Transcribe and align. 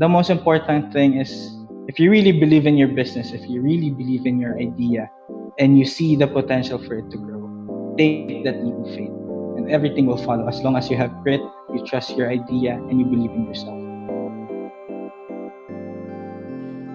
the 0.00 0.08
most 0.08 0.30
important 0.30 0.90
thing 0.94 1.20
is 1.20 1.52
if 1.86 2.00
you 2.00 2.10
really 2.10 2.32
believe 2.32 2.66
in 2.66 2.74
your 2.78 2.88
business, 2.88 3.32
if 3.32 3.46
you 3.50 3.60
really 3.60 3.90
believe 3.90 4.24
in 4.24 4.40
your 4.40 4.58
idea, 4.58 5.10
and 5.58 5.78
you 5.78 5.84
see 5.84 6.16
the 6.16 6.26
potential 6.26 6.78
for 6.78 6.94
it 6.94 7.10
to 7.10 7.18
grow, 7.18 7.44
take 7.98 8.42
that 8.44 8.64
leap 8.64 8.72
of 8.80 8.88
faith, 8.96 9.12
and 9.60 9.70
everything 9.70 10.06
will 10.06 10.16
follow 10.16 10.48
as 10.48 10.62
long 10.62 10.74
as 10.74 10.88
you 10.88 10.96
have 10.96 11.12
grit, 11.22 11.40
you 11.74 11.84
trust 11.84 12.16
your 12.16 12.30
idea, 12.30 12.80
and 12.88 12.98
you 12.98 13.04
believe 13.04 13.30
in 13.30 13.44
yourself. 13.44 13.79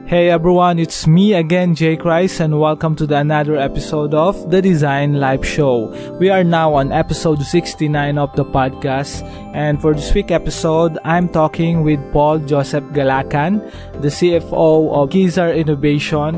Hey 0.07 0.29
everyone, 0.29 0.77
it's 0.77 1.07
me 1.07 1.33
again, 1.33 1.73
Jake 1.73 2.05
Rice, 2.05 2.39
and 2.39 2.59
welcome 2.59 2.95
to 2.97 3.07
the 3.07 3.17
another 3.17 3.57
episode 3.57 4.13
of 4.13 4.51
the 4.51 4.61
Design 4.61 5.13
Life 5.13 5.43
Show. 5.43 5.89
We 6.19 6.29
are 6.29 6.43
now 6.43 6.75
on 6.75 6.91
episode 6.91 7.41
69 7.41 8.19
of 8.19 8.31
the 8.35 8.45
podcast, 8.45 9.23
and 9.55 9.81
for 9.81 9.95
this 9.95 10.13
week 10.13 10.29
episode, 10.29 10.99
I'm 11.03 11.27
talking 11.27 11.81
with 11.81 11.99
Paul 12.13 12.37
Joseph 12.37 12.83
Galacan, 12.93 13.65
the 14.03 14.09
CFO 14.09 14.93
of 14.93 15.09
Kezar 15.09 15.57
Innovation 15.57 16.35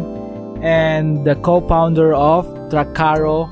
and 0.63 1.27
the 1.27 1.35
co-founder 1.35 2.13
of 2.13 2.45
Trakaro 2.71 3.51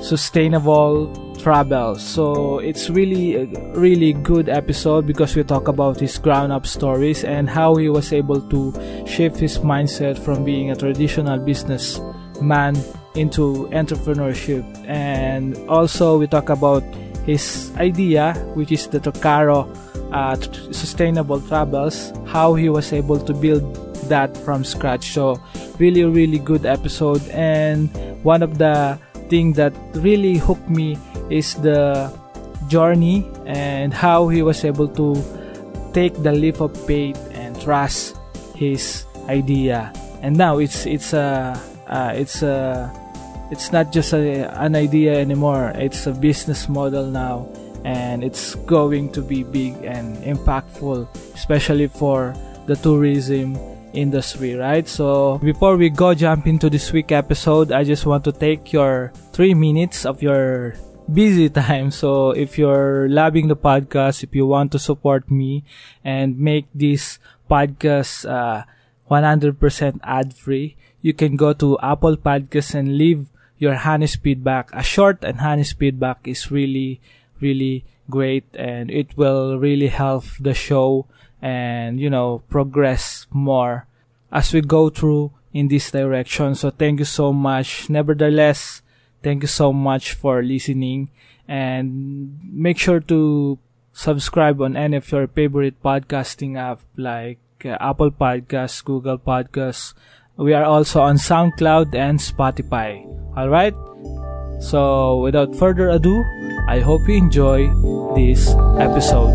Sustainable 0.00 1.10
travel. 1.46 1.94
So 1.94 2.58
it's 2.58 2.90
really 2.90 3.46
really 3.78 4.14
good 4.14 4.48
episode 4.48 5.06
because 5.06 5.36
we 5.36 5.44
talk 5.44 5.68
about 5.68 5.94
his 6.00 6.18
ground 6.18 6.50
up 6.50 6.66
stories 6.66 7.22
and 7.22 7.48
how 7.48 7.76
he 7.76 7.88
was 7.88 8.12
able 8.12 8.42
to 8.50 8.74
shift 9.06 9.38
his 9.38 9.62
mindset 9.62 10.18
from 10.18 10.42
being 10.42 10.72
a 10.72 10.74
traditional 10.74 11.38
businessman 11.38 12.74
into 13.14 13.70
entrepreneurship. 13.70 14.66
And 14.90 15.54
also 15.70 16.18
we 16.18 16.26
talk 16.26 16.48
about 16.48 16.82
his 17.22 17.70
idea, 17.78 18.34
which 18.58 18.72
is 18.72 18.88
the 18.88 18.98
Trakaro 18.98 19.70
uh, 20.10 20.34
sustainable 20.74 21.40
travels, 21.42 22.12
how 22.26 22.54
he 22.54 22.68
was 22.68 22.92
able 22.92 23.20
to 23.22 23.32
build 23.32 23.62
that 24.10 24.36
from 24.36 24.64
scratch. 24.64 25.12
So 25.14 25.38
really, 25.78 26.02
really 26.02 26.40
good 26.40 26.66
episode. 26.66 27.22
And 27.30 27.86
one 28.24 28.42
of 28.42 28.58
the 28.58 28.98
thing 29.28 29.52
that 29.54 29.72
really 29.94 30.36
hooked 30.36 30.68
me 30.68 30.98
is 31.30 31.54
the 31.54 32.12
journey 32.68 33.28
and 33.46 33.94
how 33.94 34.28
he 34.28 34.42
was 34.42 34.64
able 34.64 34.88
to 34.88 35.14
take 35.92 36.14
the 36.22 36.32
leap 36.32 36.60
of 36.60 36.76
faith 36.86 37.18
and 37.32 37.60
trust 37.60 38.16
his 38.54 39.04
idea. 39.28 39.92
And 40.22 40.36
now 40.36 40.58
it's 40.58 40.86
it's 40.86 41.12
a 41.12 41.54
uh, 41.86 42.12
it's 42.14 42.42
a 42.42 42.90
it's 43.50 43.70
not 43.72 43.92
just 43.92 44.12
a, 44.12 44.50
an 44.60 44.74
idea 44.74 45.14
anymore. 45.18 45.72
It's 45.76 46.06
a 46.06 46.12
business 46.12 46.68
model 46.68 47.06
now 47.06 47.46
and 47.86 48.24
it's 48.24 48.56
going 48.66 49.12
to 49.12 49.22
be 49.22 49.44
big 49.44 49.72
and 49.84 50.18
impactful 50.26 51.06
especially 51.34 51.86
for 51.86 52.34
the 52.66 52.74
tourism 52.74 53.54
industry 53.92 54.54
right 54.54 54.88
so 54.88 55.38
before 55.38 55.76
we 55.76 55.88
go 55.88 56.14
jump 56.14 56.46
into 56.46 56.68
this 56.68 56.92
week 56.92 57.12
episode 57.12 57.72
i 57.72 57.82
just 57.84 58.04
want 58.06 58.24
to 58.24 58.32
take 58.32 58.72
your 58.72 59.12
three 59.32 59.54
minutes 59.54 60.04
of 60.04 60.22
your 60.22 60.74
busy 61.12 61.48
time. 61.62 61.90
So 61.90 62.30
if 62.30 62.58
you're 62.58 63.08
loving 63.08 63.48
the 63.48 63.56
podcast, 63.56 64.22
if 64.22 64.34
you 64.34 64.46
want 64.46 64.72
to 64.72 64.78
support 64.78 65.30
me 65.30 65.64
and 66.04 66.38
make 66.38 66.66
this 66.74 67.18
podcast 67.50 68.28
uh, 68.28 68.64
100% 69.10 70.00
ad 70.02 70.34
free, 70.34 70.76
you 71.00 71.14
can 71.14 71.36
go 71.36 71.52
to 71.54 71.78
Apple 71.80 72.16
Podcasts 72.16 72.74
and 72.74 72.98
leave 72.98 73.26
your 73.58 73.76
honest 73.78 74.20
feedback. 74.22 74.70
A 74.72 74.82
short 74.82 75.22
and 75.22 75.40
honest 75.40 75.78
feedback 75.78 76.26
is 76.26 76.50
really, 76.50 77.00
really 77.40 77.84
great 78.10 78.44
and 78.54 78.90
it 78.90 79.16
will 79.16 79.58
really 79.58 79.88
help 79.88 80.24
the 80.40 80.54
show 80.54 81.06
and, 81.40 82.00
you 82.00 82.10
know, 82.10 82.42
progress 82.48 83.26
more 83.30 83.86
as 84.32 84.52
we 84.52 84.60
go 84.60 84.90
through 84.90 85.32
in 85.52 85.68
this 85.68 85.90
direction. 85.90 86.54
So 86.54 86.70
thank 86.70 86.98
you 86.98 87.04
so 87.04 87.32
much. 87.32 87.88
Nevertheless, 87.88 88.82
Thank 89.26 89.42
you 89.42 89.48
so 89.48 89.72
much 89.72 90.12
for 90.12 90.40
listening 90.40 91.10
and 91.48 92.38
make 92.46 92.78
sure 92.78 93.00
to 93.10 93.58
subscribe 93.92 94.62
on 94.62 94.76
any 94.76 94.98
of 94.98 95.10
your 95.10 95.26
favorite 95.26 95.82
podcasting 95.82 96.56
app 96.56 96.78
like 96.96 97.40
uh, 97.64 97.74
Apple 97.80 98.12
Podcasts, 98.12 98.84
Google 98.84 99.18
Podcasts. 99.18 99.94
We 100.36 100.54
are 100.54 100.62
also 100.62 101.00
on 101.00 101.16
SoundCloud 101.16 101.92
and 101.96 102.20
Spotify. 102.20 103.02
All 103.36 103.48
right? 103.48 103.74
So, 104.62 105.18
without 105.18 105.56
further 105.56 105.88
ado, 105.88 106.22
I 106.68 106.78
hope 106.78 107.08
you 107.08 107.16
enjoy 107.16 107.66
this 108.14 108.54
episode. 108.78 109.34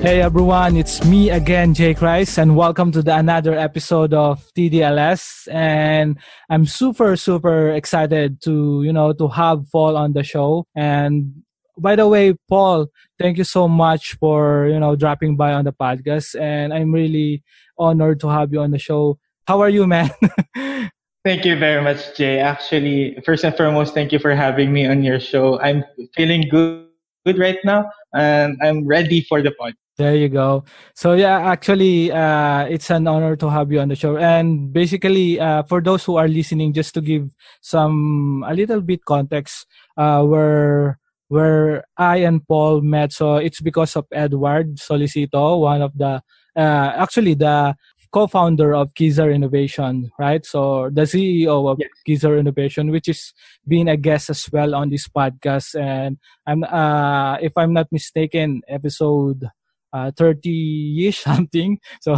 Hey 0.00 0.22
everyone, 0.22 0.76
it's 0.76 1.04
me 1.04 1.28
again, 1.30 1.74
Jake 1.74 2.00
Rice, 2.00 2.38
and 2.38 2.54
welcome 2.54 2.92
to 2.92 3.02
the 3.02 3.16
another 3.16 3.58
episode 3.58 4.14
of 4.14 4.46
TDLS. 4.56 5.48
And 5.52 6.18
I'm 6.48 6.66
super, 6.66 7.16
super 7.16 7.72
excited 7.72 8.40
to, 8.42 8.84
you 8.84 8.92
know, 8.92 9.12
to 9.14 9.26
have 9.26 9.66
Paul 9.72 9.96
on 9.96 10.12
the 10.12 10.22
show. 10.22 10.66
And 10.76 11.42
by 11.76 11.96
the 11.96 12.06
way, 12.06 12.34
Paul, 12.48 12.86
thank 13.18 13.38
you 13.38 13.44
so 13.44 13.66
much 13.66 14.14
for, 14.20 14.68
you 14.68 14.78
know, 14.78 14.94
dropping 14.94 15.36
by 15.36 15.52
on 15.52 15.64
the 15.64 15.72
podcast. 15.72 16.40
And 16.40 16.72
I'm 16.72 16.92
really 16.92 17.42
honored 17.76 18.20
to 18.20 18.28
have 18.28 18.52
you 18.52 18.60
on 18.60 18.70
the 18.70 18.78
show. 18.78 19.18
How 19.48 19.60
are 19.60 19.68
you, 19.68 19.84
man? 19.88 20.10
Thank 21.24 21.44
you 21.44 21.58
very 21.58 21.82
much, 21.82 22.16
Jay. 22.16 22.38
Actually, 22.38 23.18
first 23.26 23.44
and 23.44 23.54
foremost, 23.54 23.92
thank 23.92 24.12
you 24.12 24.20
for 24.20 24.34
having 24.34 24.72
me 24.72 24.86
on 24.86 25.02
your 25.02 25.18
show. 25.18 25.60
I'm 25.60 25.84
feeling 26.14 26.48
good 26.48 26.88
good 27.26 27.38
right 27.38 27.58
now 27.64 27.90
and 28.14 28.56
I'm 28.62 28.86
ready 28.86 29.20
for 29.20 29.42
the 29.42 29.50
podcast. 29.60 29.87
There 29.98 30.14
you 30.14 30.28
go. 30.28 30.62
So 30.94 31.14
yeah, 31.14 31.50
actually, 31.50 32.12
uh, 32.12 32.66
it's 32.70 32.88
an 32.90 33.08
honor 33.08 33.34
to 33.34 33.50
have 33.50 33.72
you 33.72 33.80
on 33.80 33.88
the 33.88 33.96
show. 33.96 34.16
And 34.16 34.72
basically, 34.72 35.40
uh, 35.40 35.64
for 35.64 35.82
those 35.82 36.04
who 36.04 36.16
are 36.16 36.28
listening, 36.28 36.72
just 36.72 36.94
to 36.94 37.00
give 37.00 37.34
some 37.62 38.44
a 38.46 38.54
little 38.54 38.80
bit 38.80 39.04
context, 39.04 39.66
uh, 39.96 40.22
where 40.22 41.00
where 41.26 41.82
I 41.96 42.18
and 42.18 42.46
Paul 42.46 42.80
met. 42.80 43.12
So 43.12 43.36
it's 43.42 43.60
because 43.60 43.96
of 43.96 44.06
Edward 44.12 44.76
Solicito, 44.78 45.58
one 45.62 45.82
of 45.82 45.90
the 45.98 46.22
uh, 46.54 46.90
actually 46.94 47.34
the 47.34 47.74
co-founder 48.12 48.74
of 48.76 48.94
Kezar 48.94 49.34
Innovation, 49.34 50.10
right? 50.16 50.46
So 50.46 50.90
the 50.94 51.06
CEO 51.06 51.66
of 51.66 51.80
yes. 52.06 52.22
Innovation, 52.24 52.90
which 52.92 53.08
is 53.08 53.34
being 53.66 53.88
a 53.88 53.96
guest 53.96 54.30
as 54.30 54.48
well 54.52 54.76
on 54.76 54.90
this 54.90 55.08
podcast. 55.08 55.74
And 55.78 56.18
I'm, 56.46 56.62
uh, 56.64 57.36
if 57.42 57.52
I'm 57.56 57.74
not 57.74 57.88
mistaken, 57.92 58.62
episode 58.68 59.50
uh, 59.92 60.10
30-ish 60.12 61.18
something 61.28 61.78
so 62.00 62.16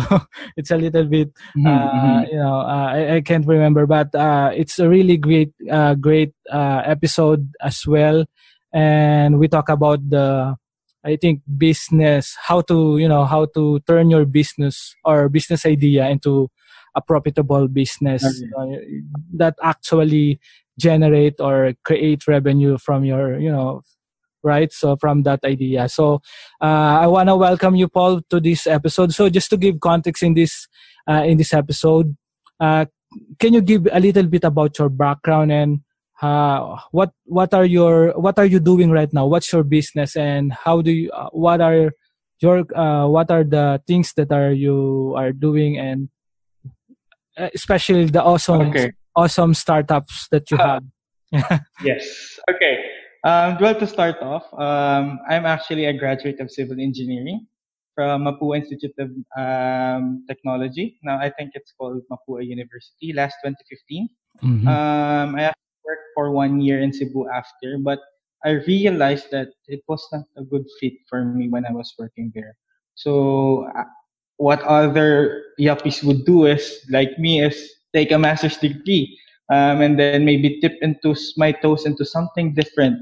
it's 0.56 0.70
a 0.70 0.76
little 0.76 1.04
bit 1.04 1.32
mm-hmm, 1.56 1.66
uh, 1.66 1.90
mm-hmm. 1.90 2.30
you 2.30 2.38
know 2.38 2.60
uh, 2.60 2.88
I, 2.92 3.14
I, 3.16 3.20
can't 3.20 3.46
remember 3.46 3.86
but 3.86 4.14
uh, 4.14 4.50
it's 4.54 4.78
a 4.78 4.88
really 4.88 5.16
great 5.16 5.52
uh, 5.70 5.94
great 5.94 6.32
uh, 6.52 6.82
episode 6.84 7.52
as 7.62 7.86
well 7.86 8.24
and 8.72 9.38
we 9.38 9.48
talk 9.48 9.68
about 9.68 9.98
the 10.08 10.56
i 11.04 11.16
think 11.16 11.42
business 11.58 12.36
how 12.42 12.60
to 12.60 12.98
you 12.98 13.08
know 13.08 13.24
how 13.24 13.46
to 13.46 13.80
turn 13.86 14.10
your 14.10 14.24
business 14.24 14.94
or 15.04 15.28
business 15.28 15.66
idea 15.66 16.08
into 16.08 16.48
a 16.94 17.00
profitable 17.00 17.68
business 17.68 18.24
okay. 18.24 19.00
that 19.32 19.54
actually 19.62 20.40
generate 20.78 21.40
or 21.40 21.72
create 21.84 22.26
revenue 22.26 22.76
from 22.78 23.04
your 23.04 23.38
you 23.38 23.50
know 23.50 23.82
right? 24.42 24.72
So 24.72 24.96
from 24.96 25.22
that 25.24 25.40
idea. 25.44 25.88
So 25.88 26.22
uh, 26.60 27.00
I 27.00 27.06
want 27.06 27.28
to 27.28 27.36
welcome 27.36 27.76
you, 27.76 27.88
Paul, 27.88 28.22
to 28.30 28.40
this 28.40 28.66
episode. 28.66 29.12
So 29.12 29.28
just 29.28 29.50
to 29.50 29.56
give 29.56 29.80
context 29.80 30.22
in 30.22 30.34
this 30.34 30.68
uh, 31.08 31.24
in 31.24 31.38
this 31.38 31.54
episode, 31.54 32.16
uh, 32.58 32.86
can 33.38 33.54
you 33.54 33.60
give 33.60 33.88
a 33.92 34.00
little 34.00 34.26
bit 34.26 34.44
about 34.44 34.78
your 34.78 34.88
background 34.88 35.52
and 35.52 35.80
uh, 36.22 36.76
what 36.92 37.12
what 37.24 37.54
are 37.54 37.64
your 37.64 38.12
what 38.12 38.38
are 38.38 38.46
you 38.46 38.60
doing 38.60 38.90
right 38.90 39.12
now? 39.12 39.26
What's 39.26 39.52
your 39.52 39.64
business 39.64 40.16
and 40.16 40.52
how 40.52 40.82
do 40.82 40.92
you 40.92 41.10
uh, 41.10 41.30
what 41.32 41.60
are 41.60 41.92
your 42.40 42.64
uh, 42.76 43.08
what 43.08 43.30
are 43.30 43.44
the 43.44 43.82
things 43.86 44.12
that 44.14 44.32
are 44.32 44.52
you 44.52 45.14
are 45.16 45.32
doing 45.32 45.78
and 45.78 46.08
especially 47.54 48.04
the 48.06 48.22
awesome 48.22 48.70
okay. 48.70 48.92
awesome 49.16 49.54
startups 49.54 50.28
that 50.30 50.50
you 50.50 50.56
have. 50.56 50.84
yes. 51.84 52.38
Okay. 52.50 52.89
Um, 53.24 53.58
well, 53.60 53.74
to 53.74 53.86
start 53.86 54.16
off, 54.22 54.48
um, 54.54 55.20
I'm 55.28 55.44
actually 55.44 55.84
a 55.84 55.92
graduate 55.92 56.40
of 56.40 56.50
civil 56.50 56.80
engineering 56.80 57.46
from 57.94 58.24
Mapua 58.24 58.56
Institute 58.56 58.94
of 58.98 59.10
um, 59.36 60.24
Technology. 60.26 60.98
Now 61.02 61.18
I 61.18 61.28
think 61.28 61.52
it's 61.54 61.72
called 61.76 62.00
Mapua 62.10 62.46
University. 62.46 63.12
Last 63.12 63.36
2015. 63.44 64.08
Mhm. 64.42 64.64
Um, 64.64 65.36
I 65.36 65.52
actually 65.52 65.80
worked 65.84 66.08
for 66.14 66.30
one 66.32 66.60
year 66.64 66.80
in 66.80 66.92
Cebu 66.92 67.28
after, 67.28 67.76
but 67.76 68.00
I 68.44 68.64
realized 68.64 69.28
that 69.32 69.52
it 69.68 69.84
was 69.86 70.00
not 70.12 70.24
a 70.38 70.42
good 70.42 70.64
fit 70.80 70.96
for 71.08 71.24
me 71.24 71.48
when 71.52 71.66
I 71.66 71.72
was 71.72 71.92
working 71.98 72.32
there. 72.34 72.56
So 72.94 73.68
uh, 73.76 73.84
what 74.40 74.62
other 74.64 75.44
yuppies 75.60 76.00
would 76.02 76.24
do 76.24 76.46
is, 76.46 76.80
like 76.88 77.18
me, 77.18 77.44
is 77.44 77.68
take 77.92 78.12
a 78.12 78.18
master's 78.18 78.56
degree 78.56 79.12
um, 79.52 79.82
and 79.82 79.98
then 79.98 80.24
maybe 80.24 80.58
dip 80.60 80.78
into 80.80 81.14
my 81.36 81.52
toes 81.52 81.84
into 81.84 82.06
something 82.06 82.54
different. 82.54 82.96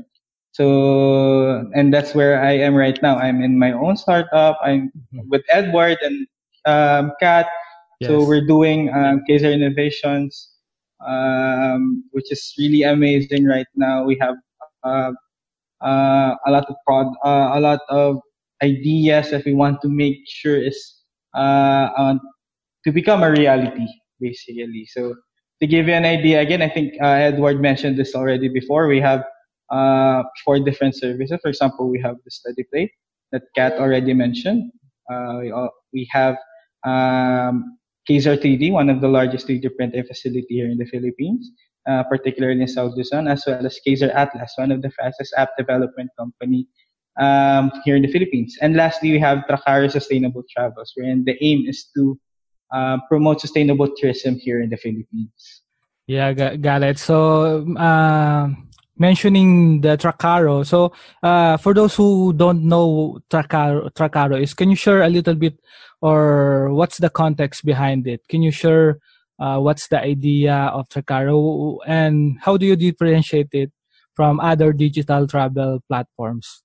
So, 0.58 1.64
and 1.75 1.94
that's 1.94 2.14
where 2.14 2.43
I 2.43 2.52
am 2.52 2.75
right 2.75 2.99
now. 3.02 3.16
I'm 3.16 3.43
in 3.43 3.58
my 3.58 3.72
own 3.72 3.96
startup. 3.96 4.58
I'm 4.62 4.93
Mhm. 5.14 5.28
with 5.31 5.43
Edward 5.50 5.99
and 6.02 6.26
um, 6.66 7.12
Kat. 7.20 7.46
So 8.02 8.25
we're 8.25 8.46
doing 8.46 8.90
um, 8.94 9.22
Kezar 9.28 9.52
Innovations, 9.52 10.50
um, 11.06 12.05
which 12.12 12.31
is 12.32 12.55
really 12.58 12.82
amazing 12.82 13.46
right 13.46 13.66
now. 13.76 14.05
We 14.05 14.16
have 14.20 14.37
uh, 14.84 15.12
uh, 15.81 16.34
a 16.46 16.50
lot 16.50 16.66
of 16.69 16.76
prod, 16.87 17.06
uh, 17.25 17.50
a 17.55 17.60
lot 17.60 17.81
of 17.88 18.19
ideas 18.62 19.31
that 19.31 19.44
we 19.44 19.55
want 19.55 19.81
to 19.82 19.88
make 19.88 20.19
sure 20.26 20.56
is 20.56 20.78
uh, 21.37 21.88
uh, 21.96 22.14
to 22.84 22.93
become 22.93 23.22
a 23.22 23.31
reality, 23.31 23.87
basically. 24.20 24.87
So 24.90 25.14
to 25.60 25.66
give 25.66 25.88
you 25.88 25.94
an 25.94 26.05
idea, 26.05 26.40
again, 26.40 26.62
I 26.62 26.69
think 26.69 26.94
uh, 27.02 27.06
Edward 27.31 27.60
mentioned 27.60 27.99
this 27.99 28.14
already 28.14 28.49
before. 28.49 28.88
We 28.88 29.00
have 29.00 29.25
uh, 29.70 30.23
four 30.44 30.59
different 30.61 30.97
services. 30.97 31.38
For 31.43 31.49
example, 31.49 31.88
we 31.88 32.00
have 32.00 32.17
the 32.25 32.31
study 32.31 32.65
plate 32.65 32.93
that 33.32 33.43
Kat 33.55 33.75
already 33.75 34.15
mentioned. 34.15 34.73
Uh, 35.11 35.38
we, 35.41 35.53
al- 35.53 35.75
we 35.93 36.09
have 36.11 36.37
um, 36.85 37.79
Kezar 38.09 38.37
3D, 38.37 38.73
one 38.73 38.91
of 38.91 39.00
the 39.00 39.09
largest 39.09 39.47
3D 39.49 39.76
printing 39.76 40.05
facility 40.05 40.47
here 40.49 40.70
in 40.70 40.79
the 40.79 40.87
Philippines, 40.87 41.50
uh, 41.88 42.03
particularly 42.05 42.61
in 42.61 42.69
South 42.69 42.94
Luzon, 42.97 43.29
as 43.29 43.44
well 43.47 43.65
as 43.65 43.79
Kezar 43.87 44.15
Atlas, 44.15 44.53
one 44.56 44.73
of 44.73 44.82
the 44.82 44.91
fastest 44.91 45.35
app 45.37 45.50
development 45.59 46.11
company 46.19 46.67
um, 47.20 47.70
here 47.85 47.97
in 47.97 48.03
the 48.03 48.12
Philippines. 48.12 48.56
And 48.62 48.76
lastly, 48.76 49.12
we 49.12 49.19
have 49.19 49.44
Trakaro 49.49 49.91
Sustainable 49.91 50.44
Travels, 50.50 50.93
wherein 50.94 51.25
the 51.25 51.37
aim 51.44 51.67
is 51.69 51.91
to 51.97 52.19
uh, 52.73 52.99
promote 53.09 53.41
sustainable 53.41 53.88
tourism 53.97 54.37
here 54.37 54.61
in 54.61 54.70
the 54.70 54.76
Philippines. 54.76 55.62
Yeah, 56.06 56.32
got, 56.32 56.82
it. 56.82 56.99
So, 56.99 57.67
uh, 57.76 58.49
mentioning 58.98 59.80
the 59.80 59.96
Trakaro. 59.96 60.66
So, 60.66 60.92
uh, 61.22 61.56
for 61.56 61.74
those 61.74 61.94
who 61.94 62.32
don't 62.32 62.64
know 62.64 63.20
Trakaro, 63.30 63.90
Trakaro 63.92 64.40
is, 64.40 64.54
can 64.54 64.70
you 64.70 64.76
share 64.76 65.02
a 65.02 65.08
little 65.08 65.34
bit 65.34 65.58
or 66.00 66.72
what's 66.72 66.98
the 66.98 67.10
context 67.10 67.64
behind 67.64 68.06
it? 68.06 68.26
Can 68.28 68.42
you 68.42 68.50
share 68.50 68.98
uh, 69.38 69.58
what's 69.58 69.88
the 69.88 70.00
idea 70.00 70.54
of 70.74 70.88
Trakaro 70.88 71.78
and 71.86 72.38
how 72.40 72.56
do 72.56 72.66
you 72.66 72.76
differentiate 72.76 73.48
it 73.52 73.72
from 74.14 74.40
other 74.40 74.72
digital 74.72 75.26
travel 75.26 75.80
platforms? 75.88 76.62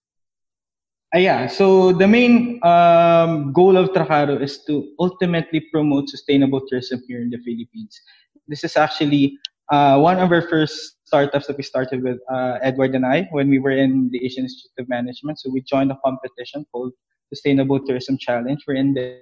Uh, 1.14 1.20
yeah, 1.20 1.46
so 1.46 1.94
the 1.94 2.08
main 2.08 2.60
um, 2.64 3.54
goal 3.54 3.78
of 3.78 3.90
Trakaro 3.94 4.42
is 4.42 4.66
to 4.66 4.90
ultimately 5.00 5.62
promote 5.72 6.10
sustainable 6.10 6.62
tourism 6.68 7.04
here 7.08 7.22
in 7.22 7.30
the 7.30 7.38
Philippines. 7.38 8.02
This 8.48 8.64
is 8.64 8.76
actually 8.76 9.38
uh, 9.72 10.00
one 10.00 10.18
of 10.18 10.32
our 10.32 10.42
first 10.42 10.98
startups 11.14 11.46
that 11.46 11.58
we 11.58 11.66
started 11.74 12.02
with 12.02 12.18
uh, 12.36 12.58
Edward 12.70 12.96
and 12.96 13.06
I 13.06 13.28
when 13.38 13.48
we 13.54 13.60
were 13.60 13.78
in 13.86 14.10
the 14.12 14.20
Asian 14.26 14.46
Institute 14.46 14.78
of 14.80 14.90
Management. 14.90 15.36
So 15.40 15.52
we 15.56 15.62
joined 15.62 15.92
a 15.92 16.00
competition 16.04 16.66
called 16.72 16.92
Sustainable 17.32 17.80
Tourism 17.86 18.18
Challenge, 18.18 18.60
wherein 18.66 18.96
the, 18.96 19.22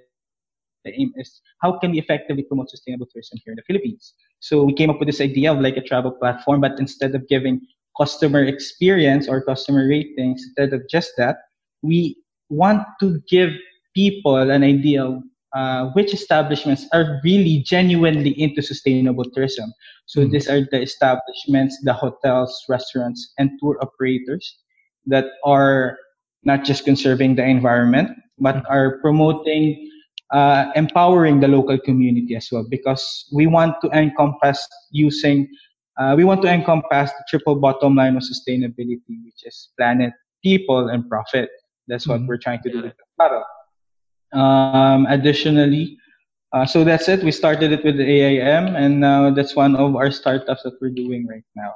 the 0.86 0.92
aim 0.98 1.12
is 1.16 1.42
how 1.60 1.70
can 1.78 1.90
we 1.90 1.98
effectively 1.98 2.44
promote 2.44 2.70
sustainable 2.70 3.08
tourism 3.12 3.38
here 3.44 3.52
in 3.52 3.58
the 3.60 3.66
Philippines. 3.68 4.14
So 4.40 4.62
we 4.62 4.72
came 4.72 4.88
up 4.88 5.00
with 5.00 5.08
this 5.08 5.20
idea 5.20 5.52
of 5.52 5.60
like 5.60 5.76
a 5.76 5.82
travel 5.82 6.12
platform, 6.12 6.62
but 6.62 6.80
instead 6.80 7.14
of 7.14 7.28
giving 7.28 7.60
customer 8.00 8.42
experience 8.42 9.28
or 9.28 9.44
customer 9.44 9.86
ratings, 9.86 10.42
instead 10.46 10.72
of 10.72 10.88
just 10.88 11.10
that, 11.18 11.36
we 11.82 12.16
want 12.48 12.82
to 13.00 13.20
give 13.28 13.50
people 13.94 14.38
an 14.56 14.62
idea 14.62 15.04
of 15.04 15.22
uh, 15.54 15.90
which 15.92 16.14
establishments 16.14 16.86
are 16.92 17.20
really 17.24 17.62
genuinely 17.66 18.30
into 18.40 18.62
sustainable 18.62 19.24
tourism. 19.34 19.72
So 20.06 20.20
Mhm. 20.20 20.30
these 20.30 20.48
are 20.48 20.60
the 20.70 20.80
establishments, 20.80 21.78
the 21.84 21.92
hotels, 21.92 22.64
restaurants, 22.68 23.32
and 23.38 23.50
tour 23.60 23.76
operators 23.82 24.58
that 25.06 25.26
are 25.44 25.98
not 26.44 26.64
just 26.64 26.84
conserving 26.84 27.36
the 27.36 27.44
environment, 27.44 28.10
but 28.38 28.64
are 28.68 28.98
promoting, 29.00 29.90
uh, 30.32 30.72
empowering 30.74 31.40
the 31.40 31.48
local 31.48 31.78
community 31.78 32.34
as 32.34 32.48
well. 32.50 32.64
Because 32.68 33.28
we 33.32 33.46
want 33.46 33.76
to 33.82 33.90
encompass 33.90 34.66
using, 34.90 35.48
uh, 35.98 36.14
we 36.16 36.24
want 36.24 36.42
to 36.42 36.48
encompass 36.48 37.12
the 37.12 37.24
triple 37.28 37.56
bottom 37.56 37.94
line 37.94 38.16
of 38.16 38.22
sustainability, 38.22 39.20
which 39.24 39.44
is 39.44 39.70
planet, 39.76 40.12
people, 40.42 40.88
and 40.88 41.08
profit. 41.08 41.50
That's 41.88 42.08
what 42.08 42.20
Mhm. 42.20 42.28
we're 42.28 42.38
trying 42.38 42.62
to 42.62 42.70
do 42.70 42.82
with 42.82 42.96
the 42.96 43.04
product. 43.16 43.46
Um, 44.32 45.06
additionally, 45.08 45.98
uh, 46.52 46.66
so 46.66 46.84
that's 46.84 47.08
it. 47.08 47.22
We 47.22 47.32
started 47.32 47.72
it 47.72 47.84
with 47.84 47.96
the 47.96 48.04
AIM, 48.04 48.76
and 48.76 49.00
now 49.00 49.30
that's 49.30 49.56
one 49.56 49.76
of 49.76 49.96
our 49.96 50.10
startups 50.10 50.62
that 50.64 50.74
we're 50.80 50.90
doing 50.90 51.26
right 51.26 51.44
now. 51.56 51.72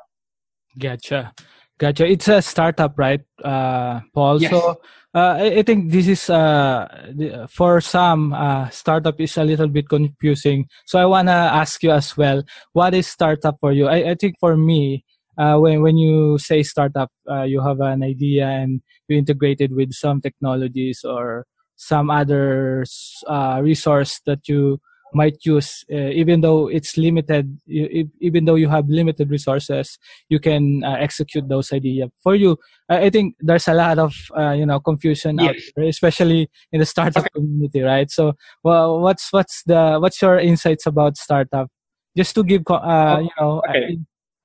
Gotcha. 0.79 1.33
Gotcha. 1.79 2.07
It's 2.07 2.29
a 2.29 2.41
startup, 2.41 2.99
right, 2.99 3.21
uh, 3.45 4.01
Paul? 4.15 4.41
Yes. 4.41 4.51
So 4.51 4.81
uh, 5.15 5.37
I, 5.41 5.61
I 5.61 5.63
think 5.63 5.91
this 5.93 6.09
is 6.09 6.31
uh, 6.31 7.47
for 7.51 7.81
some 7.81 8.33
uh, 8.33 8.69
startup 8.71 9.21
is 9.21 9.37
a 9.37 9.45
little 9.45 9.69
bit 9.69 9.89
confusing. 9.89 10.69
So 10.87 10.99
I 10.99 11.05
wanna 11.05 11.33
ask 11.53 11.83
you 11.83 11.91
as 11.91 12.17
well, 12.17 12.43
what 12.73 12.95
is 12.95 13.07
startup 13.07 13.57
for 13.61 13.73
you? 13.73 13.89
I, 13.89 14.11
I 14.11 14.15
think 14.15 14.37
for 14.41 14.57
me, 14.57 15.05
uh, 15.39 15.59
when 15.59 15.83
when 15.83 15.99
you 15.99 16.39
say 16.39 16.63
startup, 16.63 17.11
uh, 17.29 17.43
you 17.43 17.61
have 17.61 17.81
an 17.81 18.03
idea 18.03 18.47
and 18.47 18.81
you 19.09 19.19
integrate 19.19 19.61
it 19.61 19.71
with 19.71 19.93
some 19.93 20.21
technologies 20.21 21.05
or 21.05 21.47
some 21.77 22.11
other 22.11 22.85
uh, 23.27 23.61
resource 23.63 24.21
that 24.27 24.49
you 24.49 24.81
might 25.15 25.39
use, 25.45 25.85
uh, 25.91 26.11
even 26.13 26.41
though 26.41 26.69
it's 26.69 26.97
limited. 26.97 27.59
You, 27.67 28.11
even 28.21 28.45
though 28.45 28.55
you 28.57 28.69
have 28.69 28.89
limited 28.89 29.31
resources, 29.31 29.99
you 30.29 30.39
can 30.41 30.83
uh, 30.85 30.97
execute 31.01 31.49
those 31.49 31.73
ideas 31.73 32.11
for 32.23 32.35
you. 32.35 32.59
I, 32.89 33.11
think 33.11 33.37
there's 33.41 33.69
a 33.69 33.75
lot 33.75 33.99
of 33.99 34.15
uh, 34.37 34.51
you 34.53 34.67
know 34.67 34.81
confusion 34.81 35.41
out 35.41 35.57
there, 35.75 35.87
especially 35.87 36.51
in 36.73 36.81
the 36.81 36.87
startup 36.87 37.25
community, 37.33 37.81
right? 37.81 38.11
So, 38.11 38.35
well, 38.63 39.01
what's 39.01 39.33
what's 39.33 39.63
the 39.65 39.99
what's 40.01 40.21
your 40.21 40.39
insights 40.39 40.87
about 40.87 41.17
startup? 41.17 41.69
Just 42.17 42.35
to 42.35 42.45
give 42.45 42.63
uh, 42.69 42.81
Oh, 42.85 43.19
you 43.21 43.31
know 43.41 43.63
okay. 43.69 43.99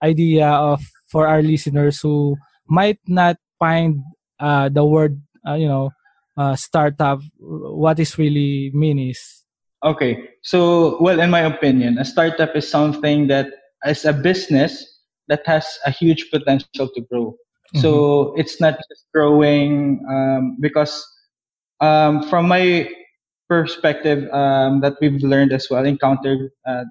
idea 0.03 0.47
of 0.47 0.81
for 1.09 1.27
our 1.27 1.41
listeners 1.41 1.99
who 2.01 2.35
might 2.67 2.99
not 3.07 3.37
find 3.59 4.01
uh, 4.39 4.69
the 4.69 4.85
word 4.85 5.21
uh, 5.47 5.55
you 5.55 5.67
know 5.67 5.91
uh, 6.37 6.55
startup 6.55 7.19
what 7.39 7.99
is 7.99 8.17
really 8.17 8.71
mean 8.73 8.99
is 8.99 9.41
Okay. 9.83 10.29
So, 10.43 11.01
well, 11.01 11.19
in 11.19 11.29
my 11.29 11.41
opinion, 11.41 11.97
a 11.97 12.05
startup 12.05 12.55
is 12.55 12.69
something 12.69 13.27
that 13.27 13.47
is 13.85 14.05
a 14.05 14.13
business 14.13 14.85
that 15.27 15.41
has 15.47 15.65
a 15.85 15.91
huge 15.91 16.29
potential 16.29 16.87
to 16.87 17.01
grow. 17.09 17.35
So 17.73 18.33
it's 18.35 18.59
not 18.59 18.75
just 18.75 19.05
growing 19.13 20.05
um, 20.09 20.57
because 20.59 20.91
um, 21.79 22.27
from 22.27 22.49
my 22.49 22.89
perspective 23.47 24.29
um, 24.33 24.81
that 24.81 24.95
we've 24.99 25.23
learned 25.23 25.53
as 25.53 25.69
well, 25.69 25.85
encountered 25.85 26.51
uh, 26.67 26.83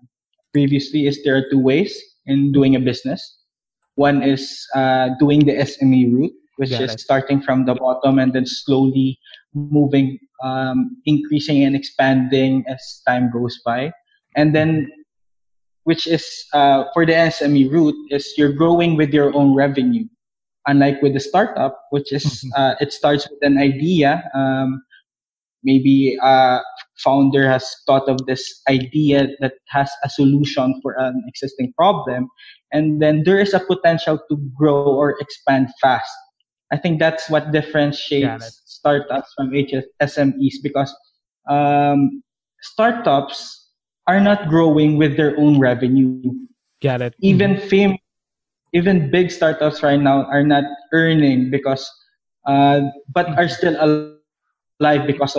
previously, 0.54 1.06
is 1.06 1.22
there 1.22 1.36
are 1.36 1.44
two 1.50 1.58
ways 1.58 2.00
in 2.24 2.50
doing 2.50 2.76
a 2.76 2.80
business. 2.80 3.20
One 3.96 4.22
is 4.22 4.66
uh, 4.74 5.10
doing 5.20 5.44
the 5.44 5.52
SME 5.52 6.14
route, 6.14 6.32
which 6.60 6.76
is 6.76 6.92
starting 7.00 7.40
from 7.40 7.64
the 7.64 7.74
bottom 7.74 8.18
and 8.20 8.34
then 8.36 8.44
slowly 8.44 9.18
moving, 9.54 10.18
um, 10.44 11.00
increasing 11.06 11.64
and 11.64 11.74
expanding 11.74 12.62
as 12.68 13.00
time 13.08 13.32
goes 13.32 13.58
by. 13.64 13.90
And 14.36 14.54
then, 14.54 14.92
which 15.84 16.06
is 16.06 16.44
uh, 16.52 16.84
for 16.92 17.06
the 17.06 17.16
SME 17.16 17.72
route, 17.72 17.96
is 18.10 18.36
you're 18.36 18.52
growing 18.52 18.94
with 18.94 19.08
your 19.08 19.34
own 19.34 19.54
revenue. 19.56 20.04
Unlike 20.66 21.00
with 21.00 21.14
the 21.14 21.20
startup, 21.24 21.80
which 21.88 22.12
is 22.12 22.24
Mhm. 22.44 22.50
uh, 22.54 22.74
it 22.78 22.92
starts 22.92 23.24
with 23.24 23.40
an 23.40 23.56
idea. 23.56 24.20
Um, 24.36 24.84
maybe 25.64 26.20
a 26.20 26.60
founder 27.00 27.48
has 27.48 27.64
thought 27.86 28.08
of 28.08 28.20
this 28.26 28.44
idea 28.68 29.28
that 29.40 29.54
has 29.68 29.88
a 30.04 30.08
solution 30.08 30.76
for 30.82 30.92
an 31.00 31.24
existing 31.28 31.72
problem 31.76 32.28
and 32.72 33.00
then 33.02 33.22
there 33.24 33.38
is 33.38 33.52
a 33.52 33.60
potential 33.60 34.18
to 34.30 34.36
grow 34.56 34.88
or 34.88 35.20
expand 35.20 35.68
fast 35.80 36.08
i 36.72 36.76
think 36.76 36.98
that's 36.98 37.28
what 37.30 37.52
differentiates 37.52 38.62
startups 38.66 39.32
from 39.36 39.54
HS 39.54 39.86
smes 40.02 40.56
because 40.62 40.94
um, 41.48 42.22
startups 42.62 43.70
are 44.06 44.20
not 44.20 44.48
growing 44.48 44.96
with 44.98 45.16
their 45.16 45.36
own 45.38 45.58
revenue 45.58 46.16
Got 46.80 47.02
it. 47.02 47.14
even 47.22 47.56
fame 47.58 47.96
even 48.72 49.10
big 49.10 49.30
startups 49.30 49.82
right 49.82 50.00
now 50.00 50.24
are 50.26 50.42
not 50.44 50.64
earning 50.92 51.50
because 51.50 51.88
uh, 52.46 52.80
but 53.12 53.28
are 53.38 53.48
still 53.48 53.76
alive 53.80 54.26
because 54.30 54.66
of 54.66 54.76
their 54.78 54.88
potential. 54.88 55.36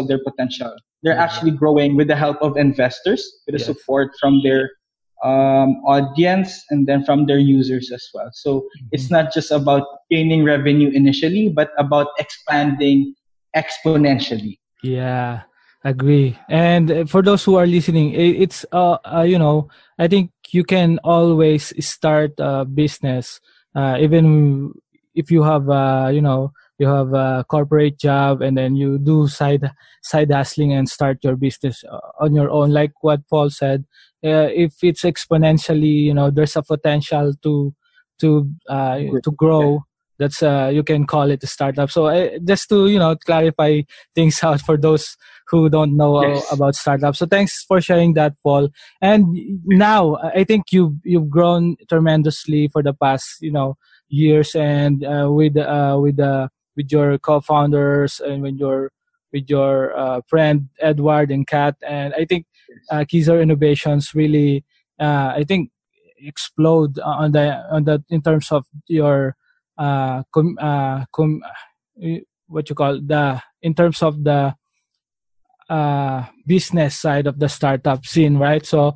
They're 1.04 1.18
actually 1.18 1.52
growing 1.52 1.96
with 1.96 2.08
the 2.08 2.16
help 2.16 2.42
of 2.42 2.58
investors, 2.58 3.22
with 3.46 3.54
the 3.56 3.60
Yes. 3.60 3.72
support 3.72 4.22
from 4.32 4.42
their 4.44 4.81
um, 5.24 5.82
audience 5.86 6.63
and 6.70 6.88
then 6.88 7.04
from 7.06 7.25
their 7.25 7.40
users 7.40 7.92
as 7.92 8.08
well. 8.13 8.30
So 8.34 8.68
it's 8.92 9.10
Mm-hmm. 9.10 9.13
not 9.13 9.34
just 9.34 9.51
about 9.51 9.86
gaining 10.10 10.44
revenue 10.44 10.90
initially, 10.90 11.50
but 11.50 11.72
about 11.78 12.08
expanding 12.20 13.16
exponentially. 13.56 14.58
Yeah, 14.82 15.44
agree. 15.84 16.38
And 16.50 16.92
uh, 16.92 17.06
for 17.06 17.22
those 17.22 17.44
who 17.44 17.56
are 17.56 17.68
listening, 17.68 18.13
it's 18.13 18.66
uh, 18.72 18.98
uh 19.06 19.22
you 19.22 19.38
know, 19.38 19.70
I 20.00 20.08
think 20.08 20.32
you 20.50 20.63
can 20.63 21.00
always 21.04 21.74
start 21.86 22.34
a 22.40 22.66
business, 22.66 23.40
uh, 23.75 23.98
even 24.00 24.74
if 25.13 25.30
you 25.30 25.44
have 25.44 25.70
uh 25.70 26.10
you 26.12 26.22
know 26.22 26.54
you 26.82 26.88
have 26.88 27.14
a 27.14 27.46
corporate 27.48 28.00
job 28.00 28.42
and 28.42 28.58
then 28.58 28.76
you 28.76 28.98
do 28.98 29.28
side 29.28 29.72
side 30.04 30.32
hustling 30.32 30.74
and 30.74 30.90
start 30.90 31.20
your 31.24 31.36
business 31.38 31.84
uh, 31.90 32.00
on 32.20 32.34
your 32.34 32.50
own. 32.50 32.72
Like 32.72 32.94
what 33.02 33.22
Paul 33.30 33.50
said, 33.52 33.86
uh, 34.26 34.50
if 34.66 34.84
it's 34.84 35.04
exponentially, 35.04 35.94
you 36.10 36.14
know, 36.14 36.32
there's 36.32 36.56
a 36.56 36.64
potential 36.64 37.34
to 37.44 37.74
to 38.20 38.52
uh 38.70 39.00
to 39.24 39.32
grow. 39.32 39.84
That's 40.20 40.44
uh 40.44 40.70
you 40.74 40.84
can 40.84 41.06
call 41.08 41.32
it 41.32 41.44
a 41.44 41.48
startup. 41.48 41.90
So 41.92 42.06
uh, 42.08 42.38
just 42.44 42.70
to 42.70 42.88
you 42.88 43.00
know 43.00 43.16
clarify 43.16 43.82
things 44.16 44.44
out 44.44 44.62
for 44.62 44.78
those 44.78 45.18
who 45.48 45.70
don't 45.70 45.98
know 45.98 46.18
Yes. 46.18 46.52
about 46.52 46.76
startups. 46.76 47.20
So 47.20 47.26
thanks 47.26 47.64
for 47.64 47.82
sharing 47.82 48.14
that, 48.14 48.36
Paul. 48.44 48.70
And 49.02 49.26
now 49.66 50.18
I 50.18 50.44
think 50.44 50.72
you 50.72 50.98
you've 51.04 51.30
grown 51.30 51.76
tremendously 51.90 52.68
for 52.72 52.84
the 52.84 52.94
past 52.94 53.42
you 53.42 53.52
know 53.52 53.78
years, 54.10 54.56
and 54.56 55.04
uh, 55.04 55.28
with 55.32 55.58
uh, 55.58 55.98
with 56.02 56.20
uh, 56.20 56.50
with 56.75 56.92
your 56.92 57.18
co-founders 57.18 58.20
and 58.20 58.42
with 58.42 58.58
your 58.58 58.92
with 59.34 59.50
your 59.50 59.98
uh, 59.98 60.22
friend 60.28 60.70
Edward 60.80 61.32
and 61.32 61.48
Kat. 61.48 61.75
And 61.88 62.13
I 62.13 62.25
think 62.25 62.46
uh, 62.90 63.06
Kezar 63.08 63.42
Innovations 63.42 64.13
really 64.13 64.66
uh, 65.00 65.34
I 65.36 65.44
think 65.48 65.72
explode 66.18 67.00
on 67.00 67.32
the 67.32 67.58
on 67.72 67.84
the 67.86 68.04
in 68.10 68.22
terms 68.22 68.51
of 68.51 68.66
your 68.88 69.36
uh, 69.78 70.24
com, 70.34 70.58
uh, 70.62 71.06
com, 71.12 71.42
what 72.48 72.70
you 72.70 72.75
call 72.75 73.01
the 73.01 73.42
in 73.62 73.74
terms 73.74 74.01
of 74.04 74.24
the 74.24 74.54
uh, 75.70 76.25
business 76.46 77.00
side 77.00 77.28
of 77.28 77.40
the 77.40 77.50
startup 77.50 78.06
scene, 78.06 78.38
right? 78.38 78.66
So, 78.66 78.96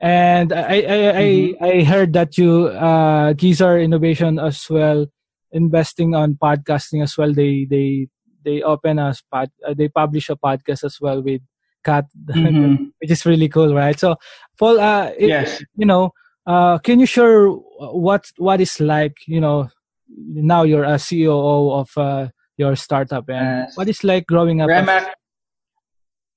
and 0.00 0.52
I 0.52 0.82
I 0.82 0.98
I, 1.16 1.54
I 1.60 1.84
heard 1.84 2.12
that 2.12 2.36
you 2.36 2.66
uh, 2.66 3.32
Innovation 3.40 4.38
as 4.38 4.68
well, 4.68 5.06
investing 5.52 6.14
on 6.14 6.34
podcasting 6.34 7.02
as 7.02 7.16
well. 7.16 7.32
They 7.32 7.66
they 7.68 8.08
they 8.44 8.62
open 8.62 8.98
a 8.98 9.14
pod, 9.30 9.50
uh, 9.66 9.74
they 9.74 9.88
publish 9.88 10.28
a 10.30 10.36
podcast 10.36 10.84
as 10.84 10.98
well 11.00 11.22
with 11.22 11.42
Kat, 11.84 12.06
Mhm. 12.30 12.90
which 13.00 13.10
is 13.10 13.26
really 13.26 13.48
cool, 13.48 13.74
right? 13.74 13.98
So, 13.98 14.16
Paul, 14.58 14.78
uh, 14.80 15.10
it- 15.18 15.28
Yes. 15.28 15.62
you 15.76 15.86
know, 15.86 16.10
uh, 16.46 16.78
can 16.78 17.00
you 17.00 17.06
share 17.06 17.48
what 17.50 18.26
what 18.38 18.60
is 18.60 18.78
like? 18.80 19.14
You 19.26 19.40
know, 19.40 19.68
now 20.08 20.62
you're 20.62 20.84
a 20.84 20.98
CEO 20.98 21.72
of 21.80 21.90
uh, 21.96 22.28
your 22.56 22.76
startup, 22.76 23.28
and 23.28 23.66
Yes. 23.66 23.76
what 23.76 23.88
is 23.88 24.02
like 24.04 24.26
growing 24.26 24.60
up? 24.60 24.68
Remac, 24.70 25.10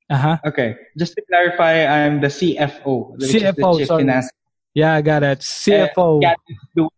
Uh 0.09 0.17
huh. 0.17 0.37
okay. 0.45 0.75
Just 0.97 1.13
to 1.15 1.21
clarify, 1.29 1.85
I'm 1.85 2.21
the 2.21 2.27
CFO, 2.33 3.13
is 3.21 3.31
the 3.31 3.39
CFO, 3.39 3.85
sorry. 3.85 4.03
Finance 4.05 4.29
Yeah, 4.73 4.93
I 4.95 5.01
got 5.01 5.21
it. 5.23 5.39
CFO. 5.41 6.21
Kat 6.21 6.37
is 6.49 6.57
doing 6.75 6.89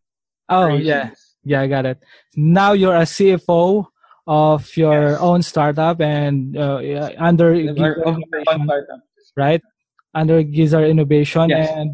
oh, 0.50 0.68
yeah. 0.76 1.12
Yeah, 1.44 1.62
I 1.62 1.68
got 1.68 1.86
it. 1.86 1.98
Now 2.36 2.74
you're 2.74 2.96
a 2.96 3.06
CFO 3.06 3.88
of 4.28 4.78
your 4.78 5.18
Yes. 5.18 5.20
own 5.20 5.42
startup 5.42 6.00
and 6.02 6.56
uh, 6.58 6.78
under 7.18 7.52
Of 7.54 7.76
Kezar 7.76 7.82
our- 7.82 7.92
of 7.98 8.08
our 8.08 8.14
Innovation, 8.22 8.64
startup. 8.66 9.00
right? 9.36 9.62
Under 10.14 10.44
Kezar 10.44 10.86
Innovation, 10.90 11.50
Yes. 11.50 11.70
and 11.74 11.90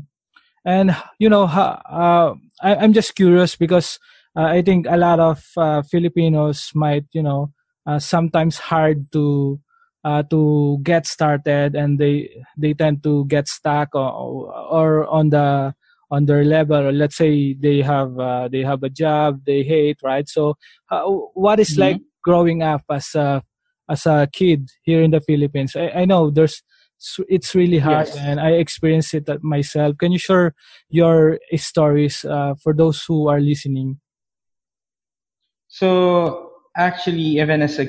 and 0.66 0.96
you 1.20 1.30
know, 1.30 1.44
uh, 1.48 2.36
I, 2.62 2.76
I'm 2.76 2.92
just 2.94 3.16
curious 3.16 3.56
because 3.56 4.00
uh, 4.36 4.44
I 4.52 4.62
think 4.62 4.86
a 4.90 4.98
lot 4.98 5.20
of 5.20 5.40
uh, 5.56 5.82
Filipinos 5.84 6.72
might, 6.76 7.06
you 7.14 7.24
know, 7.24 7.54
uh, 7.86 8.00
sometimes 8.00 8.58
hard 8.60 9.08
to 9.14 9.60
uh, 10.04 10.24
to 10.30 10.80
get 10.84 11.08
started, 11.08 11.76
and 11.76 12.00
they 12.00 12.44
they 12.58 12.74
tend 12.74 13.04
to 13.04 13.24
get 13.32 13.48
stuck 13.48 13.96
or, 13.96 14.12
or 14.52 15.08
on 15.08 15.30
the 15.30 15.74
on 16.10 16.26
their 16.26 16.44
level. 16.44 16.78
Or 16.78 16.92
let's 16.92 17.18
say 17.18 17.54
they 17.54 17.82
have 17.82 18.18
uh, 18.20 18.48
they 18.52 18.62
have 18.64 18.84
a 18.84 18.90
job 18.90 19.42
they 19.46 19.64
hate, 19.64 20.00
right? 20.04 20.28
So, 20.28 20.56
uh, 20.90 21.04
what 21.34 21.60
is 21.60 21.76
Mhm. 21.76 21.80
like 21.80 22.02
growing 22.24 22.64
up 22.64 22.84
as 22.90 23.14
a 23.16 23.42
as 23.90 24.06
a 24.06 24.28
kid 24.32 24.70
here 24.84 25.02
in 25.02 25.12
the 25.12 25.22
Philippines? 25.22 25.76
I, 25.76 26.02
I 26.02 26.06
know 26.06 26.30
there's 26.30 26.64
it's 27.30 27.54
really 27.54 27.78
hard, 27.78 28.08
Yes. 28.08 28.18
and 28.18 28.40
I 28.40 28.52
experienced 28.58 29.14
it 29.14 29.30
myself. 29.44 29.98
Can 29.98 30.12
you 30.12 30.18
share 30.18 30.56
your 30.90 31.38
stories 31.56 32.26
uh, 32.26 32.56
for 32.64 32.74
those 32.74 33.04
who 33.08 33.28
are 33.30 33.40
listening? 33.40 34.00
So 35.68 36.52
actually, 36.76 37.38
even 37.40 37.62
as 37.62 37.80
a 37.80 37.88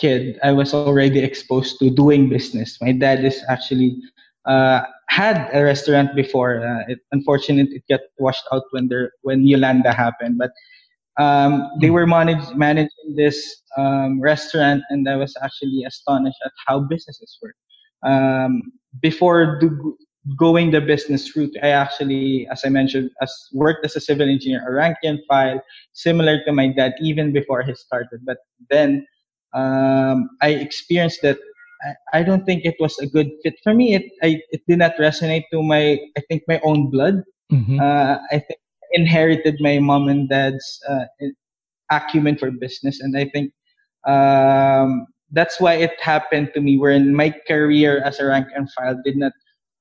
kid, 0.00 0.38
I 0.42 0.52
was 0.52 0.74
already 0.74 1.20
exposed 1.20 1.78
to 1.78 1.90
doing 1.90 2.28
business. 2.28 2.78
My 2.80 2.92
dad 2.92 3.24
is 3.24 3.42
actually 3.48 4.02
uh, 4.46 4.82
had 5.08 5.48
a 5.52 5.64
restaurant 5.64 6.14
before. 6.14 6.66
Uh, 6.66 6.84
it, 6.88 6.98
unfortunately, 7.12 7.76
it 7.76 7.84
got 7.88 8.00
washed 8.18 8.44
out 8.52 8.64
when 8.70 8.88
there 8.88 9.12
when 9.22 9.46
Yolanda 9.46 9.92
happened. 9.92 10.38
But 10.38 10.52
um, 11.18 11.68
they 11.80 11.90
were 11.90 12.06
manage, 12.06 12.44
managing 12.54 13.14
this 13.16 13.62
um, 13.76 14.20
restaurant, 14.20 14.82
and 14.90 15.08
I 15.08 15.16
was 15.16 15.34
actually 15.42 15.84
astonished 15.86 16.38
at 16.44 16.52
how 16.66 16.80
businesses 16.80 17.38
work. 17.42 17.54
Um, 18.02 18.62
before 19.02 19.60
going 20.38 20.70
the 20.70 20.80
business 20.80 21.34
route, 21.36 21.54
I 21.62 21.68
actually, 21.68 22.48
as 22.50 22.62
I 22.64 22.68
mentioned, 22.68 23.10
as 23.20 23.34
worked 23.52 23.84
as 23.84 23.96
a 23.96 24.00
civil 24.00 24.28
engineer, 24.28 24.66
a 24.66 24.72
rank 24.72 24.96
and 25.02 25.18
file, 25.28 25.60
similar 25.92 26.42
to 26.44 26.52
my 26.52 26.68
dad, 26.68 26.94
even 27.00 27.32
before 27.32 27.62
he 27.62 27.74
started. 27.74 28.20
But 28.24 28.38
then 28.70 29.06
um, 29.52 30.30
I 30.40 30.50
experienced 30.50 31.20
that 31.22 31.38
I, 31.82 32.20
I 32.20 32.22
don't 32.22 32.44
think 32.44 32.64
it 32.64 32.76
was 32.78 32.98
a 32.98 33.06
good 33.06 33.30
fit 33.42 33.54
for 33.62 33.74
me. 33.74 33.94
It 33.94 34.04
I, 34.22 34.40
it 34.50 34.62
did 34.68 34.78
not 34.78 34.96
resonate 34.96 35.44
to 35.52 35.62
my 35.62 35.98
I 36.16 36.20
think 36.28 36.42
my 36.48 36.60
own 36.62 36.90
blood. 36.90 37.22
Mm-hmm. 37.52 37.80
Uh, 37.80 38.18
I 38.30 38.38
think 38.38 38.58
I 38.82 38.86
inherited 38.92 39.56
my 39.60 39.78
mom 39.78 40.08
and 40.08 40.28
dad's 40.28 40.80
uh, 40.88 41.04
acumen 41.90 42.36
for 42.38 42.50
business, 42.50 43.00
and 43.00 43.16
I 43.16 43.28
think 43.28 43.52
um, 44.06 45.06
that's 45.32 45.60
why 45.60 45.74
it 45.74 46.00
happened 46.00 46.52
to 46.54 46.60
me. 46.60 46.78
Wherein 46.78 47.14
my 47.14 47.34
career 47.48 48.02
as 48.02 48.20
a 48.20 48.26
rank 48.26 48.48
and 48.54 48.70
file 48.72 49.00
did 49.04 49.16
not 49.16 49.32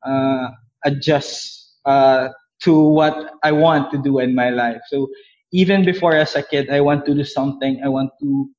uh, 0.03 0.49
adjust 0.85 1.75
uh, 1.85 2.29
to 2.63 2.81
what 2.81 3.33
I 3.43 3.51
want 3.51 3.91
to 3.91 3.97
do 3.97 4.19
in 4.19 4.35
my 4.35 4.49
life. 4.49 4.81
So 4.89 5.07
even 5.51 5.85
before 5.85 6.13
as 6.13 6.35
a 6.35 6.43
kid, 6.43 6.69
I 6.69 6.81
want 6.81 7.05
to 7.05 7.13
do 7.13 7.23
something. 7.23 7.81
I 7.83 7.89
want 7.89 8.11
to 8.21 8.49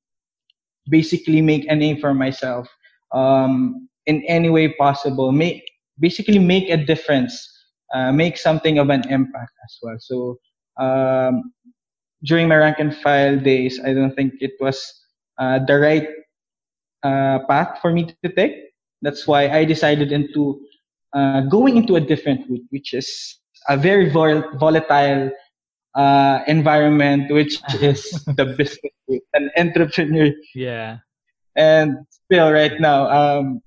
basically 0.89 1.41
make 1.41 1.65
a 1.69 1.75
name 1.75 1.99
for 1.99 2.13
myself 2.13 2.67
um, 3.13 3.87
in 4.05 4.23
any 4.27 4.49
way 4.49 4.73
possible. 4.73 5.31
Make 5.31 5.63
basically 5.99 6.39
make 6.39 6.69
a 6.69 6.77
difference, 6.77 7.33
uh, 7.93 8.11
make 8.11 8.37
something 8.37 8.79
of 8.79 8.89
an 8.89 9.07
impact 9.09 9.51
as 9.63 9.77
well. 9.81 9.97
So 9.99 10.37
um, 10.79 11.53
during 12.23 12.47
my 12.47 12.55
rank 12.55 12.77
and 12.79 12.95
file 12.95 13.37
days, 13.39 13.79
I 13.83 13.93
don't 13.93 14.15
think 14.15 14.33
it 14.39 14.53
was 14.59 14.81
uh, 15.37 15.59
the 15.65 15.77
right 15.79 16.07
uh, 17.03 17.39
path 17.49 17.79
for 17.81 17.91
me 17.91 18.05
to 18.23 18.29
take. 18.29 18.55
That's 19.01 19.27
why 19.27 19.49
I 19.49 19.65
decided 19.65 20.11
into 20.11 20.61
uh, 21.13 21.41
going 21.41 21.77
into 21.77 21.95
a 21.95 22.01
different 22.01 22.49
route, 22.49 22.65
which 22.69 22.93
is 22.93 23.39
a 23.67 23.77
very 23.77 24.09
vol- 24.09 24.43
volatile 24.57 25.31
uh, 25.95 26.39
environment, 26.47 27.31
which 27.31 27.59
is 27.81 28.23
the 28.37 28.45
business 28.45 28.93
route, 29.07 29.23
an 29.33 29.49
entrepreneur 29.57 30.31
Yeah. 30.55 30.97
And 31.55 31.95
still 32.09 32.51
right 32.51 32.79
now 32.79 33.09
um 33.09 33.61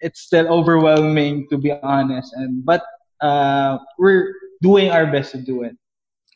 it's 0.00 0.20
still 0.20 0.46
overwhelming 0.48 1.46
to 1.48 1.56
be 1.58 1.72
honest 1.82 2.32
and 2.34 2.64
but 2.64 2.82
uh 3.20 3.78
we're 3.98 4.32
doing 4.62 4.90
our 4.90 5.06
best 5.06 5.32
to 5.32 5.38
do 5.42 5.62
it 5.62 5.76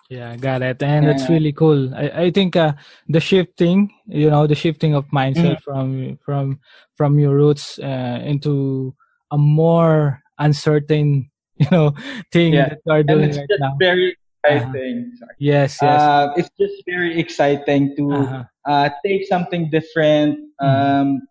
Yeah, 0.09 0.37
got 0.37 0.63
it. 0.63 0.83
And 0.83 1.07
that's 1.07 1.27
Yeah. 1.27 1.35
really 1.35 1.53
cool. 1.53 1.91
I, 1.95 2.09
I 2.09 2.31
think 2.31 2.55
uh, 2.55 2.75
the 3.09 3.19
shifting, 3.19 3.91
you 4.07 4.31
know, 4.31 4.47
the 4.47 4.55
shifting 4.55 4.95
of 4.95 5.05
mindset 5.11 5.59
Mm. 5.59 5.63
from 5.67 6.19
from 6.25 6.61
from 6.95 7.19
your 7.19 7.35
roots 7.35 7.79
uh, 7.83 8.21
into 8.23 8.95
a 9.33 9.39
more 9.39 10.23
uncertain, 10.39 11.31
you 11.59 11.67
know, 11.73 11.91
thing 12.31 12.55
Yeah. 12.55 12.69
that 12.71 12.79
you 12.87 12.93
are 12.93 13.03
doing 13.03 13.35
it's 13.35 13.39
right 13.39 13.51
now. 13.59 13.75
very 13.83 14.15
exciting 14.49 15.13
Sorry. 15.19 15.37
Yes, 15.39 15.83
yes. 15.83 16.03
uh 16.03 16.33
it's 16.37 16.51
just 16.59 16.83
very 16.87 17.19
exciting 17.19 17.95
to 17.97 18.05
Uh-huh. 18.13 18.45
uh 18.67 18.89
take 19.05 19.27
something 19.27 19.71
different 19.71 20.39
um 20.61 21.23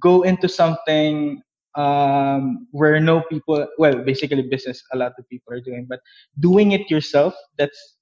go 0.00 0.22
into 0.22 0.48
something 0.48 1.42
um 1.76 2.66
where 2.70 2.98
no 3.00 3.22
people 3.30 3.66
well 3.78 3.96
basically 4.04 4.42
business 4.42 4.82
a 4.92 4.96
lot 4.96 5.12
of 5.18 5.28
people 5.28 5.52
are 5.52 5.60
doing 5.60 5.86
but 5.88 6.00
doing 6.40 6.72
it 6.72 6.88
yourself 6.90 7.34
that's 7.58 7.98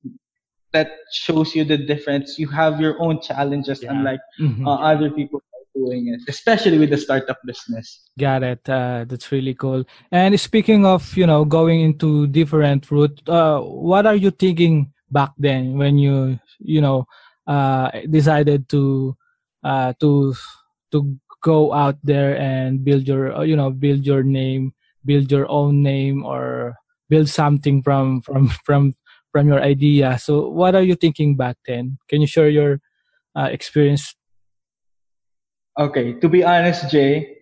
that 0.72 0.88
shows 1.12 1.54
you 1.54 1.64
the 1.64 1.76
difference 1.76 2.38
you 2.38 2.48
have 2.48 2.80
your 2.80 3.00
own 3.00 3.20
challenges 3.20 3.82
Yeah. 3.82 3.92
unlike 3.92 4.20
Mhm. 4.40 4.66
uh, 4.66 4.76
other 4.80 5.10
people 5.10 5.40
doing 5.74 6.08
it, 6.08 6.20
especially 6.28 6.78
with 6.78 6.90
the 6.90 6.98
startup 6.98 7.38
business. 7.44 8.02
Got 8.18 8.42
it. 8.42 8.68
Uh, 8.68 9.04
that's 9.08 9.30
really 9.32 9.54
cool. 9.54 9.84
And 10.10 10.38
speaking 10.38 10.86
of, 10.86 11.16
you 11.16 11.26
know, 11.26 11.44
going 11.44 11.80
into 11.80 12.26
different 12.28 12.90
route, 12.90 13.20
uh, 13.28 13.60
what 13.60 14.06
are 14.06 14.14
you 14.14 14.30
thinking 14.30 14.92
back 15.10 15.32
then 15.38 15.78
when 15.78 15.98
you, 15.98 16.38
you 16.58 16.80
know, 16.80 17.06
uh, 17.46 17.90
decided 18.08 18.68
to, 18.70 19.16
uh, 19.64 19.92
to, 20.00 20.34
to 20.92 21.18
go 21.42 21.72
out 21.72 21.98
there 22.02 22.38
and 22.38 22.84
build 22.84 23.06
your, 23.06 23.36
uh, 23.36 23.42
you 23.42 23.56
know, 23.56 23.70
build 23.70 24.06
your 24.06 24.22
name, 24.22 24.72
build 25.04 25.30
your 25.30 25.50
own 25.50 25.82
name, 25.82 26.24
or 26.24 26.76
build 27.10 27.28
something 27.28 27.82
from 27.82 28.22
from 28.22 28.48
from 28.64 28.94
from 29.32 29.48
your 29.48 29.60
idea. 29.60 30.18
So, 30.18 30.48
what 30.48 30.74
are 30.74 30.82
you 30.82 30.94
thinking 30.94 31.36
back 31.36 31.58
then? 31.66 31.98
Can 32.08 32.20
you 32.20 32.26
share 32.26 32.48
your 32.48 32.80
uh, 33.36 33.48
experience? 33.50 34.14
Okay, 35.78 36.14
to 36.20 36.28
be 36.28 36.44
honest, 36.44 36.90
Jay, 36.90 37.38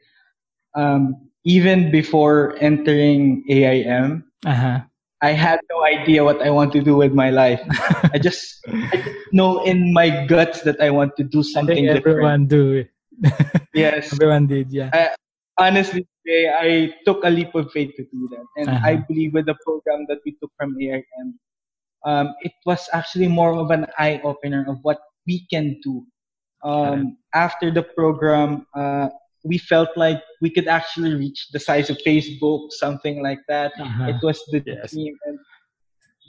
um, 0.77 1.29
even 1.45 1.91
before 1.91 2.57
entering 2.61 3.45
AIM, 3.49 4.25
uh-huh. 4.47 4.81
I 5.23 5.33
had 5.33 5.61
no 5.71 5.85
idea 5.85 6.25
what 6.25 6.41
I 6.41 6.51
want 6.51 6.73
to 6.73 6.81
do 6.81 6.97
with 6.97 7.13
my 7.13 7.31
life. 7.31 7.61
I 8.15 8.19
just 8.23 8.61
I 8.93 9.05
know 9.33 9.63
in 9.65 9.93
my 9.93 10.27
guts 10.27 10.63
that 10.63 10.81
I 10.81 10.91
want 10.91 11.17
to 11.17 11.25
do 11.25 11.43
something 11.43 11.89
I 11.89 11.99
everyone 11.99 12.47
different. 12.47 12.49
do. 12.49 12.85
yes, 13.75 14.13
everyone 14.13 14.47
did. 14.47 14.71
Yeah. 14.73 14.91
I, 14.95 15.11
honestly, 15.59 16.07
Jay, 16.27 16.49
I 16.49 16.95
took 17.05 17.25
a 17.25 17.31
leap 17.31 17.55
of 17.55 17.71
faith 17.73 17.93
to 17.97 18.05
do 18.05 18.29
that, 18.33 18.47
and 18.57 18.69
Uh-huh. 18.71 18.87
I 18.87 18.97
believe 18.97 19.35
with 19.35 19.47
the 19.47 19.57
program 19.67 20.07
that 20.09 20.19
we 20.25 20.37
took 20.41 20.53
from 20.57 20.77
AIM, 20.81 21.35
um, 22.07 22.33
it 22.43 22.53
was 22.65 22.89
actually 22.93 23.29
more 23.29 23.55
of 23.59 23.71
an 23.71 23.87
eye 23.99 24.21
opener 24.25 24.65
of 24.69 24.79
what 24.83 24.99
we 25.27 25.47
can 25.51 25.81
do. 25.83 26.07
Um, 26.62 27.17
after 27.35 27.71
the 27.71 27.83
program, 27.83 28.67
uh, 28.75 29.09
we 29.45 29.57
felt 29.57 29.88
like 29.97 30.23
we 30.43 30.50
could 30.50 30.69
actually 30.69 31.14
reach 31.14 31.49
the 31.52 31.59
size 31.59 31.88
of 31.88 31.97
Facebook, 32.05 32.73
something 32.73 33.23
like 33.23 33.40
that. 33.49 33.73
Uh-huh. 33.81 34.12
It 34.12 34.17
was 34.23 34.43
the 34.52 34.62
Yes. 34.64 34.93
dream, 34.93 35.17
and 35.25 35.38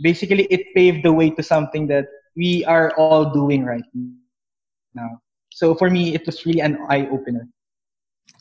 basically, 0.02 0.44
it 0.46 0.74
paved 0.74 1.04
the 1.04 1.12
way 1.12 1.30
to 1.32 1.44
something 1.44 1.88
that 1.88 2.06
we 2.36 2.64
are 2.66 2.92
all 2.96 3.34
doing 3.34 3.66
right 3.66 3.84
now. 4.96 5.20
So 5.52 5.76
for 5.76 5.90
me, 5.90 6.16
it 6.16 6.26
was 6.26 6.46
really 6.46 6.62
an 6.62 6.80
eye 6.88 7.08
opener. 7.12 7.48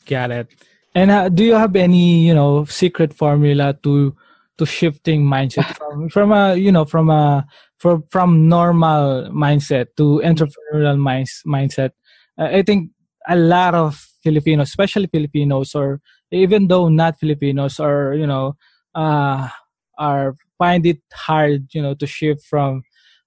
Got 0.05 0.31
it. 0.31 0.47
And 0.95 1.11
uh, 1.11 1.29
do 1.29 1.43
you 1.43 1.55
have 1.55 1.75
any, 1.75 2.25
you 2.25 2.33
know, 2.33 2.65
secret 2.65 3.13
formula 3.13 3.77
to 3.83 4.15
to 4.61 4.65
shifting 4.67 5.25
mindset 5.25 5.65
from 5.75 6.07
from 6.09 6.31
a 6.31 6.55
you 6.55 6.71
know 6.71 6.85
from 6.85 7.09
a 7.09 7.43
from 7.81 8.03
from 8.13 8.47
normal 8.47 9.25
mindset 9.33 9.87
to 9.97 10.21
entrepreneurial 10.23 10.97
minds, 11.01 11.41
mindset? 11.47 11.97
Uh, 12.37 12.53
I 12.53 12.61
think 12.61 12.91
a 13.27 13.35
lot 13.35 13.73
of 13.73 13.97
Filipinos, 14.21 14.69
especially 14.69 15.07
Filipinos, 15.07 15.73
or 15.73 15.99
even 16.29 16.67
though 16.67 16.89
not 16.89 17.19
Filipinos, 17.19 17.79
are 17.79 18.13
you 18.13 18.27
know, 18.27 18.55
uh, 18.93 19.49
are 19.97 20.35
find 20.59 20.85
it 20.85 21.01
hard, 21.11 21.65
you 21.73 21.81
know, 21.81 21.95
to 21.95 22.05
shift 22.05 22.45
from 22.45 22.83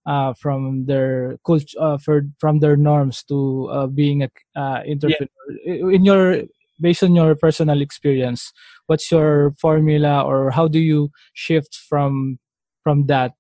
uh, 0.07 0.35
from 0.35 0.87
their 0.87 1.37
culture, 1.45 1.75
uh, 1.81 1.99
for, 1.99 2.23
from 2.39 2.61
their 2.61 2.77
norms 2.77 3.25
to 3.25 3.69
uh, 3.73 3.87
being 3.89 4.23
a 4.23 4.31
uh, 4.55 4.83
entrepreneur. 4.87 5.29
In 5.67 6.05
your 6.05 6.43
based 6.81 7.03
on 7.03 7.15
your 7.15 7.35
personal 7.35 7.81
experience, 7.81 8.53
what's 8.87 9.11
your 9.11 9.55
formula, 9.59 10.23
or 10.23 10.51
how 10.51 10.69
do 10.69 10.79
you 10.79 11.11
shift 11.33 11.75
from 11.89 12.39
from 12.83 13.07
that 13.07 13.33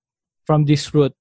from 0.46 0.64
this 0.64 0.92
route? 0.94 1.14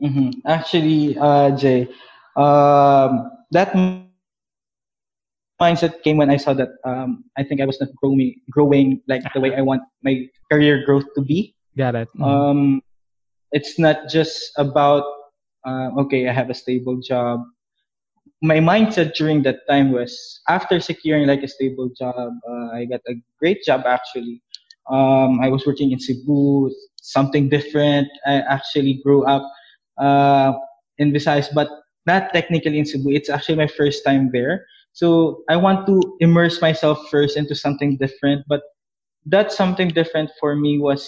hmm 0.00 0.30
Actually, 0.46 1.16
uh, 1.18 1.50
Jay, 1.56 1.88
um, 2.36 3.30
that 3.50 3.72
mindset 5.60 6.02
came 6.02 6.16
when 6.16 6.30
I 6.30 6.36
saw 6.36 6.52
that 6.54 6.68
um, 6.84 7.24
I 7.36 7.42
think 7.42 7.60
I 7.60 7.66
was 7.66 7.80
not 7.80 7.88
growing, 7.96 8.36
growing 8.50 9.00
like 9.08 9.22
the 9.32 9.40
way 9.40 9.54
I 9.54 9.62
want 9.62 9.82
my 10.02 10.28
career 10.52 10.84
growth 10.84 11.06
to 11.16 11.22
be. 11.22 11.54
Got 11.76 11.94
it. 11.94 12.08
Mhm. 12.16 12.24
Um, 12.24 12.82
it's 13.52 13.78
not 13.78 14.08
just 14.08 14.52
about 14.56 15.04
uh, 15.66 15.90
okay, 16.06 16.28
I 16.28 16.32
have 16.32 16.50
a 16.50 16.54
stable 16.54 17.00
job. 17.00 17.42
My 18.42 18.58
mindset 18.58 19.14
during 19.14 19.42
that 19.44 19.66
time 19.68 19.92
was 19.92 20.40
after 20.48 20.78
securing 20.80 21.26
like 21.26 21.42
a 21.42 21.48
stable 21.48 21.90
job, 21.96 22.32
uh, 22.48 22.68
I 22.74 22.84
got 22.84 23.00
a 23.08 23.14
great 23.38 23.64
job 23.64 23.84
actually. 23.86 24.42
Um, 24.90 25.40
I 25.40 25.48
was 25.48 25.66
working 25.66 25.90
in 25.90 25.98
Cebu, 25.98 26.70
something 27.00 27.48
different. 27.48 28.08
I 28.26 28.40
actually 28.40 29.00
grew 29.02 29.24
up 29.24 29.42
uh, 29.98 30.52
in 30.98 31.12
Visayas, 31.12 31.48
but 31.54 31.68
not 32.06 32.32
technically 32.32 32.78
in 32.78 32.84
Cebu. 32.86 33.10
It's 33.10 33.30
actually 33.30 33.56
my 33.56 33.66
first 33.66 34.04
time 34.04 34.30
there. 34.32 34.66
So 34.92 35.42
I 35.48 35.56
want 35.56 35.86
to 35.86 36.00
immerse 36.20 36.60
myself 36.60 37.08
first 37.10 37.36
into 37.36 37.54
something 37.54 37.96
different, 37.96 38.44
but 38.48 38.62
that 39.26 39.52
something 39.52 39.88
different 39.88 40.30
for 40.38 40.54
me 40.54 40.78
was 40.78 41.04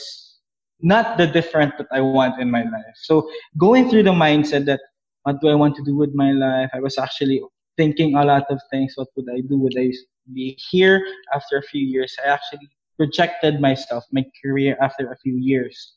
not 0.80 1.18
the 1.18 1.26
different 1.26 1.76
that 1.78 1.86
I 1.92 2.00
want 2.00 2.40
in 2.40 2.50
my 2.50 2.62
life. 2.62 2.96
So 3.02 3.28
going 3.58 3.88
through 3.88 4.04
the 4.04 4.12
mindset 4.12 4.66
that 4.66 4.80
what 5.28 5.42
do 5.44 5.48
I 5.48 5.54
want 5.54 5.76
to 5.76 5.84
do 5.84 5.94
with 5.94 6.14
my 6.14 6.32
life? 6.32 6.70
I 6.72 6.80
was 6.80 6.96
actually 6.96 7.42
thinking 7.76 8.16
a 8.16 8.24
lot 8.24 8.46
of 8.48 8.58
things. 8.70 8.94
What 8.96 9.08
would 9.16 9.28
I 9.28 9.40
do? 9.44 9.58
Would 9.60 9.76
I 9.78 9.92
be 10.32 10.56
here 10.70 11.04
after 11.34 11.58
a 11.58 11.62
few 11.62 11.84
years? 11.84 12.16
I 12.24 12.28
actually 12.32 12.68
projected 12.96 13.60
myself, 13.60 14.04
my 14.10 14.24
career 14.40 14.76
after 14.80 15.12
a 15.12 15.16
few 15.18 15.36
years. 15.36 15.96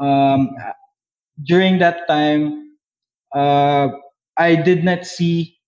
Um, 0.00 0.54
during 1.42 1.78
that 1.78 2.06
time, 2.06 2.78
uh, 3.34 3.88
I 4.38 4.54
did 4.54 4.84
not 4.84 5.04
see 5.04 5.58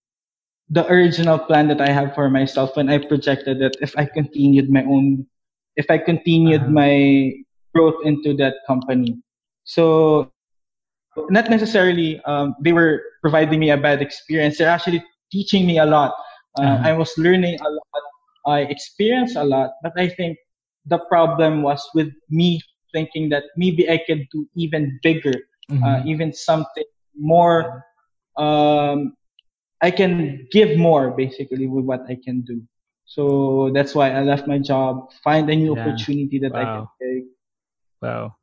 the 0.71 0.87
original 0.87 1.39
plan 1.39 1.67
that 1.69 1.81
I 1.81 1.91
have 1.91 2.15
for 2.15 2.31
myself 2.31 2.77
when 2.77 2.89
I 2.89 2.99
projected 2.99 3.59
that 3.61 3.77
if 3.83 3.99
I 3.99 4.07
continued 4.07 4.71
my 4.71 4.85
own, 4.85 5.27
if 5.75 5.91
I 5.91 5.99
continued 5.99 6.63
Uh-huh. 6.63 6.71
my 6.71 7.33
growth 7.75 8.07
into 8.07 8.35
that 8.39 8.63
company. 8.67 9.19
So, 9.65 10.31
not 11.17 11.37
necessarily 11.39 12.21
um, 12.25 12.55
they 12.61 12.73
were 12.73 13.03
providing 13.21 13.59
me 13.61 13.71
a 13.71 13.77
bad 13.77 14.01
experience. 14.01 14.59
They're 14.59 14.69
actually 14.69 15.03
teaching 15.33 15.67
me 15.67 15.79
a 15.79 15.87
lot. 15.87 16.15
Uh, 16.59 16.79
Uh-huh. 16.79 16.89
I 16.89 16.93
was 16.93 17.13
learning 17.19 17.59
a 17.61 17.71
lot. 17.71 18.03
I 18.47 18.61
experienced 18.71 19.37
a 19.37 19.45
lot, 19.45 19.71
but 19.83 19.93
I 19.97 20.09
think 20.09 20.39
the 20.87 20.99
problem 21.09 21.63
was 21.63 21.83
with 21.95 22.11
me 22.31 22.61
thinking 22.93 23.29
that 23.31 23.45
maybe 23.57 23.89
I 23.91 23.99
could 24.07 24.27
do 24.33 24.47
even 24.55 24.99
bigger, 25.03 25.35
Mhm. 25.71 25.83
uh, 25.85 26.01
even 26.07 26.33
something 26.33 26.85
more. 27.19 27.85
Um, 28.39 29.15
I 29.83 29.91
can 29.91 30.47
give 30.53 30.79
more 30.79 31.11
basically 31.11 31.67
with 31.67 31.85
what 31.85 32.03
I 32.09 32.17
can 32.25 32.43
do. 32.43 32.63
So 33.05 33.71
that's 33.75 33.95
why 33.95 34.11
I 34.11 34.23
left 34.23 34.47
my 34.47 34.59
job, 34.59 35.11
find 35.23 35.49
a 35.51 35.55
new 35.57 35.75
Yeah. 35.75 35.81
opportunity 35.81 36.39
that 36.41 36.55
I 36.57 36.65
can 36.67 36.87
take. 37.01 37.25
wow. 38.03 38.35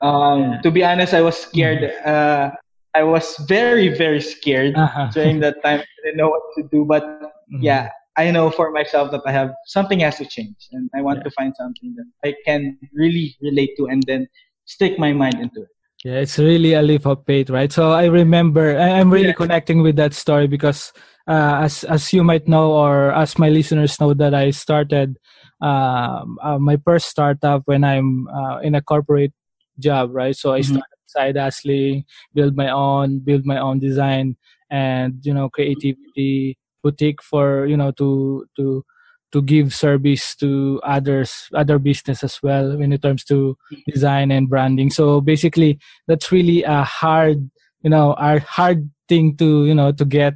Um, 0.00 0.40
Yeah. 0.40 0.60
To 0.62 0.70
be 0.70 0.82
honest, 0.84 1.12
I 1.14 1.20
was 1.22 1.36
scared. 1.36 1.84
Uh, 2.04 2.50
I 2.94 3.02
was 3.04 3.36
very, 3.48 3.88
very 3.94 4.20
scared 4.20 4.74
Uh-huh. 4.76 5.08
during 5.14 5.40
that 5.40 5.62
time. 5.62 5.80
I 5.80 5.86
didn't 6.04 6.18
know 6.18 6.30
what 6.30 6.42
to 6.56 6.62
do, 6.72 6.84
but 6.84 7.04
Mhm. 7.52 7.62
yeah, 7.62 7.90
I 8.18 8.30
know 8.30 8.50
for 8.50 8.70
myself 8.72 9.10
that 9.12 9.22
I 9.26 9.32
have 9.32 9.54
something 9.66 10.00
has 10.00 10.18
to 10.18 10.26
change, 10.26 10.68
and 10.72 10.90
I 10.94 11.00
want 11.02 11.18
Yeah. 11.20 11.24
to 11.24 11.30
find 11.38 11.54
something 11.54 11.94
that 11.96 12.08
I 12.24 12.34
can 12.44 12.78
really 12.92 13.36
relate 13.40 13.76
to, 13.78 13.86
and 13.86 14.02
then 14.06 14.26
stick 14.66 14.98
my 14.98 15.12
mind 15.12 15.38
into 15.38 15.62
it. 15.62 15.70
Yeah, 16.04 16.18
it's 16.24 16.38
really 16.38 16.72
a 16.72 16.80
leap 16.82 17.04
of 17.06 17.22
faith, 17.26 17.50
right? 17.50 17.70
So 17.70 17.92
I 17.92 18.06
remember, 18.06 18.72
I- 18.78 18.98
I'm 18.98 19.10
really 19.12 19.36
Yeah. 19.36 19.42
connecting 19.44 19.82
with 19.84 19.96
that 20.00 20.14
story 20.16 20.48
because, 20.48 20.92
uh, 21.28 21.60
as 21.60 21.84
as 21.84 22.10
you 22.12 22.24
might 22.24 22.48
know, 22.48 22.72
or 22.72 23.12
as 23.12 23.38
my 23.38 23.50
listeners 23.52 24.00
know, 24.00 24.14
that 24.14 24.32
I 24.34 24.50
started 24.50 25.18
um, 25.60 26.38
uh, 26.42 26.56
my 26.58 26.78
first 26.80 27.06
startup 27.12 27.60
when 27.68 27.84
I'm 27.84 28.26
uh, 28.32 28.64
in 28.64 28.72
a 28.74 28.80
corporate 28.80 29.36
job, 29.80 30.10
right? 30.12 30.36
So 30.36 30.52
I 30.54 30.60
Mhm. 30.60 30.64
started 30.64 31.00
side 31.06 31.36
hustling, 31.36 32.04
build 32.34 32.56
my 32.56 32.70
own, 32.70 33.18
build 33.20 33.44
my 33.46 33.58
own 33.58 33.78
design, 33.80 34.36
and 34.70 35.18
you 35.24 35.34
know, 35.34 35.48
creativity 35.48 36.56
boutique 36.82 37.22
for 37.22 37.66
you 37.66 37.76
know 37.76 37.90
to 37.92 38.46
to 38.56 38.84
to 39.32 39.42
give 39.42 39.72
service 39.74 40.34
to 40.36 40.80
others, 40.84 41.48
other 41.54 41.78
business 41.78 42.24
as 42.24 42.42
well 42.42 42.76
when 42.78 42.92
it 42.92 43.02
comes 43.02 43.24
to 43.24 43.56
design 43.86 44.30
and 44.32 44.48
branding. 44.48 44.90
So 44.90 45.20
basically, 45.20 45.78
that's 46.08 46.32
really 46.32 46.64
a 46.64 46.82
hard, 46.82 47.48
you 47.82 47.90
know, 47.90 48.14
a 48.18 48.40
hard 48.40 48.90
thing 49.08 49.36
to 49.36 49.66
you 49.66 49.74
know 49.74 49.92
to 49.92 50.04
get 50.04 50.34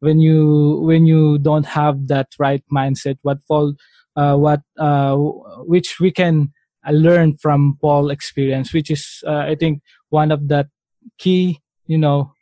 when 0.00 0.20
you 0.20 0.80
when 0.84 1.06
you 1.06 1.38
don't 1.38 1.66
have 1.66 2.08
that 2.08 2.28
right 2.38 2.62
mindset. 2.72 3.16
What 3.22 3.38
fall, 3.48 3.74
uh, 4.16 4.36
what 4.36 4.60
uh, 4.78 5.16
which 5.64 6.00
we 6.00 6.10
can 6.10 6.52
uh, 6.86 6.92
learn 6.92 7.36
from 7.36 7.78
Paul 7.80 8.10
experience, 8.10 8.72
which 8.72 8.90
is 8.90 9.22
uh, 9.26 9.44
I 9.48 9.54
think 9.54 9.82
one 10.10 10.30
of 10.30 10.48
that 10.48 10.68
key, 11.18 11.60
you 11.86 11.98
know, 11.98 12.32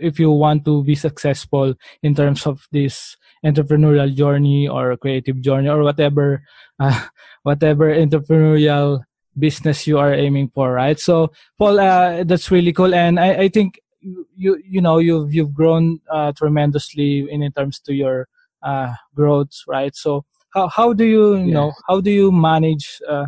if 0.00 0.18
you 0.18 0.30
want 0.30 0.64
to 0.64 0.84
be 0.84 0.94
successful 0.94 1.74
in 2.02 2.14
terms 2.14 2.46
of 2.46 2.66
this 2.70 3.16
entrepreneurial 3.44 4.14
journey 4.14 4.68
or 4.68 4.96
creative 4.96 5.40
journey 5.40 5.68
or 5.68 5.82
whatever 5.82 6.42
uh, 6.80 7.06
whatever 7.42 7.94
entrepreneurial 7.94 9.02
business 9.38 9.86
you 9.86 9.98
are 9.98 10.14
aiming 10.14 10.48
for 10.54 10.72
right? 10.72 10.98
So 10.98 11.32
paul 11.58 11.80
uh, 11.80 12.24
that's 12.24 12.50
really 12.50 12.72
cool. 12.72 12.94
And 12.94 13.18
I, 13.18 13.34
I 13.34 13.48
think 13.48 13.80
you, 14.00 14.26
you 14.36 14.62
you 14.64 14.80
know 14.80 14.98
you've 14.98 15.34
you've 15.34 15.54
grown 15.54 16.00
uh, 16.10 16.32
tremendously 16.32 17.26
in, 17.30 17.42
in 17.42 17.52
terms 17.52 17.80
to 17.80 17.94
your 17.94 18.28
uh, 18.62 18.94
growth, 19.14 19.50
right? 19.66 19.94
So 19.94 20.24
how 20.54 20.68
how 20.68 20.92
do 20.92 21.04
you 21.04 21.36
you 21.36 21.52
know 21.52 21.72
how 21.86 22.00
do 22.00 22.10
you 22.10 22.30
manage 22.32 23.00
uh, 23.08 23.26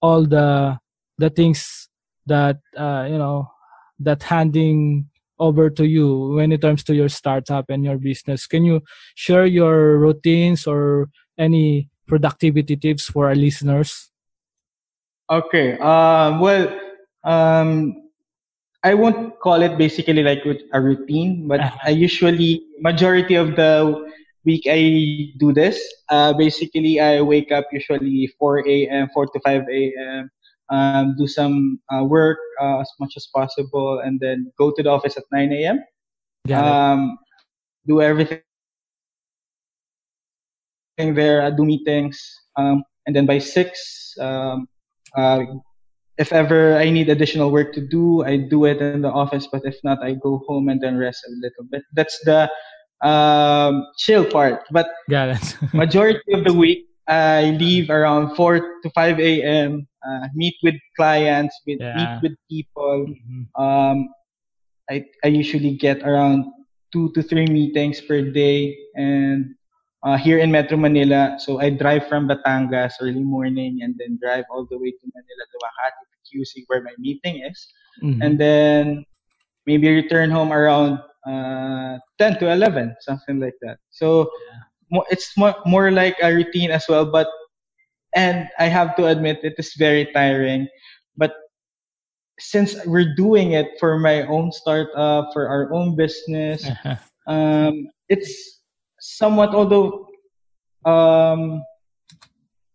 all 0.00 0.26
the 0.26 0.78
the 1.18 1.30
things 1.30 1.88
that 2.26 2.58
uh, 2.76 3.06
you 3.10 3.18
know 3.18 3.50
that 4.00 4.22
handing 4.22 5.08
over 5.38 5.70
to 5.70 5.86
you 5.86 6.34
when 6.34 6.52
it 6.52 6.60
comes 6.60 6.82
to 6.84 6.94
your 6.94 7.08
startup 7.08 7.70
and 7.70 7.84
your 7.84 7.98
business? 7.98 8.46
Can 8.46 8.64
you 8.64 8.82
share 9.14 9.46
your 9.46 9.98
routines 9.98 10.66
or 10.66 11.08
any 11.38 11.88
productivity 12.06 12.76
tips 12.76 13.04
for 13.04 13.28
our 13.28 13.36
listeners? 13.36 14.10
Okay. 15.30 15.78
Um, 15.78 16.40
well, 16.40 16.80
um, 17.24 18.08
I 18.82 18.94
won't 18.94 19.38
call 19.40 19.62
it 19.62 19.76
basically 19.76 20.22
like 20.22 20.42
a 20.72 20.80
routine, 20.80 21.46
but 21.48 21.60
uh-huh. 21.60 21.78
I 21.84 21.90
usually 21.90 22.62
majority 22.80 23.34
of 23.34 23.56
the 23.56 24.10
week 24.44 24.66
I 24.68 25.32
do 25.38 25.52
this. 25.52 25.80
Uh, 26.08 26.32
basically, 26.32 27.00
I 27.00 27.20
wake 27.20 27.52
up 27.52 27.66
usually 27.72 28.32
4 28.38 28.66
a.m., 28.68 29.08
4 29.14 29.26
to 29.26 29.40
5 29.40 29.62
a.m. 29.70 30.30
Um, 30.70 31.16
do 31.16 31.26
some 31.26 31.80
uh, 31.92 32.04
work 32.04 32.38
uh, 32.60 32.80
as 32.80 32.90
much 33.00 33.14
as 33.16 33.26
possible, 33.34 34.00
and 34.04 34.20
then 34.20 34.52
go 34.58 34.70
to 34.70 34.82
the 34.82 34.90
office 34.90 35.16
at 35.16 35.24
9 35.32 35.52
a.m. 35.52 35.84
Um, 36.62 37.18
do 37.86 38.02
everything 38.02 38.42
there, 40.98 41.42
I 41.42 41.50
do 41.50 41.64
meetings, 41.64 42.20
um, 42.56 42.82
and 43.06 43.14
then 43.16 43.24
by 43.24 43.38
six, 43.38 44.12
um, 44.20 44.68
uh, 45.16 45.44
if 46.18 46.32
ever 46.32 46.76
I 46.76 46.90
need 46.90 47.08
additional 47.08 47.50
work 47.50 47.72
to 47.74 47.80
do, 47.80 48.24
I 48.24 48.36
do 48.36 48.64
it 48.66 48.82
in 48.82 49.02
the 49.02 49.10
office. 49.10 49.46
But 49.50 49.62
if 49.64 49.78
not, 49.84 50.02
I 50.02 50.14
go 50.14 50.42
home 50.48 50.68
and 50.68 50.80
then 50.80 50.98
rest 50.98 51.24
a 51.24 51.30
little 51.40 51.64
bit. 51.70 51.82
That's 51.94 52.18
the 52.24 52.50
um, 53.02 53.86
chill 53.96 54.24
part. 54.24 54.64
But 54.70 54.88
Got 55.08 55.30
it. 55.30 55.56
majority 55.74 56.32
of 56.32 56.44
the 56.44 56.52
week, 56.52 56.86
I 57.06 57.56
leave 57.58 57.90
around 57.90 58.36
4 58.36 58.60
to 58.82 58.90
5 58.90 59.20
a.m. 59.20 59.86
Uh, 60.06 60.28
meet 60.34 60.54
with 60.62 60.74
clients, 60.96 61.58
meet, 61.66 61.80
yeah. 61.80 61.96
meet 61.96 62.22
with 62.22 62.38
people. 62.50 63.06
Mm-hmm. 63.08 63.62
Um, 63.62 64.08
I, 64.90 65.04
I 65.24 65.28
usually 65.28 65.76
get 65.76 66.02
around 66.02 66.44
two 66.92 67.12
to 67.12 67.22
three 67.22 67.46
meetings 67.46 68.00
per 68.00 68.22
day, 68.22 68.76
and 68.94 69.54
uh, 70.02 70.16
here 70.16 70.38
in 70.38 70.50
Metro 70.50 70.76
Manila. 70.76 71.36
So 71.38 71.60
I 71.60 71.70
drive 71.70 72.08
from 72.08 72.28
Batangas 72.28 72.94
early 73.00 73.24
morning 73.24 73.80
and 73.82 73.94
then 73.98 74.18
drive 74.22 74.44
all 74.50 74.66
the 74.70 74.78
way 74.78 74.90
to 74.90 75.04
Manila 75.14 75.44
to 75.50 75.58
Makati 75.58 76.08
QC 76.28 76.64
where 76.68 76.82
my 76.82 76.92
meeting 76.98 77.42
is. 77.44 77.66
Mm-hmm. 78.02 78.22
And 78.22 78.38
then 78.38 79.04
maybe 79.66 79.90
return 79.90 80.30
home 80.30 80.52
around 80.52 81.00
uh, 81.26 81.98
10 82.18 82.38
to 82.40 82.50
11, 82.50 82.96
something 83.00 83.40
like 83.40 83.54
that. 83.62 83.78
So 83.90 84.30
yeah. 84.90 85.00
it's 85.10 85.36
more, 85.36 85.54
more 85.66 85.90
like 85.90 86.16
a 86.22 86.32
routine 86.32 86.70
as 86.70 86.84
well. 86.88 87.06
But, 87.06 87.28
and 88.14 88.48
I 88.58 88.66
have 88.66 88.96
to 88.96 89.06
admit, 89.06 89.40
it 89.42 89.54
is 89.58 89.74
very 89.78 90.06
tiring. 90.12 90.68
But 91.16 91.34
since 92.38 92.76
we're 92.86 93.14
doing 93.14 93.52
it 93.52 93.68
for 93.80 93.98
my 93.98 94.22
own 94.26 94.52
startup, 94.52 95.30
for 95.32 95.48
our 95.48 95.72
own 95.72 95.96
business, 95.96 96.66
um, 97.26 97.88
it's 98.08 98.60
somewhat, 99.00 99.54
although 99.54 100.06
um, 100.84 101.62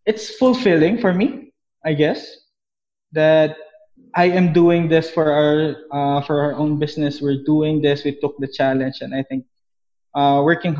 it's 0.06 0.34
fulfilling 0.36 0.98
for 0.98 1.12
me, 1.12 1.52
I 1.84 1.94
guess, 1.94 2.36
that 3.12 3.56
I 4.14 4.26
am 4.30 4.52
doing 4.52 4.88
this 4.88 5.10
for 5.10 5.30
our 5.30 5.76
uh, 5.90 6.20
for 6.22 6.40
our 6.40 6.54
own 6.54 6.78
business. 6.78 7.20
We're 7.20 7.42
doing 7.42 7.82
this. 7.82 8.04
We 8.04 8.14
took 8.20 8.38
the 8.38 8.46
challenge, 8.46 9.02
and 9.02 9.14
I 9.14 9.22
think 9.22 9.44
uh, 10.14 10.42
working 10.44 10.78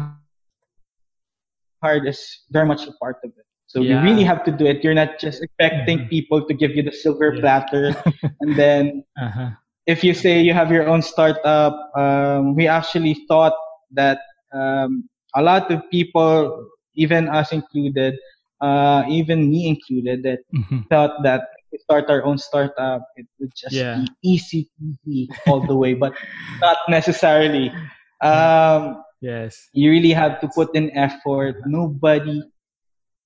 hard 1.82 2.06
is 2.06 2.46
very 2.50 2.66
much 2.66 2.86
a 2.86 2.92
part 3.02 3.18
of 3.24 3.30
it. 3.36 3.46
So 3.66 3.80
yeah. 3.80 3.98
you 3.98 4.06
really 4.06 4.22
have 4.22 4.44
to 4.44 4.52
do 4.52 4.66
it. 4.66 4.84
You're 4.84 4.94
not 4.94 5.18
just 5.18 5.42
expecting 5.42 6.06
mm-hmm. 6.06 6.14
people 6.14 6.46
to 6.46 6.54
give 6.54 6.76
you 6.76 6.82
the 6.82 6.92
silver 6.92 7.34
yes. 7.34 7.40
platter, 7.40 7.96
and 8.40 8.54
then 8.56 9.04
uh-huh. 9.20 9.50
if 9.86 10.04
you 10.04 10.14
say 10.14 10.40
you 10.40 10.54
have 10.54 10.70
your 10.70 10.86
own 10.86 11.02
startup, 11.02 11.74
um, 11.98 12.54
we 12.54 12.68
actually 12.68 13.26
thought 13.26 13.54
that 13.90 14.20
um, 14.54 15.08
a 15.34 15.42
lot 15.42 15.70
of 15.72 15.82
people, 15.90 16.70
even 16.94 17.28
us 17.28 17.50
included, 17.50 18.14
uh, 18.60 19.02
even 19.08 19.50
me 19.50 19.66
included, 19.66 20.22
that 20.22 20.46
mm-hmm. 20.54 20.86
thought 20.88 21.22
that 21.24 21.53
we 21.74 21.82
start 21.82 22.06
our 22.06 22.22
own 22.22 22.38
startup, 22.38 23.02
it 23.18 23.26
would 23.42 23.50
just 23.50 23.74
yeah. 23.74 23.98
be 23.98 24.06
easy, 24.22 24.70
easy 24.78 25.28
all 25.50 25.58
the 25.58 25.74
way, 25.74 25.92
but 25.92 26.14
not 26.62 26.78
necessarily. 26.88 27.74
Um, 28.22 29.02
yes, 29.20 29.58
you 29.74 29.90
really 29.90 30.14
have 30.14 30.38
to 30.38 30.46
put 30.54 30.70
in 30.78 30.94
effort. 30.94 31.66
Nobody 31.66 32.46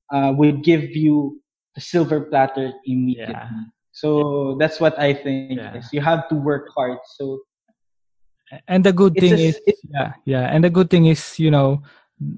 uh, 0.09 0.33
will 0.33 0.57
give 0.65 0.97
you 0.97 1.45
the 1.77 1.85
silver 1.85 2.25
platter 2.25 2.73
immediately. 2.89 3.37
Yeah. 3.37 3.69
So 3.93 4.57
that's 4.57 4.81
what 4.81 4.99
I 4.99 5.13
think. 5.13 5.61
Yeah. 5.61 5.77
Is 5.77 5.93
you 5.93 6.01
have 6.01 6.25
to 6.33 6.35
work 6.35 6.73
hard. 6.73 6.97
So 7.21 7.45
and 8.67 8.81
the 8.81 8.97
good 8.97 9.13
thing 9.21 9.37
a, 9.37 9.53
is 9.53 9.61
yeah 9.93 10.17
yeah 10.25 10.49
and 10.49 10.65
the 10.65 10.73
good 10.73 10.89
thing 10.89 11.05
is 11.05 11.37
you 11.37 11.53
know 11.53 11.85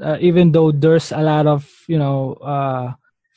uh, 0.02 0.18
even 0.18 0.50
though 0.50 0.74
there's 0.74 1.12
a 1.12 1.22
lot 1.22 1.46
of 1.46 1.70
you 1.86 1.94
know 2.02 2.34
uh, 2.42 2.90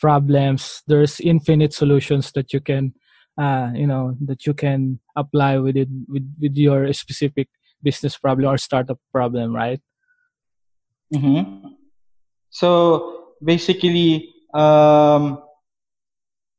problems 0.04 0.84
there's 0.92 1.24
infinite 1.24 1.72
solutions 1.72 2.36
that 2.36 2.52
you 2.52 2.60
can 2.60 2.92
uh, 3.40 3.72
you 3.74 3.88
know 3.88 4.14
that 4.20 4.46
you 4.46 4.54
can 4.54 5.00
apply 5.16 5.58
with 5.58 5.80
it 5.80 5.88
with, 6.12 6.28
with 6.42 6.56
your 6.60 6.92
specific 6.92 7.48
business 7.82 8.18
problem 8.20 8.52
or 8.52 8.58
startup 8.58 9.00
problem 9.16 9.56
right 9.56 9.80
mm-hmm. 11.16 11.72
so 12.50 13.32
basically 13.44 14.28
um, 14.54 15.40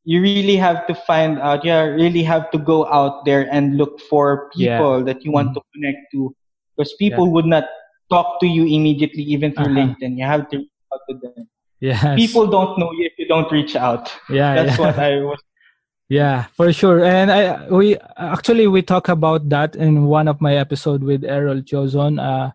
you 0.04 0.20
really 0.20 0.56
have 0.56 0.86
to 0.86 0.94
find 0.94 1.38
out 1.38 1.64
you 1.64 1.76
really 2.00 2.24
have 2.24 2.50
to 2.50 2.58
go 2.58 2.88
out 2.88 3.24
there 3.28 3.44
and 3.52 3.76
look 3.76 4.00
for 4.00 4.48
people 4.56 4.98
yeah. 4.98 5.04
that 5.04 5.24
you 5.24 5.30
want 5.30 5.52
mm-hmm. 5.52 5.60
to 5.60 5.72
connect 5.74 6.00
to 6.12 6.34
because 6.76 6.94
people 6.98 7.26
yeah. 7.26 7.32
would 7.32 7.46
not 7.46 7.64
talk 8.10 8.40
to 8.40 8.46
you 8.46 8.64
immediately, 8.64 9.22
even 9.22 9.52
through 9.52 9.72
uh-huh. 9.72 9.94
LinkedIn. 9.94 10.18
You 10.18 10.24
have 10.24 10.48
to 10.50 10.58
reach 10.58 10.70
out 10.92 11.00
to 11.08 11.14
them. 11.22 11.48
Yeah. 11.80 12.16
People 12.16 12.46
don't 12.46 12.78
know 12.78 12.90
you 12.92 13.06
if 13.06 13.12
you 13.18 13.26
don't 13.26 13.50
reach 13.52 13.76
out. 13.76 14.12
Yeah. 14.28 14.54
That's 14.54 14.78
yeah. 14.78 14.84
what 14.84 14.98
I 14.98 15.16
was. 15.22 15.40
Yeah, 16.08 16.44
for 16.54 16.72
sure. 16.72 17.02
And 17.02 17.32
I 17.32 17.66
we 17.68 17.96
actually 18.16 18.66
we 18.66 18.82
talk 18.82 19.08
about 19.08 19.48
that 19.48 19.74
in 19.74 20.04
one 20.04 20.28
of 20.28 20.40
my 20.40 20.54
episode 20.56 21.02
with 21.02 21.24
Errol 21.24 21.62
Chozon. 21.62 22.20
Uh, 22.20 22.52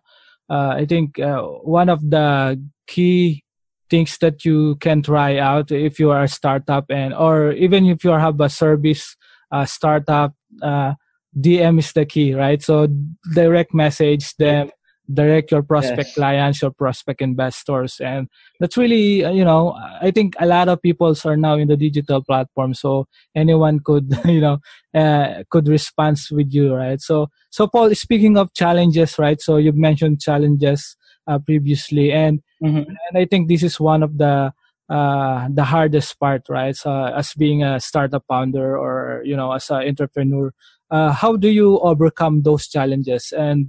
uh, 0.48 0.74
I 0.76 0.86
think 0.86 1.18
uh, 1.18 1.42
one 1.42 1.88
of 1.88 1.98
the 2.08 2.62
key 2.86 3.44
things 3.90 4.18
that 4.18 4.44
you 4.44 4.76
can 4.76 5.02
try 5.02 5.38
out 5.38 5.70
if 5.72 5.98
you 5.98 6.10
are 6.10 6.22
a 6.22 6.28
startup 6.28 6.86
and 6.90 7.12
or 7.12 7.52
even 7.52 7.86
if 7.86 8.04
you 8.04 8.10
have 8.10 8.40
a 8.40 8.48
service 8.48 9.16
uh, 9.50 9.66
startup 9.66 10.32
uh, 10.62 10.94
dm 11.36 11.78
is 11.78 11.92
the 11.92 12.06
key 12.06 12.34
right 12.34 12.62
so 12.62 12.86
direct 13.34 13.74
message 13.74 14.34
them 14.36 14.70
direct 15.12 15.50
your 15.50 15.62
prospect 15.62 16.08
yes. 16.08 16.14
clients 16.14 16.62
your 16.62 16.70
prospect 16.70 17.20
investors 17.20 18.00
and 18.00 18.28
that's 18.58 18.76
really 18.76 19.24
uh, 19.24 19.30
you 19.30 19.44
know 19.44 19.74
i 20.00 20.10
think 20.10 20.34
a 20.40 20.46
lot 20.46 20.68
of 20.68 20.80
people 20.82 21.14
are 21.24 21.36
now 21.36 21.54
in 21.54 21.68
the 21.68 21.76
digital 21.76 22.22
platform 22.22 22.74
so 22.74 23.06
anyone 23.34 23.80
could 23.80 24.16
you 24.24 24.40
know 24.40 24.58
uh, 24.94 25.42
could 25.50 25.68
respond 25.68 26.18
with 26.30 26.52
you 26.52 26.74
right 26.74 27.00
so 27.00 27.28
so 27.50 27.66
paul 27.66 27.94
speaking 27.94 28.36
of 28.36 28.52
challenges 28.54 29.18
right 29.18 29.40
so 29.40 29.56
you've 29.56 29.76
mentioned 29.76 30.20
challenges 30.20 30.96
uh, 31.26 31.38
previously 31.38 32.12
and 32.12 32.40
mm-hmm. 32.62 32.88
and 32.88 33.14
i 33.16 33.24
think 33.24 33.48
this 33.48 33.62
is 33.62 33.80
one 33.80 34.02
of 34.02 34.18
the 34.18 34.52
uh, 34.90 35.46
the 35.54 35.64
hardest 35.64 36.18
part 36.18 36.42
right 36.48 36.76
so 36.76 37.04
as 37.04 37.32
being 37.34 37.62
a 37.62 37.78
startup 37.78 38.24
founder 38.28 38.76
or 38.76 39.22
you 39.24 39.36
know 39.36 39.52
as 39.52 39.70
an 39.70 39.86
entrepreneur 39.86 40.52
uh, 40.90 41.12
how 41.12 41.36
do 41.36 41.48
you 41.48 41.78
overcome 41.80 42.42
those 42.42 42.66
challenges 42.66 43.32
and 43.36 43.68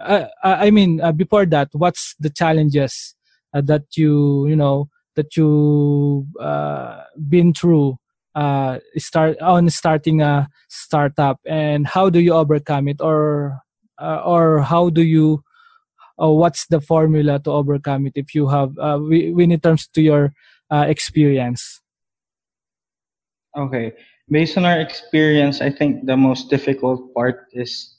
uh, 0.00 0.28
I 0.42 0.70
mean, 0.70 1.00
uh, 1.00 1.12
before 1.12 1.46
that, 1.46 1.68
what's 1.72 2.14
the 2.18 2.30
challenges 2.30 3.14
uh, 3.54 3.60
that 3.62 3.96
you 3.96 4.46
you 4.46 4.56
know 4.56 4.88
that 5.16 5.36
you 5.36 6.26
uh, 6.40 7.02
been 7.28 7.52
through 7.52 7.98
uh, 8.34 8.78
start 8.96 9.40
on 9.40 9.68
starting 9.70 10.20
a 10.22 10.48
startup, 10.68 11.40
and 11.46 11.86
how 11.86 12.10
do 12.10 12.20
you 12.20 12.32
overcome 12.32 12.88
it, 12.88 13.00
or 13.00 13.60
uh, 13.98 14.22
or 14.24 14.60
how 14.60 14.88
do 14.88 15.02
you, 15.02 15.42
what's 16.16 16.66
the 16.68 16.80
formula 16.80 17.38
to 17.40 17.50
overcome 17.50 18.06
it 18.06 18.12
if 18.14 18.34
you 18.34 18.48
have 18.48 18.78
uh, 18.78 18.98
when 18.98 19.50
it 19.52 19.62
comes 19.62 19.86
to 19.88 20.00
your 20.00 20.32
experience? 20.70 21.80
Okay, 23.56 23.92
based 24.30 24.56
on 24.56 24.64
our 24.64 24.80
experience, 24.80 25.60
I 25.60 25.70
think 25.70 26.06
the 26.06 26.16
most 26.16 26.48
difficult 26.50 27.12
part 27.14 27.48
is 27.52 27.96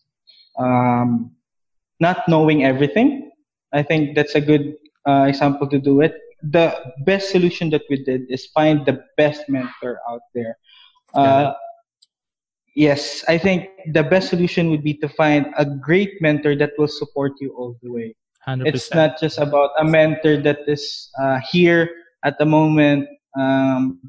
um, 0.58 1.36
not 2.02 2.28
knowing 2.28 2.66
everything. 2.66 3.32
I 3.72 3.84
think 3.84 4.16
that's 4.18 4.36
a 4.36 4.42
good 4.42 4.76
uh, 5.08 5.30
example 5.30 5.70
to 5.70 5.80
do 5.80 6.02
it. 6.02 6.18
The 6.44 6.74
best 7.06 7.30
solution 7.30 7.70
that 7.70 7.84
we 7.90 8.04
did 8.04 8.26
is 8.30 8.48
find 8.48 8.86
the 8.86 9.06
best 9.16 9.48
mentor 9.48 10.02
out 10.10 10.22
there. 10.34 10.58
Uh, 11.14 11.54
yes, 12.76 13.24
I 13.30 13.38
think 13.38 13.70
the 13.94 14.04
best 14.04 14.30
solution 14.30 14.72
would 14.72 14.84
be 14.84 14.96
to 14.96 15.08
find 15.08 15.54
a 15.58 15.66
great 15.66 16.20
mentor 16.20 16.56
that 16.56 16.72
will 16.78 16.90
support 16.90 17.34
you 17.40 17.54
all 17.56 17.78
the 17.84 17.92
way. 17.92 18.16
100%. 18.48 18.66
It's 18.66 18.92
not 18.94 19.20
just 19.20 19.38
about 19.38 19.70
a 19.78 19.86
mentor 19.86 20.42
that 20.42 20.66
is 20.66 21.12
uh, 21.22 21.40
here 21.52 21.88
at 22.26 22.40
the 22.40 22.46
moment. 22.46 23.08
Um, 23.38 24.02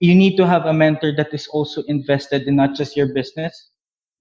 you 0.00 0.14
need 0.14 0.36
to 0.38 0.46
have 0.46 0.64
a 0.64 0.72
mentor 0.72 1.12
that 1.16 1.34
is 1.34 1.46
also 1.48 1.82
invested 1.88 2.48
in 2.48 2.56
not 2.56 2.74
just 2.74 2.96
your 2.96 3.12
business, 3.12 3.52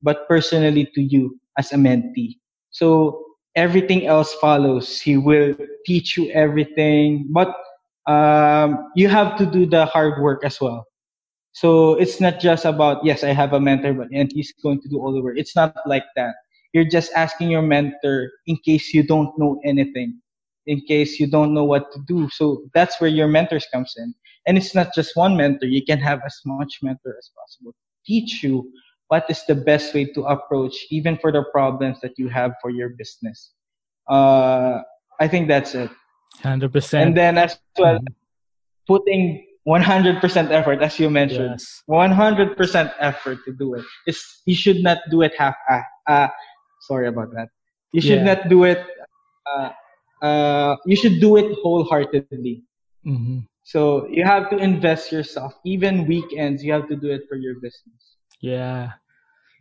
but 0.04 0.28
personally 0.28 0.92
to 0.94 1.02
you 1.02 1.40
as 1.58 1.72
a 1.72 1.76
mentee. 1.76 2.39
So 2.72 3.24
everything 3.56 4.06
else 4.06 4.34
follows. 4.36 5.02
He 5.02 5.18
will 5.18 5.56
teach 5.86 6.18
you 6.18 6.30
everything, 6.32 7.28
but 7.32 7.56
um, 8.08 8.92
you 8.96 9.08
have 9.08 9.38
to 9.38 9.46
do 9.46 9.66
the 9.66 9.86
hard 9.86 10.22
work 10.22 10.44
as 10.44 10.60
well. 10.62 10.86
So 11.52 11.96
it's 11.96 12.22
not 12.22 12.40
just 12.40 12.66
about, 12.66 13.04
yes, 13.04 13.24
I 13.24 13.34
have 13.34 13.54
a 13.54 13.60
mentor, 13.60 13.94
but 13.94 14.08
and 14.14 14.32
he's 14.34 14.54
going 14.64 14.82
to 14.82 14.90
do 14.90 15.00
all 15.00 15.12
the 15.12 15.22
work. 15.22 15.38
It's 15.38 15.56
not 15.56 15.76
like 15.86 16.06
that. 16.16 16.36
You're 16.74 16.88
just 16.88 17.12
asking 17.16 17.50
your 17.50 17.64
mentor 17.64 18.32
in 18.46 18.58
case 18.64 18.94
you 18.94 19.04
don't 19.04 19.38
know 19.38 19.60
anything, 19.66 20.22
in 20.68 20.82
case 20.82 21.20
you 21.20 21.28
don't 21.28 21.54
know 21.54 21.64
what 21.64 21.92
to 21.94 22.00
do. 22.08 22.30
So 22.30 22.64
that's 22.74 23.02
where 23.02 23.10
your 23.10 23.28
mentors 23.28 23.68
comes 23.74 23.96
in. 23.98 24.14
And 24.46 24.58
it's 24.58 24.76
not 24.76 24.94
just 24.94 25.16
one 25.16 25.36
mentor. 25.36 25.66
You 25.66 25.84
can 25.84 26.00
have 26.00 26.22
as 26.26 26.40
much 26.46 26.80
mentor 26.82 27.16
as 27.18 27.30
possible. 27.36 27.74
Teach 28.06 28.44
you 28.44 28.72
what 29.10 29.26
is 29.30 29.44
the 29.46 29.56
best 29.56 29.94
way 29.94 30.06
to 30.06 30.24
approach 30.26 30.86
even 30.90 31.18
for 31.18 31.32
the 31.32 31.44
problems 31.52 32.00
that 32.02 32.18
you 32.18 32.30
have 32.30 32.54
for 32.62 32.70
your 32.70 32.90
business. 32.90 33.52
Uh, 34.08 34.82
I 35.20 35.28
think 35.28 35.48
that's 35.50 35.76
it. 35.76 35.90
100%. 36.44 36.70
And 36.94 37.18
then 37.18 37.38
as 37.38 37.58
well, 37.78 37.96
mm-hmm. 37.96 38.14
putting 38.88 39.46
100% 39.68 40.22
effort, 40.52 40.82
as 40.82 41.00
you 41.00 41.10
mentioned, 41.10 41.58
yes. 41.60 41.84
100% 41.90 42.94
effort 43.00 43.40
to 43.46 43.52
do 43.52 43.74
it. 43.74 43.86
It's, 44.06 44.42
you 44.46 44.56
should 44.56 44.82
not 44.82 45.00
do 45.10 45.22
it 45.24 45.34
half, 45.38 45.56
uh, 45.70 45.82
uh 46.08 46.28
sorry 46.82 47.08
about 47.08 47.34
that. 47.34 47.50
You 47.92 48.02
should 48.02 48.22
yeah. 48.26 48.36
not 48.36 48.50
do 48.50 48.64
it, 48.64 48.86
uh, 49.50 49.70
uh, 50.22 50.76
you 50.86 50.96
should 50.96 51.20
do 51.20 51.38
it 51.38 51.58
wholeheartedly. 51.64 52.64
Mm-hmm. 53.06 53.40
So 53.64 54.08
you 54.08 54.24
have 54.24 54.50
to 54.52 54.58
invest 54.58 55.12
yourself. 55.12 55.58
Even 55.66 56.06
weekends, 56.06 56.64
you 56.64 56.74
have 56.74 56.88
to 56.90 56.96
do 56.96 57.10
it 57.10 57.24
for 57.28 57.36
your 57.36 57.56
business. 57.56 58.19
Yeah. 58.42 58.94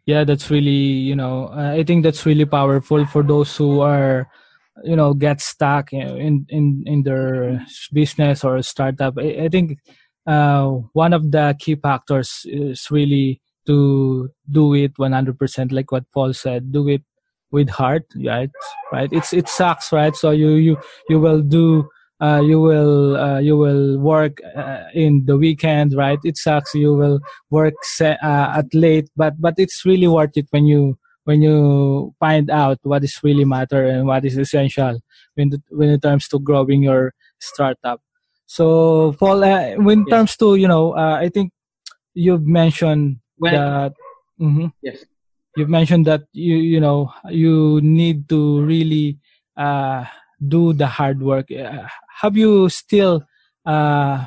Yeah, 0.06 0.24
that's 0.24 0.50
really, 0.50 0.70
you 0.70 1.14
know, 1.16 1.50
I 1.52 1.84
think 1.84 2.02
that's 2.04 2.24
really 2.26 2.46
powerful 2.46 3.04
for 3.06 3.22
those 3.22 3.56
who 3.56 3.80
are, 3.80 4.28
you 4.84 4.96
know, 4.96 5.14
get 5.14 5.40
stuck 5.40 5.92
in 5.92 6.46
in 6.48 6.84
in 6.86 7.02
their 7.02 7.66
business 7.92 8.44
or 8.44 8.62
startup. 8.62 9.14
I, 9.18 9.44
I 9.44 9.48
think 9.48 9.78
uh, 10.26 10.68
one 10.94 11.12
of 11.12 11.30
the 11.30 11.56
key 11.58 11.76
factors 11.76 12.42
is 12.46 12.90
really 12.90 13.40
to 13.66 14.30
do 14.50 14.74
it 14.74 14.94
100% 14.98 15.72
like 15.72 15.92
what 15.92 16.04
paul 16.14 16.32
said 16.32 16.72
do 16.72 16.88
it 16.88 17.02
with 17.50 17.68
heart 17.68 18.04
right 18.24 18.50
right 18.92 19.10
it's 19.12 19.32
it 19.32 19.48
sucks 19.48 19.92
right 19.92 20.16
so 20.16 20.30
you 20.30 20.52
you 20.52 20.78
you 21.08 21.20
will 21.20 21.42
do 21.42 21.88
uh, 22.20 22.40
you 22.44 22.60
will 22.60 23.16
uh, 23.16 23.38
you 23.38 23.56
will 23.56 23.98
work 23.98 24.38
uh, 24.56 24.84
in 24.94 25.24
the 25.26 25.36
weekend 25.36 25.94
right? 25.94 26.18
It 26.24 26.36
sucks. 26.36 26.74
You 26.74 26.94
will 26.94 27.20
work 27.50 27.74
se- 27.82 28.18
uh, 28.22 28.58
at 28.58 28.66
late 28.74 29.08
but 29.16 29.40
but 29.40 29.54
it's 29.58 29.84
really 29.84 30.08
worth 30.08 30.36
it 30.36 30.46
when 30.50 30.66
you 30.66 30.98
when 31.24 31.42
you 31.42 32.14
find 32.18 32.50
out 32.50 32.78
what 32.82 33.04
is 33.04 33.20
really 33.22 33.44
matter 33.44 33.84
and 33.84 34.06
what 34.06 34.24
is 34.24 34.38
essential 34.38 34.98
when 35.34 35.50
the, 35.50 35.62
when 35.70 35.90
it 35.90 36.02
comes 36.02 36.26
to 36.28 36.38
growing 36.38 36.82
your 36.82 37.12
startup. 37.38 38.00
So 38.46 39.12
paul 39.12 39.44
uh, 39.44 39.76
when 39.76 40.02
it 40.02 40.10
comes 40.10 40.36
to 40.38 40.56
you 40.56 40.66
know 40.66 40.96
uh, 40.96 41.20
i 41.20 41.28
think 41.28 41.52
you've 42.14 42.46
mentioned 42.46 43.20
when, 43.36 43.52
that 43.52 43.92
mm-hmm, 44.40 44.66
yes. 44.82 45.04
You've 45.56 45.68
mentioned 45.68 46.06
that 46.06 46.22
you 46.32 46.56
you 46.56 46.80
know 46.80 47.12
you 47.28 47.80
need 47.82 48.28
to 48.28 48.62
really 48.62 49.18
do 50.40 50.72
the 50.72 50.86
hard 50.86 51.22
work. 51.22 51.48
Have 52.20 52.36
you 52.36 52.68
still 52.68 53.26
uh 53.66 54.26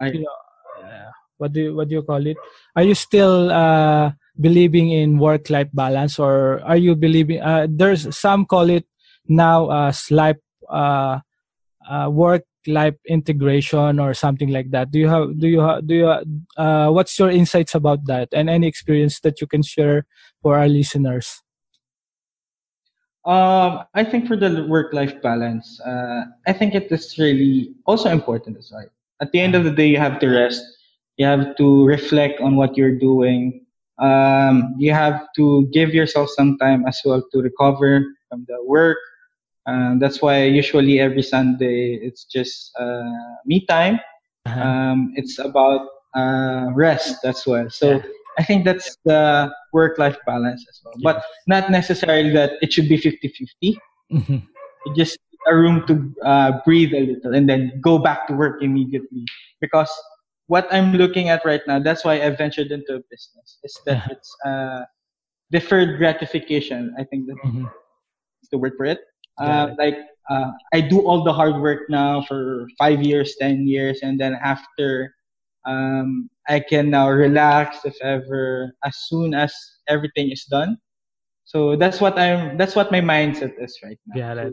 I, 0.00 0.06
you 0.12 0.20
know, 0.20 0.36
uh, 0.84 1.10
what 1.38 1.52
do 1.52 1.60
you, 1.60 1.74
what 1.74 1.88
do 1.88 1.94
you 1.94 2.02
call 2.02 2.26
it? 2.26 2.36
Are 2.74 2.82
you 2.82 2.94
still 2.94 3.50
uh 3.50 4.12
believing 4.40 4.90
in 4.90 5.18
work 5.18 5.48
life 5.48 5.68
balance 5.72 6.18
or 6.18 6.60
are 6.62 6.76
you 6.76 6.94
believing 6.94 7.40
uh, 7.40 7.66
there's 7.70 8.14
some 8.16 8.44
call 8.44 8.68
it 8.68 8.84
now 9.28 9.70
as 9.88 10.10
life 10.10 10.36
uh, 10.68 11.18
uh 11.88 12.08
work 12.10 12.44
life 12.66 12.94
integration 13.06 14.00
or 14.00 14.12
something 14.12 14.50
like 14.50 14.70
that. 14.72 14.90
Do 14.90 14.98
you 14.98 15.08
have 15.08 15.38
do 15.38 15.48
you 15.48 15.60
have 15.60 15.86
do 15.86 15.94
you 15.94 16.08
uh 16.56 16.90
what's 16.90 17.18
your 17.18 17.30
insights 17.30 17.74
about 17.74 18.06
that 18.06 18.28
and 18.32 18.50
any 18.50 18.66
experience 18.66 19.20
that 19.20 19.40
you 19.40 19.46
can 19.46 19.62
share 19.62 20.06
for 20.42 20.58
our 20.58 20.68
listeners 20.68 21.42
um, 23.26 23.84
I 23.94 24.04
think 24.04 24.28
for 24.28 24.36
the 24.36 24.64
work-life 24.68 25.20
balance, 25.20 25.80
uh, 25.80 26.24
I 26.46 26.52
think 26.52 26.74
it 26.74 26.90
is 26.92 27.18
really 27.18 27.74
also 27.84 28.08
important 28.08 28.56
as 28.56 28.70
well. 28.72 28.86
At 29.20 29.32
the 29.32 29.40
end 29.40 29.54
of 29.54 29.64
the 29.64 29.70
day, 29.70 29.88
you 29.88 29.98
have 29.98 30.20
to 30.20 30.28
rest. 30.28 30.62
You 31.16 31.26
have 31.26 31.56
to 31.56 31.86
reflect 31.86 32.40
on 32.40 32.54
what 32.56 32.76
you're 32.76 32.96
doing. 32.96 33.66
Um, 33.98 34.74
you 34.78 34.92
have 34.92 35.26
to 35.36 35.66
give 35.72 35.92
yourself 35.94 36.30
some 36.30 36.56
time 36.58 36.86
as 36.86 37.00
well 37.04 37.22
to 37.32 37.42
recover 37.42 38.04
from 38.28 38.44
the 38.46 38.62
work. 38.64 38.98
Um, 39.66 39.98
that's 39.98 40.22
why 40.22 40.44
usually 40.44 41.00
every 41.00 41.22
Sunday 41.22 41.98
it's 42.00 42.24
just 42.24 42.70
uh, 42.78 43.10
me 43.44 43.66
time. 43.66 43.98
Uh-huh. 44.44 44.60
Um, 44.60 45.12
it's 45.16 45.40
about 45.40 45.88
uh, 46.14 46.70
rest 46.74 47.24
as 47.24 47.44
well. 47.44 47.68
So 47.70 48.00
I 48.38 48.44
think 48.44 48.64
that's 48.64 48.96
the 49.04 49.50
work 49.76 50.00
life 50.00 50.16
balance 50.24 50.64
as 50.72 50.80
well. 50.80 50.96
But 51.04 51.20
not 51.46 51.68
necessarily 51.70 52.32
that 52.32 52.56
it 52.64 52.72
should 52.72 52.88
be 52.88 52.96
50 52.96 53.28
50. 53.28 53.78
Mm-hmm. 54.12 54.38
Just 54.96 55.20
a 55.46 55.54
room 55.54 55.84
to 55.86 55.94
uh, 56.24 56.50
breathe 56.64 56.96
a 56.96 57.02
little 57.12 57.36
and 57.36 57.44
then 57.44 57.76
go 57.84 58.00
back 58.00 58.26
to 58.28 58.32
work 58.32 58.64
immediately. 58.64 59.28
Because 59.60 59.92
what 60.48 60.64
I'm 60.72 60.96
looking 60.96 61.28
at 61.28 61.44
right 61.44 61.60
now, 61.68 61.78
that's 61.78 62.04
why 62.08 62.24
I 62.24 62.30
ventured 62.30 62.72
into 62.72 62.96
a 62.96 63.02
business, 63.12 63.60
is 63.62 63.76
that 63.84 64.00
yeah. 64.00 64.14
it's 64.16 64.30
uh, 64.48 64.82
deferred 65.52 65.98
gratification. 65.98 66.94
I 66.98 67.04
think 67.04 67.28
that's 67.28 67.44
mm-hmm. 67.44 67.68
the 68.50 68.58
word 68.58 68.74
for 68.80 68.86
it. 68.86 69.00
Uh, 69.36 69.76
like 69.76 69.98
uh, 70.30 70.50
I 70.72 70.80
do 70.80 71.04
all 71.04 71.22
the 71.22 71.32
hard 71.32 71.60
work 71.60 71.90
now 71.92 72.24
for 72.24 72.66
five 72.78 73.02
years, 73.02 73.36
ten 73.36 73.68
years, 73.68 74.00
and 74.00 74.16
then 74.16 74.38
after 74.40 75.15
um, 75.66 76.30
I 76.48 76.60
can 76.60 76.90
now 76.90 77.10
relax 77.10 77.84
if 77.84 77.96
ever 78.02 78.72
as 78.84 78.96
soon 79.08 79.34
as 79.34 79.54
everything 79.88 80.30
is 80.30 80.44
done. 80.44 80.78
So 81.44 81.76
that's 81.76 82.00
what 82.00 82.18
I'm. 82.18 82.56
That's 82.56 82.74
what 82.74 82.90
my 82.90 83.00
mindset 83.00 83.52
is 83.58 83.78
right 83.84 83.98
now. 84.06 84.18
Yeah, 84.18 84.34
that, 84.34 84.52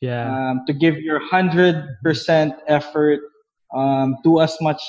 yeah. 0.00 0.50
Um, 0.50 0.62
to 0.66 0.72
give 0.72 0.98
your 0.98 1.18
hundred 1.18 1.96
percent 2.02 2.54
effort, 2.68 3.20
um, 3.74 4.16
do 4.22 4.40
as 4.40 4.56
much 4.60 4.82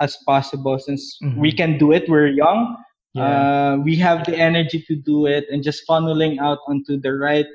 as 0.00 0.16
possible 0.26 0.78
since 0.78 1.18
mm-hmm. 1.22 1.40
we 1.40 1.52
can 1.52 1.78
do 1.78 1.92
it. 1.92 2.08
We're 2.08 2.28
young. 2.28 2.76
Yeah. 3.14 3.24
Uh, 3.24 3.76
we 3.78 3.96
have 3.96 4.26
the 4.26 4.36
energy 4.36 4.84
to 4.88 4.96
do 4.96 5.26
it, 5.26 5.46
and 5.50 5.62
just 5.62 5.84
funneling 5.88 6.38
out 6.38 6.58
onto 6.68 7.00
the 7.00 7.14
right 7.14 7.46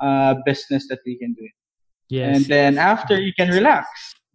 uh, 0.00 0.34
business 0.44 0.88
that 0.88 1.00
we 1.06 1.16
can 1.18 1.34
do 1.34 1.44
it. 1.44 1.52
Yes. 2.08 2.36
And 2.36 2.44
then 2.46 2.78
after 2.78 3.20
you 3.20 3.32
can 3.32 3.50
relax 3.50 3.88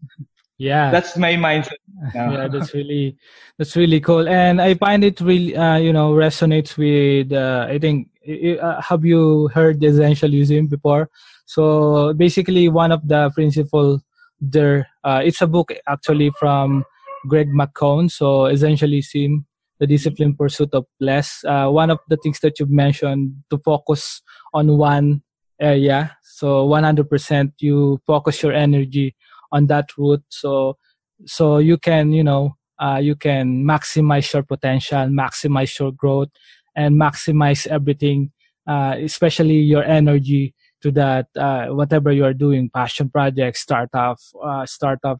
yeah. 0.61 0.91
That's 0.91 1.17
my 1.17 1.33
mindset. 1.33 1.81
Yeah. 2.15 2.47
That's 2.47 2.73
really 2.73 3.15
that's 3.57 3.75
really 3.75 3.99
cool. 4.01 4.27
And 4.27 4.59
i 4.61 4.73
find 4.73 5.03
it 5.03 5.21
really 5.21 5.55
uh, 5.55 5.77
you 5.77 5.93
know 5.93 6.13
resonates 6.13 6.75
with 6.77 7.31
uh, 7.31 7.67
i 7.69 7.77
think 7.77 8.09
uh, 8.25 8.81
have 8.81 9.05
you 9.05 9.49
heard 9.53 9.79
the 9.79 9.87
essentialism 9.87 10.69
before? 10.69 11.09
So 11.45 12.13
basically 12.13 12.69
one 12.69 12.91
of 12.91 13.07
the 13.07 13.29
principle 13.35 14.01
there 14.39 14.87
uh, 15.03 15.21
it's 15.23 15.41
a 15.41 15.47
book 15.47 15.73
actually 15.87 16.31
from 16.39 16.83
greg 17.27 17.49
mckeown 17.53 18.09
so 18.09 18.45
essentially, 18.45 19.01
essentialism 19.01 19.45
the 19.79 19.87
disciplined 19.87 20.37
pursuit 20.37 20.69
of 20.73 20.85
less. 20.99 21.43
Uh, 21.43 21.67
one 21.67 21.89
of 21.89 21.97
the 22.07 22.17
things 22.17 22.39
that 22.41 22.59
you've 22.59 22.69
mentioned 22.69 23.33
to 23.49 23.57
focus 23.65 24.21
on 24.53 24.77
one 24.77 25.23
area. 25.59 26.15
So 26.21 26.67
100% 26.67 27.53
you 27.59 27.99
focus 28.05 28.43
your 28.43 28.53
energy 28.53 29.15
on 29.51 29.67
that 29.67 29.95
route. 29.97 30.23
So 30.29 30.77
so 31.25 31.57
you 31.59 31.77
can 31.77 32.11
you 32.11 32.23
know 32.23 32.55
uh, 32.79 32.99
you 33.01 33.15
can 33.15 33.63
maximize 33.63 34.33
your 34.33 34.43
potential 34.43 35.05
maximize 35.07 35.77
your 35.79 35.91
growth 35.91 36.29
and 36.75 36.99
maximize 36.99 37.67
everything 37.67 38.31
uh, 38.67 38.95
especially 38.99 39.57
your 39.57 39.83
energy 39.83 40.53
to 40.81 40.91
that 40.91 41.27
uh, 41.37 41.67
whatever 41.67 42.11
you 42.11 42.25
are 42.25 42.33
doing 42.33 42.69
passion 42.73 43.09
project 43.09 43.57
startup 43.57 44.17
uh, 44.43 44.65
startup 44.65 45.19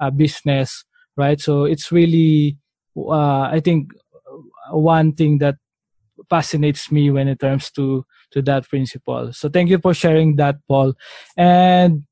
uh, 0.00 0.10
business 0.10 0.84
right? 1.16 1.40
So 1.40 1.64
it's 1.64 1.90
really 1.92 2.58
uh, 2.96 3.48
i 3.52 3.60
think 3.62 3.92
one 4.70 5.12
thing 5.12 5.38
that 5.38 5.56
fascinates 6.30 6.90
me 6.90 7.10
when 7.10 7.28
it 7.28 7.38
comes 7.38 7.70
to 7.72 8.04
to 8.32 8.42
that 8.42 8.68
principle. 8.68 9.32
So 9.32 9.48
thank 9.48 9.70
you 9.70 9.78
for 9.78 9.94
sharing 9.94 10.36
that 10.36 10.56
paul. 10.68 10.94
And 11.36 12.04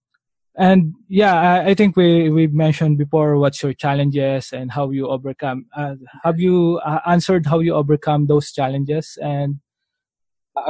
and 0.56 0.94
yeah, 1.08 1.34
I, 1.34 1.70
I, 1.70 1.74
think 1.74 1.96
we 1.96 2.30
we 2.30 2.46
mentioned 2.46 2.96
before 2.98 3.38
what's 3.38 3.62
your 3.62 3.72
challenges 3.72 4.52
and 4.52 4.70
how 4.70 4.90
you 4.90 5.08
overcome. 5.08 5.66
Uh, 5.76 5.96
have 6.22 6.38
you 6.38 6.80
uh, 6.84 7.00
answered 7.06 7.46
how 7.46 7.58
you 7.58 7.74
overcome 7.74 8.26
those 8.26 8.52
challenges? 8.52 9.18
And 9.20 9.58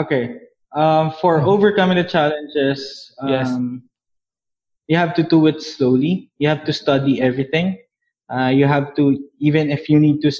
okay, 0.00 0.36
um, 0.74 1.12
for 1.20 1.40
overcoming 1.40 1.98
the 1.98 2.04
challenges, 2.04 3.14
um, 3.20 3.28
yes. 3.28 3.56
you 4.88 4.96
have 4.96 5.14
to 5.14 5.22
do 5.22 5.46
it 5.46 5.60
slowly. 5.60 6.30
You 6.38 6.48
have 6.48 6.64
to 6.64 6.72
study 6.72 7.20
everything. 7.20 7.78
Uh, 8.32 8.48
you 8.48 8.66
have 8.66 8.94
to 8.96 9.18
even 9.38 9.70
if 9.70 9.90
you 9.90 10.00
need 10.00 10.22
to 10.22 10.32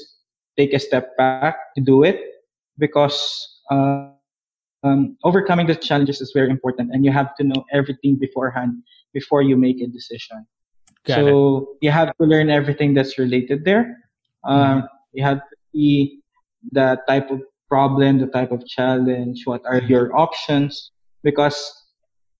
take 0.57 0.73
a 0.73 0.79
step 0.79 1.15
back 1.17 1.75
to 1.75 1.81
do 1.81 2.03
it 2.03 2.19
because 2.79 3.61
um, 3.69 5.17
overcoming 5.23 5.67
the 5.67 5.75
challenges 5.75 6.21
is 6.21 6.31
very 6.33 6.49
important 6.49 6.91
and 6.93 7.05
you 7.05 7.11
have 7.11 7.35
to 7.35 7.43
know 7.43 7.63
everything 7.71 8.15
beforehand 8.15 8.73
before 9.19 9.41
you 9.41 9.55
make 9.57 9.79
a 9.81 9.87
decision. 9.87 10.45
Got 11.05 11.15
so 11.15 11.27
it. 11.57 11.87
you 11.87 11.91
have 11.91 12.11
to 12.19 12.25
learn 12.33 12.49
everything 12.59 12.93
that's 12.93 13.17
related 13.17 13.65
there. 13.65 13.97
Um, 14.43 14.59
mm-hmm. 14.59 14.85
you 15.17 15.23
have 15.23 15.39
to 15.39 15.55
see 15.71 16.19
the 16.71 16.99
type 17.07 17.31
of 17.31 17.41
problem 17.67 18.19
the 18.19 18.27
type 18.27 18.51
of 18.51 18.61
challenge 18.67 19.41
what 19.45 19.61
are 19.65 19.81
your 19.81 20.15
options 20.15 20.91
because 21.23 21.57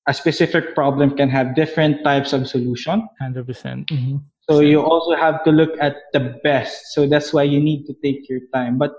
a 0.08 0.14
specific 0.14 0.76
problem 0.76 1.18
can 1.18 1.30
have 1.30 1.56
different 1.56 2.04
types 2.04 2.32
of 2.32 2.48
solution. 2.48 3.10
100%. 3.22 3.90
Mm 3.90 4.06
hmm 4.06 4.18
so 4.48 4.60
you 4.60 4.82
also 4.82 5.16
have 5.16 5.44
to 5.44 5.52
look 5.52 5.74
at 5.82 5.98
the 6.14 6.38
best. 6.44 6.94
So 6.94 7.08
that's 7.08 7.34
why 7.34 7.44
you 7.44 7.60
need 7.60 7.86
to 7.88 7.94
take 8.04 8.30
your 8.30 8.42
time. 8.54 8.78
But 8.78 8.94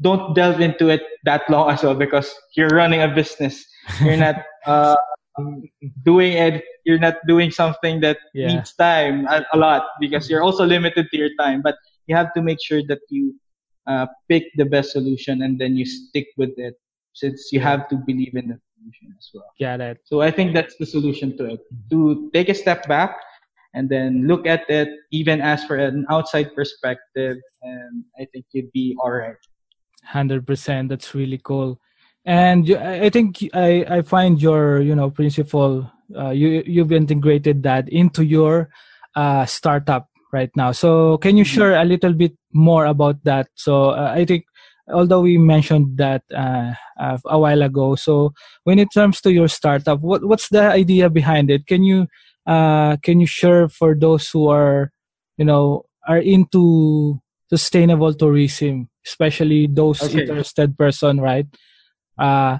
don't 0.00 0.34
delve 0.34 0.60
into 0.60 0.88
it 0.90 1.02
that 1.24 1.42
long 1.50 1.70
as 1.70 1.82
well 1.82 1.94
because 1.94 2.32
you're 2.54 2.70
running 2.70 3.02
a 3.02 3.08
business. 3.08 3.64
You're 4.00 4.16
not 4.16 4.36
uh, 4.66 4.96
doing 6.04 6.32
it. 6.32 6.64
You're 6.84 6.98
not 6.98 7.16
doing 7.26 7.50
something 7.50 8.00
that 8.00 8.18
yeah. 8.34 8.48
needs 8.48 8.74
time 8.74 9.26
a, 9.26 9.44
a, 9.52 9.58
lot 9.58 9.86
because 10.00 10.28
you're 10.28 10.42
also 10.42 10.64
limited 10.64 11.08
to 11.10 11.16
your 11.16 11.30
time. 11.38 11.62
But 11.62 11.76
you 12.06 12.16
have 12.16 12.32
to 12.34 12.42
make 12.42 12.58
sure 12.62 12.82
that 12.88 13.00
you 13.08 13.34
uh, 13.86 14.06
pick 14.28 14.44
the 14.56 14.64
best 14.64 14.92
solution 14.92 15.42
and 15.42 15.58
then 15.58 15.76
you 15.76 15.86
stick 15.86 16.28
with 16.36 16.52
it 16.56 16.74
since 17.14 17.50
you 17.52 17.60
have 17.60 17.88
to 17.88 17.96
believe 17.96 18.34
in 18.34 18.48
the 18.48 18.58
solution 18.76 19.14
as 19.18 19.30
well. 19.34 19.52
Got 19.60 19.80
it. 19.80 19.98
So 20.04 20.20
I 20.20 20.30
think 20.30 20.54
that's 20.54 20.76
the 20.76 20.86
solution 20.86 21.36
to 21.38 21.54
it. 21.54 21.60
To 21.90 22.30
take 22.32 22.48
a 22.48 22.54
step 22.54 22.88
back 22.88 23.16
and 23.74 23.88
then 23.88 24.26
look 24.26 24.46
at 24.46 24.68
it, 24.68 24.88
even 25.10 25.40
ask 25.40 25.66
for 25.66 25.76
an 25.76 26.06
outside 26.10 26.54
perspective, 26.54 27.38
and 27.62 28.04
I 28.18 28.26
think 28.32 28.46
you'd 28.52 28.72
be 28.72 28.96
all 29.00 29.10
right. 29.10 29.36
Hundred 30.04 30.46
percent. 30.46 30.88
That's 30.88 31.14
really 31.14 31.38
cool. 31.38 31.80
And 32.24 32.70
I 32.70 33.10
think 33.10 33.42
I, 33.52 33.84
I 33.88 34.02
find 34.02 34.40
your 34.40 34.80
you 34.80 34.94
know 34.94 35.10
principle. 35.10 35.90
Uh, 36.14 36.30
you 36.30 36.62
you've 36.66 36.92
integrated 36.92 37.62
that 37.64 37.88
into 37.88 38.24
your 38.24 38.68
uh, 39.16 39.44
startup 39.46 40.08
right 40.32 40.50
now. 40.54 40.72
So 40.72 41.18
can 41.18 41.36
you 41.36 41.44
mm-hmm. 41.44 41.54
share 41.54 41.80
a 41.80 41.84
little 41.84 42.12
bit 42.12 42.36
more 42.52 42.86
about 42.86 43.24
that? 43.24 43.48
So 43.54 43.90
uh, 43.90 44.12
I 44.14 44.24
think 44.24 44.44
although 44.92 45.20
we 45.20 45.38
mentioned 45.38 45.98
that 45.98 46.22
uh, 46.34 46.74
uh, 47.00 47.18
a 47.26 47.38
while 47.38 47.62
ago. 47.62 47.94
So 47.96 48.34
when 48.64 48.78
it 48.78 48.88
comes 48.94 49.20
to 49.22 49.32
your 49.32 49.48
startup, 49.48 50.00
what 50.00 50.24
what's 50.24 50.48
the 50.48 50.62
idea 50.62 51.10
behind 51.10 51.50
it? 51.50 51.66
Can 51.66 51.82
you 51.82 52.06
uh, 52.46 52.98
can 53.02 53.18
you 53.20 53.26
share 53.26 53.68
for 53.68 53.94
those 53.94 54.28
who 54.30 54.48
are 54.48 54.92
you 55.38 55.44
know 55.44 55.86
are 56.06 56.18
into 56.18 57.20
sustainable 57.50 58.14
tourism? 58.14 58.88
especially 59.06 59.66
those 59.66 60.02
okay. 60.02 60.22
interested 60.22 60.76
person, 60.78 61.20
right? 61.20 61.46
Uh, 62.18 62.58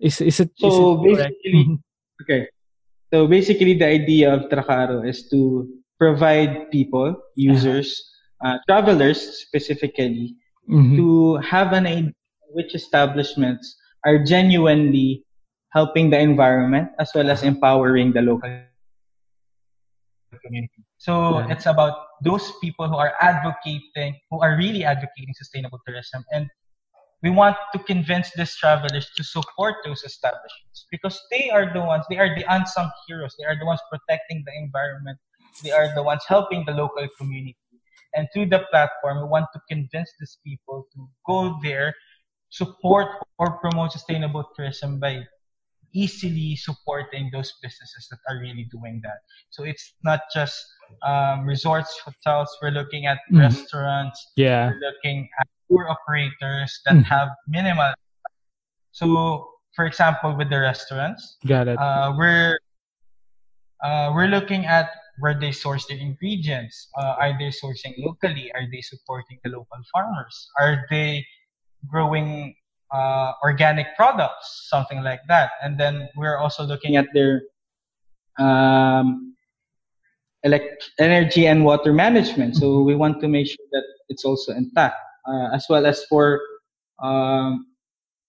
is 0.00 0.20
is 0.20 0.40
it? 0.40 0.50
So 0.58 1.04
is 1.06 1.18
it 1.18 1.32
basically, 1.42 1.78
okay. 2.22 2.42
So 3.12 3.26
basically, 3.26 3.74
the 3.78 3.86
idea 3.86 4.34
of 4.34 4.50
Trakaro 4.50 5.06
is 5.06 5.28
to 5.30 5.68
provide 5.98 6.70
people, 6.70 7.14
users, 7.36 8.02
uh, 8.44 8.58
travelers 8.68 9.46
specifically, 9.46 10.34
mm-hmm. 10.68 10.96
to 10.96 11.36
have 11.38 11.72
an 11.72 11.86
idea 11.86 12.12
which 12.50 12.74
establishments 12.74 13.76
are 14.04 14.22
genuinely 14.22 15.24
helping 15.74 16.10
the 16.10 16.18
environment 16.18 16.88
as 16.98 17.10
well 17.14 17.30
as 17.30 17.42
empowering 17.42 18.12
the 18.12 18.22
local 18.22 18.46
community. 20.42 20.84
So 20.98 21.38
yeah. 21.38 21.50
it's 21.50 21.66
about 21.66 22.06
those 22.22 22.52
people 22.62 22.88
who 22.88 22.96
are 22.96 23.14
advocating, 23.20 24.18
who 24.30 24.40
are 24.40 24.56
really 24.56 24.84
advocating 24.84 25.34
sustainable 25.34 25.80
tourism. 25.86 26.24
And 26.32 26.48
we 27.24 27.30
want 27.30 27.56
to 27.72 27.78
convince 27.78 28.30
these 28.36 28.54
travelers 28.54 29.08
to 29.16 29.24
support 29.24 29.76
those 29.82 30.04
establishments 30.04 30.86
because 30.90 31.18
they 31.30 31.48
are 31.48 31.72
the 31.72 31.80
ones, 31.80 32.04
they 32.10 32.18
are 32.18 32.36
the 32.36 32.44
unsung 32.54 32.90
heroes. 33.08 33.34
They 33.38 33.46
are 33.46 33.58
the 33.58 33.64
ones 33.64 33.80
protecting 33.90 34.44
the 34.46 34.52
environment. 34.62 35.18
They 35.62 35.72
are 35.72 35.88
the 35.94 36.02
ones 36.02 36.22
helping 36.28 36.64
the 36.66 36.72
local 36.72 37.08
community. 37.18 37.56
And 38.14 38.28
through 38.32 38.50
the 38.50 38.66
platform, 38.70 39.22
we 39.22 39.28
want 39.28 39.46
to 39.54 39.60
convince 39.70 40.12
these 40.20 40.36
people 40.46 40.86
to 40.94 41.08
go 41.26 41.58
there, 41.62 41.94
support 42.50 43.08
or 43.38 43.58
promote 43.58 43.92
sustainable 43.92 44.44
tourism 44.54 45.00
by 45.00 45.24
easily 45.94 46.56
supporting 46.56 47.30
those 47.32 47.54
businesses 47.62 48.06
that 48.10 48.18
are 48.28 48.38
really 48.38 48.68
doing 48.70 49.00
that. 49.02 49.18
So 49.48 49.64
it's 49.64 49.94
not 50.04 50.20
just 50.34 50.62
um, 51.02 51.46
resorts, 51.46 51.98
hotels. 52.04 52.54
We're 52.60 52.70
looking 52.70 53.06
at 53.06 53.18
mm-hmm. 53.30 53.38
restaurants. 53.38 54.32
Yeah. 54.36 54.68
We're 54.68 54.92
looking 54.92 55.28
at 55.40 55.48
tour 55.74 55.90
operators 55.90 56.80
that 56.86 56.94
mm-hmm. 56.94 57.02
have 57.02 57.28
minimal. 57.48 57.92
So, 58.92 59.48
for 59.74 59.86
example, 59.86 60.36
with 60.36 60.50
the 60.50 60.60
restaurants, 60.60 61.36
got 61.46 61.66
it. 61.66 61.78
Uh, 61.78 62.14
we're 62.16 62.58
uh, 63.82 64.12
we're 64.14 64.28
looking 64.28 64.66
at 64.66 64.90
where 65.18 65.38
they 65.38 65.52
source 65.52 65.86
their 65.86 65.98
ingredients. 65.98 66.88
Uh, 66.98 67.14
are 67.18 67.34
they 67.38 67.50
sourcing 67.50 67.94
locally? 67.98 68.50
Are 68.54 68.66
they 68.70 68.80
supporting 68.80 69.38
the 69.42 69.50
local 69.50 69.78
farmers? 69.92 70.48
Are 70.58 70.86
they 70.90 71.26
growing 71.90 72.54
uh, 72.94 73.32
organic 73.42 73.96
products, 73.96 74.68
something 74.70 75.02
like 75.02 75.20
that. 75.28 75.50
And 75.62 75.78
then 75.78 76.08
we're 76.16 76.38
also 76.38 76.64
looking 76.64 76.96
at 76.96 77.06
their 77.12 77.42
um, 78.38 79.34
elect- 80.42 80.90
energy 80.98 81.46
and 81.46 81.64
water 81.64 81.92
management. 81.92 82.56
So 82.56 82.82
we 82.82 82.94
want 82.94 83.20
to 83.20 83.28
make 83.28 83.46
sure 83.46 83.66
that 83.72 83.84
it's 84.08 84.24
also 84.24 84.52
intact, 84.52 84.96
uh, 85.26 85.48
as 85.52 85.66
well 85.68 85.86
as 85.86 86.04
for, 86.04 86.40
um, 87.02 87.66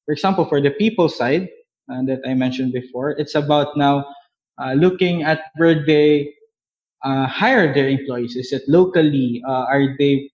for 0.05 0.11
example, 0.11 0.45
for 0.45 0.61
the 0.61 0.71
people 0.71 1.09
side 1.09 1.49
uh, 1.91 2.01
that 2.03 2.21
I 2.25 2.33
mentioned 2.33 2.73
before, 2.73 3.11
it's 3.11 3.35
about 3.35 3.77
now 3.77 4.05
uh, 4.57 4.73
looking 4.73 5.23
at 5.23 5.51
where 5.57 5.85
they 5.85 6.33
uh, 7.03 7.27
hire 7.27 7.73
their 7.73 7.89
employees. 7.89 8.35
Is 8.35 8.51
it 8.51 8.63
locally? 8.67 9.41
Uh, 9.47 9.65
are 9.69 9.95
they 9.97 10.29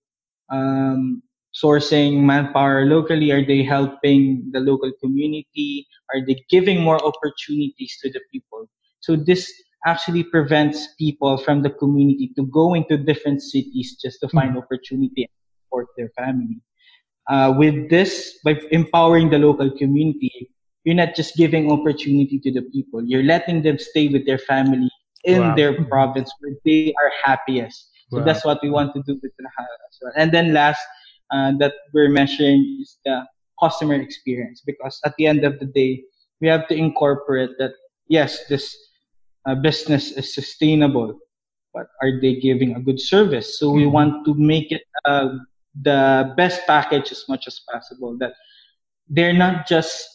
um, 0.49 1.21
sourcing 1.53 2.21
manpower 2.21 2.85
locally? 2.85 3.31
Are 3.31 3.45
they 3.45 3.63
helping 3.63 4.49
the 4.51 4.59
local 4.59 4.91
community? 5.01 5.87
Are 6.13 6.25
they 6.25 6.43
giving 6.49 6.81
more 6.81 7.03
opportunities 7.03 7.97
to 8.01 8.11
the 8.11 8.21
people? 8.31 8.69
So 9.01 9.15
this 9.15 9.51
actually 9.85 10.23
prevents 10.23 10.93
people 10.99 11.37
from 11.37 11.63
the 11.63 11.71
community 11.71 12.31
to 12.35 12.45
go 12.45 12.75
into 12.75 12.97
different 12.97 13.41
cities 13.41 13.97
just 14.01 14.19
to 14.21 14.29
find 14.29 14.51
mm-hmm. 14.51 14.59
opportunity 14.59 15.27
support 15.71 15.87
their 15.97 16.09
family. 16.17 16.57
Uh, 17.29 17.53
with 17.57 17.89
this, 17.89 18.39
by 18.43 18.59
empowering 18.71 19.29
the 19.29 19.37
local 19.37 19.69
community, 19.77 20.49
you're 20.83 20.95
not 20.95 21.15
just 21.15 21.35
giving 21.35 21.71
opportunity 21.71 22.39
to 22.39 22.51
the 22.51 22.63
people, 22.73 23.03
you're 23.05 23.23
letting 23.23 23.61
them 23.61 23.77
stay 23.77 24.07
with 24.07 24.25
their 24.25 24.39
family 24.39 24.89
in 25.23 25.39
wow. 25.39 25.55
their 25.55 25.85
province 25.85 26.31
where 26.39 26.53
they 26.65 26.93
are 26.97 27.11
happiest. 27.23 27.89
So 28.11 28.17
wow. 28.17 28.25
that's 28.25 28.43
what 28.43 28.59
we 28.63 28.69
want 28.69 28.93
to 28.95 29.03
do 29.03 29.19
with 29.21 29.31
Trakaro 29.33 29.77
as 29.87 29.99
well. 30.01 30.13
And 30.17 30.31
then 30.31 30.53
last, 30.53 30.81
uh, 31.31 31.53
that 31.59 31.73
we're 31.93 32.09
measuring 32.09 32.79
is 32.81 32.97
the 33.05 33.23
customer 33.61 33.95
experience 33.95 34.63
because 34.65 34.99
at 35.05 35.13
the 35.17 35.27
end 35.27 35.45
of 35.45 35.59
the 35.59 35.65
day, 35.65 36.03
we 36.41 36.47
have 36.47 36.67
to 36.67 36.75
incorporate 36.75 37.51
that 37.59 37.73
yes, 38.07 38.47
this 38.49 38.75
uh, 39.45 39.55
business 39.55 40.11
is 40.11 40.33
sustainable, 40.33 41.17
but 41.73 41.87
are 42.01 42.19
they 42.19 42.35
giving 42.35 42.75
a 42.75 42.81
good 42.81 42.99
service? 42.99 43.59
So 43.59 43.69
we 43.69 43.83
mm-hmm. 43.83 43.91
want 43.91 44.25
to 44.25 44.33
make 44.33 44.71
it 44.71 44.81
uh, 45.05 45.29
the 45.79 46.33
best 46.37 46.61
package 46.67 47.11
as 47.11 47.23
much 47.29 47.47
as 47.47 47.61
possible. 47.71 48.17
That 48.19 48.33
they're 49.09 49.33
not 49.33 49.67
just 49.67 50.07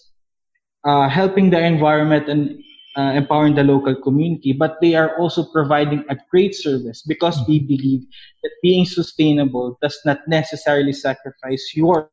uh, 0.85 1.09
helping 1.09 1.51
the 1.51 1.61
environment 1.61 2.29
and 2.29 2.62
uh, 2.96 3.13
empowering 3.13 3.54
the 3.54 3.65
local 3.65 3.94
community, 3.94 4.52
but 4.52 4.81
they 4.81 4.94
are 4.94 5.19
also 5.19 5.44
providing 5.52 6.04
a 6.09 6.17
great 6.31 6.54
service 6.54 7.02
because 7.07 7.38
we 7.46 7.61
believe 7.61 8.00
that 8.42 8.50
being 8.63 8.87
sustainable 8.87 9.79
does 9.83 9.98
not 10.04 10.21
necessarily 10.27 10.92
sacrifice 10.92 11.73
your 11.75 12.11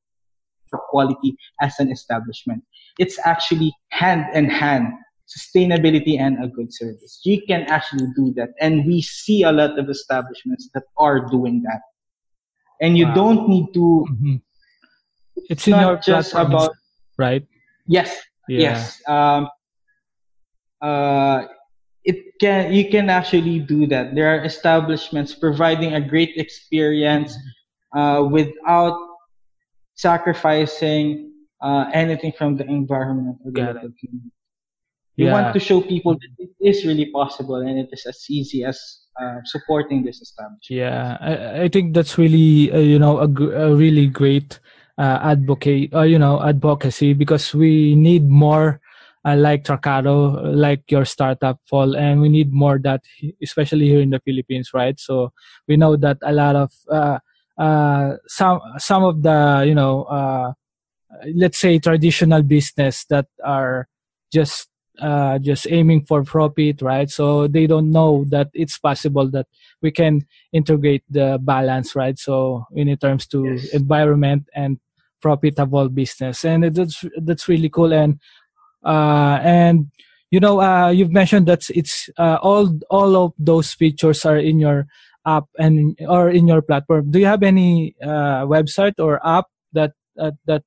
quality 0.89 1.37
as 1.61 1.79
an 1.79 1.91
establishment. 1.91 2.63
It's 2.99 3.19
actually 3.25 3.73
hand 3.89 4.25
in 4.35 4.49
hand 4.49 4.87
sustainability 5.27 6.19
and 6.19 6.43
a 6.43 6.47
good 6.47 6.73
service. 6.73 7.21
You 7.23 7.41
can 7.47 7.61
actually 7.63 8.07
do 8.15 8.33
that. 8.35 8.49
And 8.59 8.85
we 8.85 9.01
see 9.01 9.43
a 9.43 9.51
lot 9.51 9.79
of 9.79 9.89
establishments 9.89 10.69
that 10.73 10.83
are 10.97 11.27
doing 11.29 11.63
that. 11.63 11.81
And 12.81 12.97
you 12.97 13.05
wow. 13.07 13.13
don't 13.13 13.49
need 13.49 13.73
to, 13.73 14.05
mm-hmm. 14.11 14.35
it's, 15.35 15.49
it's 15.49 15.67
not 15.67 16.03
just 16.03 16.33
about, 16.33 16.71
right? 17.17 17.45
Yes. 17.87 18.19
Yeah. 18.47 18.59
Yes. 18.59 19.01
Um, 19.07 19.47
uh, 20.81 21.45
it 22.03 22.37
can 22.39 22.73
you 22.73 22.89
can 22.89 23.09
actually 23.09 23.59
do 23.59 23.87
that. 23.87 24.15
There 24.15 24.27
are 24.27 24.43
establishments 24.43 25.33
providing 25.33 25.95
a 25.95 26.01
great 26.01 26.35
experience 26.35 27.37
uh, 27.95 28.27
without 28.29 28.97
sacrificing 29.95 31.31
uh, 31.61 31.89
anything 31.93 32.33
from 32.37 32.57
the 32.57 32.65
environment 32.65 33.37
or 33.45 33.51
the 33.51 33.61
Got 33.61 33.75
local 33.75 33.91
community. 33.99 34.31
You 35.15 35.27
Yeah. 35.27 35.31
want 35.31 35.53
to 35.53 35.59
show 35.59 35.79
people 35.79 36.15
that 36.15 36.31
it 36.39 36.51
is 36.59 36.85
really 36.85 37.05
possible 37.11 37.55
and 37.55 37.79
it 37.79 37.89
is 37.93 38.05
as 38.05 38.25
easy 38.29 38.65
as 38.65 39.02
uh, 39.21 39.39
supporting 39.45 40.03
this 40.03 40.21
establishment. 40.21 40.63
Yeah, 40.69 41.17
I, 41.19 41.63
I 41.63 41.67
think 41.67 41.93
that's 41.93 42.17
really 42.17 42.71
uh, 42.71 42.79
you 42.79 42.99
know 42.99 43.19
a, 43.19 43.27
gr- 43.27 43.53
a 43.53 43.73
really 43.75 44.07
great 44.07 44.59
uh, 44.97 45.19
advocate 45.21 45.93
uh, 45.93 46.01
you 46.03 46.19
know 46.19 46.41
advocacy 46.41 47.13
because 47.13 47.53
we 47.53 47.95
need 47.95 48.29
more 48.29 48.79
uh, 49.25 49.35
like 49.35 49.63
Trakaro, 49.63 50.53
like 50.55 50.83
your 50.91 51.05
startup 51.05 51.59
fall, 51.69 51.95
and 51.95 52.21
we 52.21 52.29
need 52.29 52.51
more 52.53 52.79
that 52.83 53.01
especially 53.41 53.87
here 53.87 54.01
in 54.01 54.09
the 54.09 54.19
Philippines, 54.19 54.71
right? 54.73 54.99
So 54.99 55.31
we 55.67 55.77
know 55.77 55.95
that 55.97 56.17
a 56.23 56.33
lot 56.33 56.55
of 56.55 56.71
uh, 56.91 57.19
uh, 57.57 58.17
some 58.27 58.59
some 58.77 59.03
of 59.03 59.23
the 59.23 59.63
you 59.67 59.75
know 59.75 60.03
uh, 60.03 60.53
let's 61.35 61.59
say 61.59 61.79
traditional 61.79 62.41
business 62.43 63.05
that 63.09 63.27
are 63.43 63.87
just 64.31 64.67
uh, 64.99 65.39
just 65.39 65.67
aiming 65.69 66.05
for 66.05 66.23
profit, 66.23 66.81
right? 66.81 67.09
So 67.09 67.47
they 67.47 67.67
don't 67.67 67.91
know 67.91 68.25
that 68.29 68.49
it's 68.53 68.77
possible 68.77 69.29
that 69.31 69.47
we 69.81 69.91
can 69.91 70.25
integrate 70.51 71.03
the 71.09 71.39
balance, 71.41 71.95
right? 71.95 72.17
So 72.17 72.65
in 72.73 72.95
terms 72.97 73.27
to 73.27 73.43
Yes. 73.45 73.69
environment 73.73 74.47
and 74.55 74.79
profitable 75.21 75.89
business, 75.89 76.45
and 76.45 76.63
that's 76.63 77.03
that's 77.21 77.47
really 77.47 77.69
cool. 77.69 77.93
And 77.93 78.19
uh, 78.83 79.39
and 79.41 79.91
you 80.31 80.39
know, 80.39 80.61
uh, 80.61 80.89
you've 80.89 81.11
mentioned 81.11 81.47
that 81.47 81.69
it's 81.69 82.09
uh, 82.17 82.37
all 82.41 82.79
all 82.89 83.15
of 83.15 83.33
those 83.37 83.73
features 83.73 84.25
are 84.25 84.37
in 84.37 84.59
your 84.59 84.87
app 85.25 85.45
and 85.57 85.97
or 86.07 86.29
in 86.29 86.47
your 86.47 86.61
platform. 86.61 87.11
Do 87.11 87.19
you 87.19 87.25
have 87.27 87.43
any 87.43 87.95
uh, 88.01 88.45
website 88.45 88.93
or 88.99 89.25
app 89.25 89.45
that 89.73 89.93
uh, 90.19 90.31
that 90.45 90.63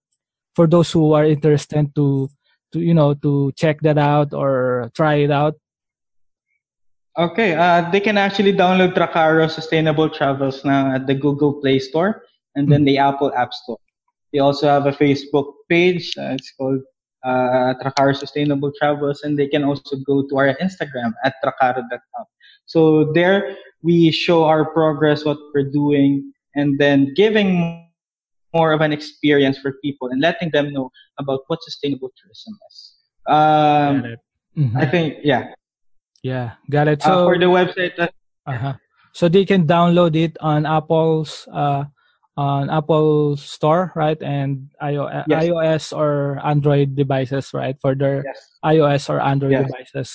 for 0.55 0.67
those 0.67 0.91
who 0.93 1.13
are 1.13 1.25
interested 1.25 1.95
to 1.97 2.29
to 2.73 2.81
you 2.81 2.95
know 2.95 3.15
to 3.15 3.53
check 3.57 3.81
that 3.83 3.99
out 3.99 4.35
or 4.35 4.91
try 4.95 5.17
it 5.17 5.31
out? 5.31 5.55
Okay, 7.19 7.55
uh, 7.55 7.89
they 7.91 8.01
can 8.01 8.19
actually 8.19 8.53
download 8.53 8.93
Trakaro 8.93 9.51
Sustainable 9.51 10.11
Travels 10.11 10.65
now 10.65 10.95
at 10.95 11.07
the 11.07 11.15
Google 11.15 11.55
Play 11.55 11.79
Store 11.79 12.23
and 12.55 12.71
then 12.71 12.85
the 12.85 12.99
Apple 12.99 13.33
App 13.35 13.55
Store. 13.55 13.79
They 14.33 14.39
also 14.39 14.69
have 14.69 14.85
a 14.87 14.93
Facebook 14.93 15.53
page. 15.71 16.13
Uh, 16.19 16.37
it's 16.37 16.53
called 16.53 16.83
uh, 17.25 17.73
Trakaro 17.81 18.15
Sustainable 18.15 18.71
Travels, 18.79 19.23
and 19.23 19.39
they 19.39 19.49
can 19.49 19.65
also 19.65 19.97
go 20.07 20.27
to 20.29 20.37
our 20.37 20.55
Instagram 20.61 21.15
at 21.25 21.35
trakaro.com. 21.43 22.25
So 22.67 23.13
there 23.13 23.57
we 23.83 24.11
show 24.11 24.45
our 24.45 24.67
progress, 24.67 25.25
what 25.25 25.39
we're 25.55 25.71
doing, 25.71 26.33
and 26.55 26.79
then 26.79 27.15
giving 27.15 27.86
more 28.57 28.73
of 28.73 28.81
an 28.81 28.93
experience 28.93 29.61
for 29.61 29.77
people 29.85 30.09
and 30.09 30.21
letting 30.25 30.51
them 30.57 30.73
know 30.73 30.89
about 31.21 31.41
what 31.49 31.61
sustainable 31.63 32.11
tourism 32.17 32.55
is. 32.69 32.77
Um, 33.29 34.17
Mhm. 34.57 34.77
I 34.81 34.87
think, 34.89 35.21
yeah. 35.21 35.53
Yeah, 36.25 36.57
got 36.73 36.89
it. 36.89 37.05
Uh, 37.05 37.09
So 37.09 37.13
for 37.29 37.37
the 37.39 37.51
website, 37.53 37.93
uh, 38.01 38.09
uh-huh. 38.49 38.75
so 39.13 39.29
they 39.29 39.45
can 39.45 39.69
download 39.69 40.17
it 40.17 40.35
on 40.41 40.65
Apple's 40.65 41.45
uh 41.53 41.85
on 42.37 42.69
Apple 42.69 43.37
Store, 43.41 43.93
right? 43.97 44.21
And 44.21 44.69
iOS, 44.85 45.25
Yes. 45.25 45.41
iOS 45.49 45.85
or 45.97 46.37
Android 46.45 46.93
devices, 46.93 47.53
right? 47.57 47.77
For 47.81 47.97
their 47.97 48.29
yes. 48.29 48.39
iOS 48.61 49.09
or 49.09 49.25
Android 49.25 49.57
Yes. 49.57 49.65
devices. 49.73 50.11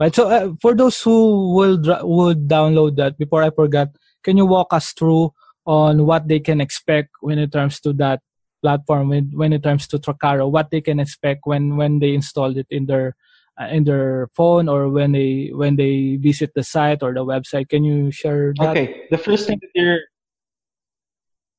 Right. 0.00 0.14
So 0.14 0.22
uh, 0.32 0.56
for 0.64 0.72
those 0.72 0.96
who 1.02 1.52
will 1.52 1.76
dra- 1.76 2.00
would 2.06 2.48
download 2.48 2.96
that, 2.96 3.20
before 3.20 3.44
I 3.44 3.50
forgot, 3.52 3.92
can 4.24 4.40
you 4.40 4.46
walk 4.48 4.72
us 4.72 4.96
through 4.96 5.36
on 5.68 6.06
what 6.08 6.26
they 6.26 6.40
can 6.40 6.64
expect 6.64 7.12
when 7.20 7.38
it 7.38 7.52
comes 7.52 7.78
to 7.78 7.92
that 7.92 8.24
platform, 8.64 9.10
when, 9.10 9.30
when 9.36 9.52
it 9.52 9.62
comes 9.62 9.86
to 9.86 9.98
Trakaro, 9.98 10.50
what 10.50 10.70
they 10.70 10.80
can 10.80 10.98
expect 10.98 11.42
when 11.44 11.76
when 11.76 12.00
they 12.00 12.14
install 12.14 12.56
it 12.56 12.66
in 12.70 12.86
their 12.86 13.14
uh, 13.60 13.68
in 13.68 13.84
their 13.84 14.32
phone 14.34 14.66
or 14.66 14.88
when 14.88 15.12
they 15.12 15.52
when 15.52 15.76
they 15.76 16.16
visit 16.16 16.56
the 16.56 16.64
site 16.64 17.04
or 17.04 17.12
the 17.12 17.24
website? 17.24 17.68
Can 17.68 17.84
you 17.84 18.10
share 18.10 18.54
that? 18.56 18.72
Okay, 18.72 19.04
the 19.10 19.20
first 19.20 19.46
thing 19.46 19.60
that 19.60 19.68
you're 19.76 20.00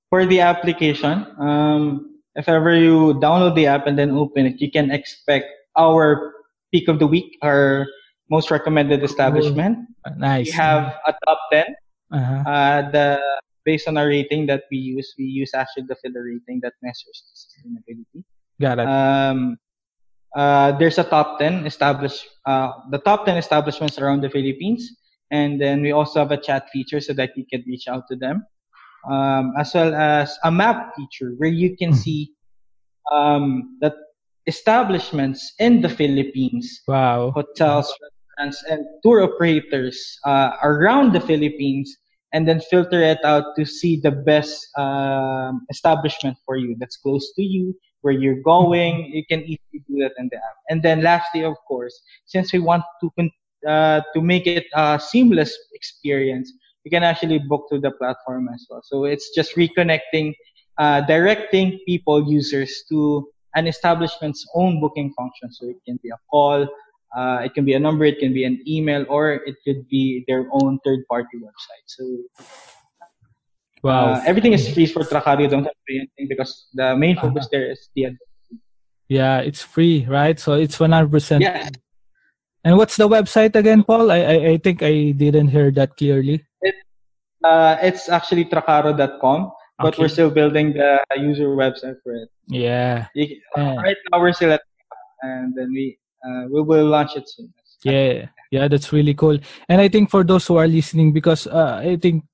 for 0.09 0.25
the 0.25 0.41
application, 0.41 1.29
um, 1.37 2.17
if 2.33 2.49
ever 2.49 2.73
you 2.73 3.13
download 3.21 3.53
the 3.53 3.67
app 3.67 3.85
and 3.85 3.93
then 3.93 4.09
open 4.09 4.47
it, 4.47 4.59
you 4.59 4.71
can 4.71 4.89
expect 4.89 5.45
our 5.77 6.33
peak 6.73 6.89
of 6.89 6.97
the 6.97 7.05
week, 7.05 7.37
our 7.45 7.85
most 8.31 8.49
recommended 8.49 9.03
establishment. 9.03 9.85
Nice. 10.17 10.47
We 10.47 10.51
have 10.53 10.97
a 11.05 11.13
top 11.25 11.39
ten. 11.53 11.75
Uh-huh. 12.09 12.49
Uh, 12.49 12.89
the 12.89 13.21
based 13.69 13.85
on 13.87 14.01
our 14.01 14.09
rating 14.09 14.49
that 14.49 14.63
we 14.71 14.77
use, 14.97 15.13
we 15.19 15.25
use 15.25 15.53
actually 15.53 15.85
the 15.85 15.95
filler 16.01 16.25
rating 16.25 16.57
that 16.65 16.73
measures 16.81 17.17
sustainability. 17.29 18.25
Got 18.59 18.79
it. 18.81 18.87
Um, 18.89 19.57
uh, 20.35 20.73
there's 20.79 20.97
a 20.97 21.03
top 21.05 21.37
10 21.37 21.67
established, 21.69 22.25
uh, 22.49 22.71
the 22.89 22.97
top 22.97 23.25
10 23.29 23.37
establishments 23.37 23.99
around 24.01 24.21
the 24.25 24.29
Philippines. 24.29 24.89
And 25.29 25.61
then 25.61 25.83
we 25.85 25.91
also 25.93 26.17
have 26.25 26.31
a 26.31 26.41
chat 26.41 26.65
feature 26.73 26.99
so 26.99 27.13
that 27.13 27.37
you 27.37 27.45
can 27.45 27.61
reach 27.67 27.85
out 27.87 28.09
to 28.09 28.15
them. 28.17 28.41
Um, 29.05 29.53
as 29.57 29.73
well 29.77 29.93
as 29.93 30.35
a 30.43 30.51
map 30.51 30.91
feature 30.97 31.31
where 31.37 31.53
you 31.53 31.77
can 31.77 31.91
Mhm. 31.93 32.01
see, 32.03 32.21
um, 33.13 33.77
that 33.81 33.95
establishments 34.49 35.53
in 35.59 35.79
the 35.85 35.87
Philippines, 35.99 36.81
wow. 36.87 37.31
hotels, 37.31 37.87
restaurants, 38.03 38.59
and 38.67 38.81
tour 39.03 39.23
operators, 39.23 39.95
uh, 40.25 40.51
around 40.63 41.13
the 41.13 41.21
Philippines 41.21 41.95
and 42.33 42.47
then 42.47 42.59
filter 42.59 43.01
it 43.01 43.23
out 43.23 43.55
to 43.57 43.65
see 43.65 43.99
the 43.99 44.11
best, 44.11 44.67
um, 44.77 45.65
establishment 45.69 46.37
for 46.45 46.55
you 46.57 46.75
that's 46.79 46.97
close 46.97 47.33
to 47.33 47.43
you, 47.43 47.75
where 48.01 48.13
you're 48.13 48.41
going. 48.41 49.05
You 49.11 49.25
can 49.25 49.41
easily 49.41 49.83
do 49.87 49.99
that 50.01 50.13
in 50.17 50.29
the 50.31 50.37
app. 50.37 50.57
And 50.69 50.81
then 50.83 51.01
lastly, 51.01 51.43
of 51.43 51.55
course, 51.67 52.01
since 52.25 52.53
we 52.53 52.59
want 52.59 52.83
to 53.01 53.29
uh, 53.67 54.01
to 54.13 54.21
make 54.21 54.47
it 54.47 54.67
a 54.73 54.99
seamless 54.99 55.57
experience, 55.73 56.53
you 56.85 56.91
can 56.91 57.03
actually 57.03 57.39
book 57.39 57.65
through 57.69 57.81
the 57.81 57.91
platform 57.91 58.47
as 58.53 58.65
well. 58.69 58.81
So 58.83 59.03
it's 59.03 59.35
just 59.35 59.55
reconnecting, 59.55 60.33
uh, 60.77 61.01
directing 61.01 61.79
people, 61.85 62.31
users 62.31 62.83
to 62.89 63.27
an 63.55 63.67
establishment's 63.67 64.45
own 64.55 64.79
booking 64.79 65.13
function. 65.13 65.51
So 65.51 65.67
it 65.67 65.77
can 65.85 65.99
be 66.01 66.09
a 66.09 66.17
call, 66.31 66.67
uh, 67.15 67.39
it 67.43 67.53
can 67.53 67.65
be 67.65 67.73
a 67.73 67.79
number, 67.79 68.05
it 68.05 68.19
can 68.19 68.33
be 68.33 68.43
an 68.45 68.61
email, 68.67 69.05
or 69.09 69.33
it 69.33 69.55
could 69.65 69.87
be 69.89 70.23
their 70.27 70.47
own 70.51 70.79
third-party 70.85 71.37
website. 71.37 71.85
So 71.87 72.03
Wow. 73.81 74.13
uh, 74.15 74.21
everything 74.25 74.51
is 74.51 74.67
free 74.73 74.85
for 74.85 75.03
Trakaro. 75.03 75.41
You 75.41 75.47
don't 75.47 75.63
have 75.63 75.71
to 75.71 75.85
pay 75.87 75.95
anything 76.03 76.27
because 76.27 76.67
the 76.73 76.97
main 76.97 77.15
focus 77.15 77.47
there 77.51 77.71
is 77.71 77.89
the 77.95 78.11
yeah, 79.07 79.39
it's 79.39 79.63
free, 79.63 80.05
right? 80.07 80.37
So 80.39 80.53
it's 80.53 80.77
100% 80.77 81.41
yes. 81.41 81.71
And 82.63 82.77
what's 82.77 82.95
the 82.97 83.07
website 83.09 83.55
again, 83.55 83.83
Paul? 83.83 84.11
I, 84.11 84.19
I, 84.19 84.35
I 84.53 84.57
think 84.57 84.83
I 84.83 85.11
didn't 85.11 85.47
hear 85.47 85.71
that 85.71 85.95
clearly. 85.97 86.45
Uh, 87.43 87.77
it's 87.81 88.09
actually 88.09 88.45
trakaro.com, 88.45 89.51
but 89.79 89.93
Okay. 89.95 90.03
we're 90.03 90.09
still 90.11 90.29
building 90.29 90.73
the 90.73 90.99
user 91.17 91.47
website 91.55 91.95
for 92.03 92.13
it. 92.13 92.29
Yeah, 92.47 93.07
You, 93.15 93.39
Yeah. 93.55 93.75
Right 93.79 93.97
now 94.11 94.19
we're 94.19 94.33
still 94.33 94.51
at, 94.51 94.61
and 95.23 95.55
then 95.55 95.71
we 95.71 95.97
uh, 96.25 96.43
we 96.51 96.61
will 96.61 96.85
launch 96.87 97.15
it 97.15 97.27
soon. 97.29 97.53
yeah, 97.83 98.27
yeah. 98.51 98.67
That's 98.67 98.91
really 98.91 99.13
cool. 99.13 99.37
And 99.67 99.81
I 99.81 99.87
think 99.87 100.09
for 100.09 100.23
those 100.23 100.45
who 100.47 100.57
are 100.57 100.67
listening, 100.67 101.13
because 101.13 101.47
uh, 101.47 101.81
I 101.83 101.97
think 101.97 102.25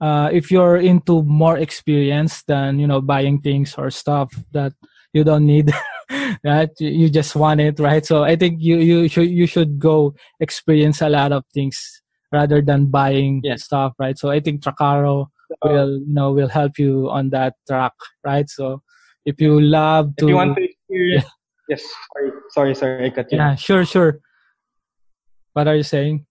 uh, 0.00 0.30
if 0.32 0.50
you're 0.50 0.76
into 0.76 1.22
more 1.22 1.58
experience 1.58 2.42
than 2.44 2.78
you 2.78 2.86
know 2.86 3.00
buying 3.00 3.40
things 3.40 3.74
or 3.78 3.90
stuff 3.90 4.32
that 4.52 4.72
you 5.12 5.24
don't 5.24 5.46
need, 5.46 5.72
that 6.44 6.70
you 6.80 7.08
just 7.10 7.36
want 7.36 7.60
it, 7.60 7.78
right? 7.78 8.04
So 8.04 8.24
I 8.24 8.36
think 8.36 8.58
you 8.60 8.78
you 8.78 9.08
should 9.08 9.30
you 9.30 9.46
should 9.46 9.78
go 9.78 10.14
experience 10.40 11.00
a 11.02 11.08
lot 11.08 11.32
of 11.32 11.44
things 11.54 12.02
rather 12.32 12.60
than 12.60 12.86
buying 12.86 13.40
Yes. 13.42 13.64
stuff, 13.64 13.94
right? 13.98 14.18
So 14.18 14.30
I 14.30 14.40
think 14.40 14.62
Trakaro 14.62 15.26
will 15.64 15.98
you 16.00 16.14
know 16.14 16.32
will 16.32 16.48
help 16.48 16.78
you 16.78 17.08
on 17.10 17.30
that 17.30 17.54
track, 17.68 17.92
right? 18.24 18.48
So 18.48 18.82
if 19.24 19.40
you 19.40 19.60
love 19.60 20.16
to 20.18 20.24
If 20.24 20.28
you 20.28 20.36
want 20.36 20.56
to 20.56 20.64
experience, 20.64 21.24
yes. 21.68 21.82
Sorry, 22.14 22.30
sorry, 22.50 22.74
sorry. 22.74 23.06
I 23.06 23.10
cut 23.10 23.30
you. 23.32 23.38
Yeah, 23.38 23.54
sure, 23.54 23.84
sure. 23.84 24.20
What 25.52 25.68
are 25.68 25.76
you 25.76 25.82
saying? 25.82 26.26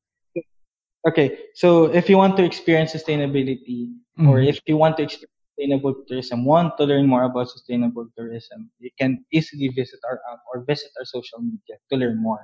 Okay, 1.08 1.38
so 1.54 1.86
if 1.86 2.10
you 2.10 2.18
want 2.18 2.36
to 2.38 2.44
experience 2.44 2.92
sustainability, 2.92 3.94
or 4.20 4.40
Mhm. 4.44 4.50
if 4.50 4.60
you 4.68 4.76
want 4.76 4.98
to 4.98 5.04
experience 5.04 5.32
sustainable 5.56 5.94
tourism, 6.08 6.44
want 6.44 6.76
to 6.78 6.84
learn 6.84 7.08
more 7.08 7.24
about 7.24 7.48
sustainable 7.50 8.10
tourism, 8.18 8.70
you 8.80 8.90
can 9.00 9.24
easily 9.32 9.70
visit 9.70 10.00
our 10.10 10.20
app 10.32 10.40
or 10.52 10.66
visit 10.66 10.92
our 11.00 11.06
social 11.06 11.40
media 11.40 11.78
to 11.90 11.96
learn 11.96 12.18
more. 12.22 12.44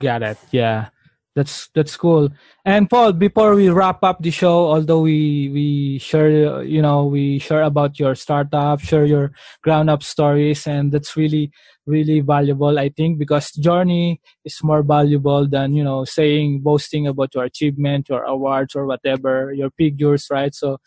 Got 0.00 0.22
it. 0.22 0.38
Yeah. 0.50 0.90
That's 1.36 1.68
that's 1.74 1.96
cool. 1.96 2.28
And 2.64 2.90
Paul, 2.90 3.12
before 3.12 3.54
we 3.54 3.70
wrap 3.70 4.02
up 4.02 4.20
the 4.20 4.30
show, 4.30 4.66
although 4.66 5.00
we 5.00 5.48
we 5.52 5.98
share 5.98 6.62
you 6.64 6.82
know 6.82 7.06
we 7.06 7.38
share 7.38 7.62
about 7.62 7.98
your 7.98 8.14
startup, 8.14 8.80
share 8.80 9.04
your 9.04 9.32
ground 9.62 9.90
up 9.90 10.02
stories, 10.02 10.66
and 10.66 10.90
that's 10.90 11.16
really 11.16 11.52
really 11.86 12.20
valuable. 12.20 12.78
I 12.78 12.88
think 12.88 13.18
because 13.18 13.52
journey 13.52 14.20
is 14.44 14.58
more 14.62 14.82
valuable 14.82 15.46
than 15.46 15.74
you 15.74 15.84
know 15.84 16.04
saying 16.04 16.60
boasting 16.60 17.06
about 17.06 17.34
your 17.34 17.44
achievement, 17.44 18.08
your 18.08 18.24
awards, 18.24 18.74
or 18.74 18.86
whatever 18.86 19.52
your 19.52 19.70
figures, 19.78 20.26
right? 20.30 20.54
So 20.54 20.78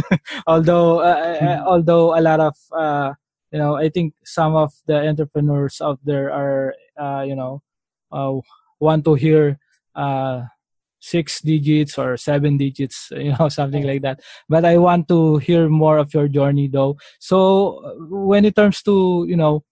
although 0.46 0.98
uh, 0.98 1.38
mm-hmm. 1.38 1.62
although 1.66 2.18
a 2.18 2.20
lot 2.20 2.40
of 2.40 2.56
uh, 2.74 3.14
you 3.52 3.58
know 3.58 3.76
I 3.76 3.88
think 3.88 4.14
some 4.24 4.56
of 4.56 4.72
the 4.86 5.06
entrepreneurs 5.06 5.80
out 5.80 6.00
there 6.04 6.32
are 6.32 6.74
uh, 6.98 7.22
you 7.22 7.36
know 7.36 7.62
uh, 8.10 8.34
want 8.80 9.04
to 9.04 9.14
hear 9.14 9.61
uh, 9.94 10.42
six 11.02 11.40
digits 11.40 11.98
or 11.98 12.16
seven 12.16 12.56
digits, 12.56 13.08
you 13.16 13.34
know, 13.38 13.48
something 13.48 13.84
like 13.84 14.02
that. 14.02 14.20
But 14.48 14.64
I 14.64 14.78
want 14.78 15.08
to 15.08 15.38
hear 15.38 15.68
more 15.68 15.98
of 15.98 16.14
your 16.14 16.28
journey 16.28 16.68
though. 16.68 16.96
So 17.18 17.80
when 18.08 18.44
it 18.44 18.54
comes 18.54 18.80
to, 18.82 19.26
you 19.28 19.36
know, 19.36 19.64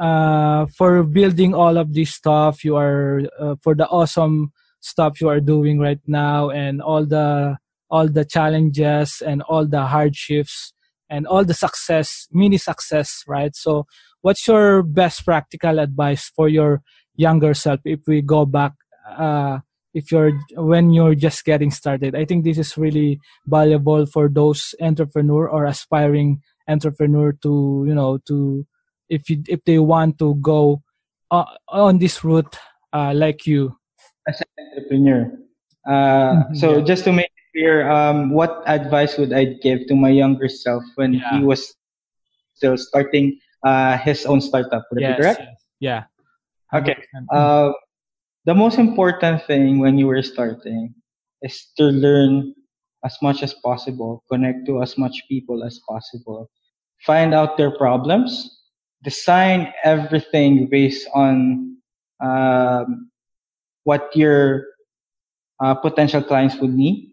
uh, 0.00 0.66
for 0.76 1.02
building 1.02 1.54
all 1.54 1.76
of 1.76 1.92
this 1.92 2.14
stuff, 2.14 2.64
you 2.64 2.76
are, 2.76 3.22
uh, 3.38 3.56
for 3.62 3.74
the 3.74 3.86
awesome 3.88 4.52
stuff 4.80 5.20
you 5.20 5.28
are 5.28 5.40
doing 5.40 5.78
right 5.78 6.00
now 6.06 6.50
and 6.50 6.80
all 6.80 7.04
the, 7.04 7.58
all 7.90 8.08
the 8.08 8.24
challenges 8.24 9.22
and 9.26 9.42
all 9.42 9.66
the 9.66 9.82
hardships 9.82 10.72
and 11.10 11.26
all 11.26 11.44
the 11.44 11.54
success, 11.54 12.28
mini 12.32 12.58
success, 12.58 13.24
right? 13.26 13.54
So 13.56 13.86
what's 14.22 14.46
your 14.46 14.82
best 14.82 15.24
practical 15.24 15.78
advice 15.78 16.30
for 16.34 16.48
your 16.48 16.82
younger 17.16 17.54
self 17.54 17.80
if 17.84 18.00
we 18.06 18.22
go 18.22 18.46
back, 18.46 18.72
uh, 19.10 19.58
if 19.94 20.12
you're 20.12 20.32
when 20.54 20.90
you're 20.90 21.14
just 21.14 21.44
getting 21.44 21.70
started. 21.70 22.14
I 22.14 22.24
think 22.24 22.44
this 22.44 22.58
is 22.58 22.76
really 22.76 23.20
valuable 23.46 24.06
for 24.06 24.28
those 24.28 24.74
entrepreneur 24.80 25.48
or 25.48 25.64
aspiring 25.64 26.42
entrepreneur 26.68 27.32
to 27.42 27.84
you 27.86 27.94
know 27.94 28.18
to 28.28 28.66
if 29.08 29.30
you 29.30 29.42
if 29.48 29.64
they 29.64 29.78
want 29.78 30.18
to 30.18 30.34
go 30.36 30.82
uh, 31.30 31.44
on 31.68 31.98
this 31.98 32.24
route 32.24 32.56
uh, 32.92 33.12
like 33.14 33.46
you. 33.46 33.76
As 34.26 34.40
an 34.40 34.46
entrepreneur. 34.76 35.32
Uh, 35.86 35.90
mm-hmm, 35.90 36.54
so 36.54 36.82
just 36.82 37.04
to 37.04 37.12
make 37.12 37.26
it 37.26 37.58
clear 37.58 37.90
um, 37.90 38.30
what 38.30 38.62
advice 38.66 39.16
would 39.16 39.32
i 39.32 39.56
give 39.64 39.86
to 39.86 39.94
my 39.94 40.10
younger 40.10 40.46
self 40.46 40.84
when 40.96 41.14
yeah. 41.14 41.32
he 41.32 41.42
was 41.42 41.72
still 42.52 42.76
starting 42.76 43.38
uh, 43.64 43.96
his 43.98 44.26
own 44.26 44.40
startup? 44.40 44.86
Would 44.90 45.00
yes, 45.00 45.16
correct? 45.18 45.40
yes. 45.40 45.56
yeah. 45.80 46.02
Okay. 46.74 46.96
Uh, 47.32 47.72
the 48.48 48.54
most 48.54 48.78
important 48.78 49.44
thing 49.44 49.78
when 49.78 49.98
you 49.98 50.06
were 50.06 50.22
starting 50.22 50.94
is 51.42 51.68
to 51.76 51.84
learn 51.84 52.54
as 53.04 53.14
much 53.20 53.42
as 53.42 53.52
possible, 53.52 54.24
connect 54.32 54.64
to 54.64 54.80
as 54.80 54.96
much 54.96 55.22
people 55.28 55.62
as 55.62 55.78
possible, 55.86 56.48
find 57.04 57.34
out 57.34 57.58
their 57.58 57.70
problems, 57.76 58.64
design 59.04 59.70
everything 59.84 60.66
based 60.70 61.06
on 61.14 61.76
um, 62.24 63.10
what 63.84 64.08
your 64.16 64.64
uh, 65.60 65.74
potential 65.74 66.22
clients 66.22 66.56
would 66.56 66.72
need. 66.72 67.12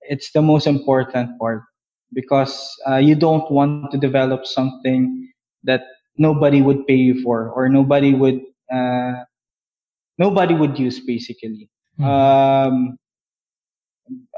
It's 0.00 0.32
the 0.32 0.40
most 0.40 0.66
important 0.66 1.38
part 1.38 1.60
because 2.14 2.72
uh, 2.88 2.96
you 2.96 3.16
don't 3.16 3.50
want 3.50 3.90
to 3.92 3.98
develop 3.98 4.46
something 4.46 5.28
that 5.64 5.82
nobody 6.16 6.62
would 6.62 6.86
pay 6.86 6.96
you 6.96 7.20
for 7.20 7.50
or 7.50 7.68
nobody 7.68 8.14
would 8.14 8.40
uh, 8.72 9.12
nobody 10.18 10.54
would 10.54 10.78
use 10.78 11.00
basically. 11.00 11.68
Mm-hmm. 11.98 12.04
Um, 12.04 12.98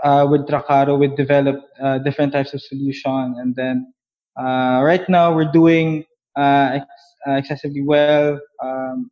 uh, 0.03 0.26
with 0.31 0.47
Trakaro, 0.47 0.99
we 0.99 1.09
developed 1.09 1.64
uh, 1.81 1.99
different 1.99 2.33
types 2.33 2.55
of 2.55 2.62
solution, 2.62 3.37
and 3.39 3.55
then 3.55 3.93
uh, 4.39 4.81
right 4.83 5.07
now 5.09 5.35
we're 5.35 5.51
doing 5.51 6.05
uh, 6.37 6.81
ex- 6.81 6.87
uh, 7.26 7.33
excessively 7.33 7.83
well. 7.83 8.41
Um, 8.62 9.11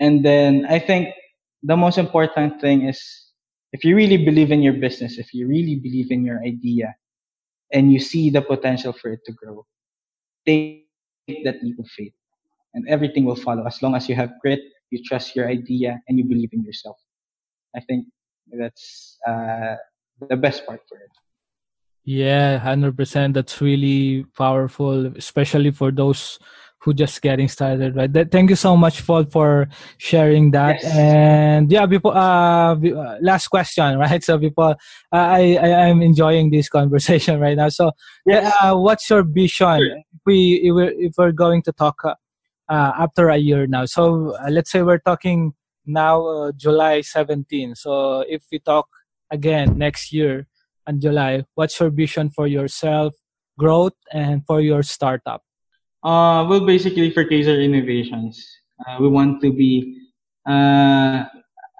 and 0.00 0.24
then 0.24 0.66
I 0.68 0.78
think 0.78 1.14
the 1.62 1.76
most 1.76 1.98
important 1.98 2.60
thing 2.60 2.88
is 2.88 3.00
if 3.72 3.84
you 3.84 3.96
really 3.96 4.18
believe 4.18 4.52
in 4.52 4.62
your 4.62 4.74
business, 4.74 5.18
if 5.18 5.34
you 5.34 5.46
really 5.46 5.76
believe 5.76 6.10
in 6.10 6.24
your 6.24 6.40
idea, 6.42 6.94
and 7.72 7.92
you 7.92 7.98
see 7.98 8.30
the 8.30 8.40
potential 8.40 8.92
for 8.92 9.10
it 9.10 9.20
to 9.26 9.32
grow, 9.32 9.66
take 10.46 10.86
that 11.44 11.62
leap 11.62 11.78
of 11.78 11.88
faith, 11.88 12.14
and 12.74 12.86
everything 12.88 13.24
will 13.24 13.36
follow 13.36 13.66
as 13.66 13.82
long 13.82 13.94
as 13.94 14.08
you 14.08 14.14
have 14.14 14.38
grit 14.40 14.60
you 14.94 15.02
trust 15.02 15.34
your 15.34 15.48
idea, 15.48 16.00
and 16.06 16.18
you 16.18 16.24
believe 16.24 16.52
in 16.52 16.62
yourself. 16.62 16.96
I 17.74 17.80
think 17.80 18.06
that's 18.46 19.18
uh, 19.26 19.74
the 20.30 20.36
best 20.36 20.64
part 20.66 20.80
for 20.88 20.98
it. 20.98 21.10
Yeah, 22.04 22.58
hundred 22.58 22.96
percent. 22.96 23.34
That's 23.34 23.60
really 23.60 24.24
powerful, 24.36 25.06
especially 25.16 25.72
for 25.72 25.90
those 25.90 26.38
who 26.84 26.92
just 26.92 27.22
getting 27.22 27.48
started. 27.48 27.96
Right. 27.96 28.12
That, 28.12 28.30
thank 28.30 28.50
you 28.50 28.56
so 28.56 28.76
much, 28.76 29.06
Paul, 29.06 29.24
for 29.24 29.68
sharing 29.96 30.50
that. 30.50 30.82
Yes. 30.82 30.94
And 30.94 31.72
yeah, 31.72 31.86
before 31.86 32.14
uh, 32.14 32.76
uh, 32.76 33.18
last 33.22 33.48
question, 33.48 33.98
right? 34.04 34.22
So 34.22 34.36
before 34.36 34.76
uh, 35.10 35.26
I 35.40 35.56
I 35.56 35.88
am 35.88 36.02
enjoying 36.02 36.50
this 36.50 36.68
conversation 36.78 37.40
right 37.40 37.56
now. 37.56 37.70
So 37.70 37.92
yes. 38.26 38.54
uh, 38.62 38.76
what's 38.76 39.08
your 39.08 39.24
vision? 39.24 39.80
Sure. 39.80 39.96
If 40.14 40.20
we 40.26 40.60
if 40.62 40.74
we're, 40.74 40.94
if 41.08 41.12
we're 41.16 41.32
going 41.32 41.62
to 41.62 41.72
talk 41.72 41.96
uh, 42.04 42.14
after 42.70 43.28
a 43.28 43.36
year 43.36 43.66
now. 43.66 43.84
So 43.84 44.36
uh, 44.36 44.50
let's 44.50 44.70
say 44.70 44.82
we're 44.82 44.98
talking 44.98 45.54
now 45.86 46.26
uh, 46.26 46.52
July 46.52 47.00
17. 47.00 47.74
So 47.74 48.20
if 48.20 48.44
we 48.50 48.58
talk 48.58 48.88
again 49.30 49.76
next 49.78 50.12
year 50.12 50.46
in 50.86 51.00
July, 51.00 51.44
what's 51.54 51.78
your 51.78 51.90
vision 51.90 52.30
for 52.30 52.46
yourself, 52.46 53.14
growth, 53.58 53.94
and 54.12 54.44
for 54.46 54.60
your 54.60 54.82
startup? 54.82 55.42
Uh, 56.02 56.44
well, 56.48 56.64
basically 56.66 57.10
for 57.10 57.24
Kezar 57.24 57.62
Innovations, 57.64 58.44
uh, 58.86 58.98
we 59.00 59.08
want 59.08 59.40
to 59.40 59.52
be. 59.52 60.00
Uh, 60.46 61.24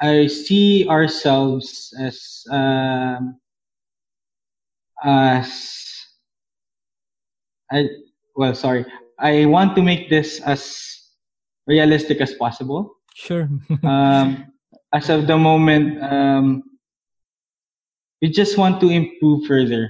I 0.01 0.27
see 0.27 0.89
ourselves 0.89 1.95
as 2.01 2.45
um, 2.51 3.39
as 5.05 5.85
I 7.71 7.89
well, 8.35 8.55
sorry. 8.55 8.87
I 9.19 9.47
want 9.47 9.77
to 9.77 9.83
make 9.83 10.11
this 10.11 10.41
as 10.41 11.01
realistic 11.67 12.21
as 12.21 12.35
possible. 12.35 12.97
Sure. 13.15 13.49
um, 13.83 14.47
as 14.93 15.09
of 15.11 15.27
the 15.27 15.37
moment, 15.37 16.03
um, 16.03 16.63
we 18.23 18.29
just 18.31 18.59
want 18.59 18.81
to 18.81 18.89
improve 18.89 19.47
further 19.47 19.89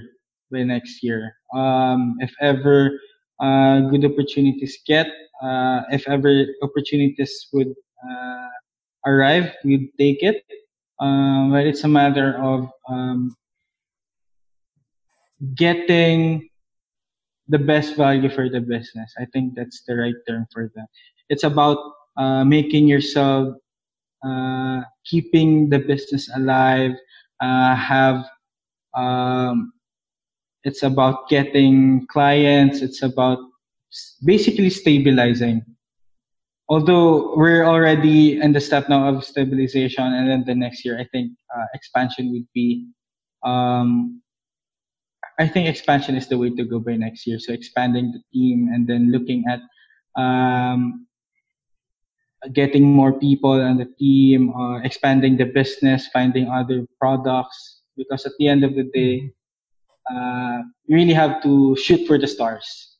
by 0.51 0.63
next 0.63 1.03
year. 1.03 1.35
Um, 1.53 2.17
if 2.19 2.33
ever 2.41 2.99
uh, 3.39 3.81
good 3.91 4.05
opportunities 4.05 4.79
get, 4.85 5.07
uh, 5.41 5.81
if 5.91 6.07
ever 6.07 6.45
opportunities 6.61 7.47
would 7.53 7.73
uh, 8.03 8.49
arrive, 9.05 9.53
we'd 9.63 9.89
take 9.97 10.23
it. 10.23 10.43
Um, 10.99 11.51
but 11.51 11.65
it's 11.67 11.83
a 11.83 11.87
matter 11.87 12.37
of 12.41 12.69
um, 12.89 13.35
getting 15.55 16.49
the 17.47 17.59
best 17.59 17.95
value 17.95 18.29
for 18.29 18.49
the 18.49 18.59
business. 18.59 19.13
I 19.19 19.25
think 19.25 19.55
that's 19.55 19.83
the 19.87 19.95
right 19.95 20.15
term 20.27 20.47
for 20.51 20.71
that. 20.75 20.87
It's 21.29 21.43
about 21.43 21.77
uh, 22.17 22.43
making 22.43 22.87
yourself, 22.87 23.55
uh, 24.25 24.81
keeping 25.05 25.69
the 25.69 25.79
business 25.79 26.29
alive, 26.35 26.93
uh, 27.41 27.75
have, 27.75 28.25
um, 28.95 29.73
it's 30.63 30.81
about 30.81 31.29
getting 31.29 32.07
clients. 32.07 32.81
It's 32.81 33.03
about 33.03 33.39
basically 34.23 34.69
stabilizing. 34.69 35.63
Although 36.67 37.35
we're 37.37 37.65
already 37.65 38.41
in 38.41 38.53
the 38.53 38.61
step 38.61 38.89
now 38.89 39.07
of 39.07 39.23
stabilization, 39.23 40.05
and 40.05 40.27
then 40.27 40.43
the 40.45 40.55
next 40.55 40.83
year, 40.83 40.97
I 40.99 41.05
think 41.11 41.33
uh, 41.55 41.65
expansion 41.75 42.31
would 42.31 42.47
be 42.55 42.87
um, 43.43 44.23
I 45.39 45.47
think 45.47 45.67
expansion 45.67 46.15
is 46.15 46.27
the 46.27 46.37
way 46.37 46.49
to 46.49 46.63
go 46.63 46.79
by 46.79 46.95
next 46.95 47.27
year. 47.27 47.39
So 47.39 47.53
expanding 47.53 48.11
the 48.11 48.21
team 48.33 48.69
and 48.73 48.87
then 48.87 49.11
looking 49.11 49.43
at 49.49 49.59
um, 50.21 51.07
getting 52.53 52.83
more 52.83 53.13
people 53.13 53.51
on 53.51 53.77
the 53.77 53.89
team, 53.99 54.53
uh, 54.55 54.79
expanding 54.79 55.37
the 55.37 55.45
business, 55.45 56.07
finding 56.07 56.49
other 56.49 56.85
products. 56.99 57.81
Because 57.97 58.25
at 58.25 58.33
the 58.39 58.47
end 58.47 58.63
of 58.63 58.75
the 58.75 58.83
day, 58.93 59.31
uh, 60.11 60.59
you 60.85 60.95
really 60.95 61.13
have 61.13 61.41
to 61.43 61.75
shoot 61.77 62.05
for 62.07 62.17
the 62.17 62.27
stars. 62.27 62.97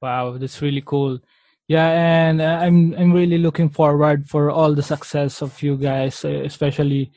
Wow, 0.00 0.36
that's 0.36 0.60
really 0.60 0.82
cool. 0.84 1.20
Yeah, 1.68 1.88
and 1.88 2.40
uh, 2.42 2.58
I'm 2.60 2.92
I'm 2.94 3.12
really 3.12 3.38
looking 3.38 3.70
forward 3.70 4.28
for 4.28 4.50
all 4.50 4.74
the 4.74 4.82
success 4.82 5.42
of 5.42 5.62
you 5.62 5.76
guys, 5.76 6.24
especially 6.24 7.12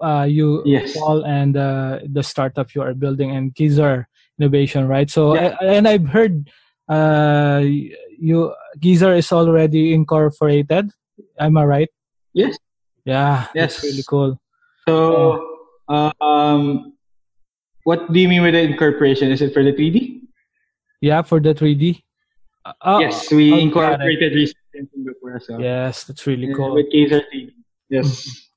uh, 0.00 0.24
you 0.28 0.62
yes. 0.64 0.96
Paul 0.96 1.24
and 1.24 1.56
uh, 1.56 2.00
the 2.08 2.22
startup 2.22 2.74
you 2.74 2.82
are 2.82 2.94
building 2.94 3.30
and 3.30 3.54
Kezar 3.54 4.06
Innovation, 4.38 4.88
right? 4.88 5.10
So 5.10 5.34
yeah. 5.34 5.56
I, 5.60 5.64
and 5.66 5.86
I've 5.86 6.08
heard 6.08 6.48
uh, 6.88 7.62
you 7.62 8.54
Kezar 8.80 9.16
is 9.16 9.32
already 9.32 9.92
incorporated. 9.92 10.90
Am 11.38 11.56
I 11.58 11.64
right? 11.64 11.90
Yes. 12.32 12.56
Yeah, 13.04 13.46
Yes. 13.54 13.80
that's 13.80 13.84
really 13.84 14.04
cool. 14.08 14.40
So, 14.88 15.40
um, 15.88 16.94
what 17.84 18.12
do 18.12 18.20
you 18.20 18.28
mean 18.28 18.42
with 18.42 18.54
the 18.54 18.60
incorporation? 18.60 19.30
Is 19.32 19.42
it 19.42 19.52
for 19.52 19.64
the 19.64 19.72
3D? 19.72 20.20
Yeah, 21.00 21.22
for 21.22 21.40
the 21.40 21.54
3D. 21.54 22.02
Uh, 22.64 22.72
oh, 22.82 22.98
yes, 23.00 23.30
we 23.32 23.52
oh, 23.52 23.56
incorporated 23.58 24.34
research 24.34 24.56
in 24.74 24.88
Singapore 24.92 25.40
well. 25.48 25.60
Yes, 25.60 26.04
that's 26.04 26.26
really 26.26 26.52
Uh, 26.52 26.56
cool. 26.56 26.74
With 26.74 26.92
Kezar 26.92 27.22
3D. 27.32 27.52
Yes. 27.88 28.49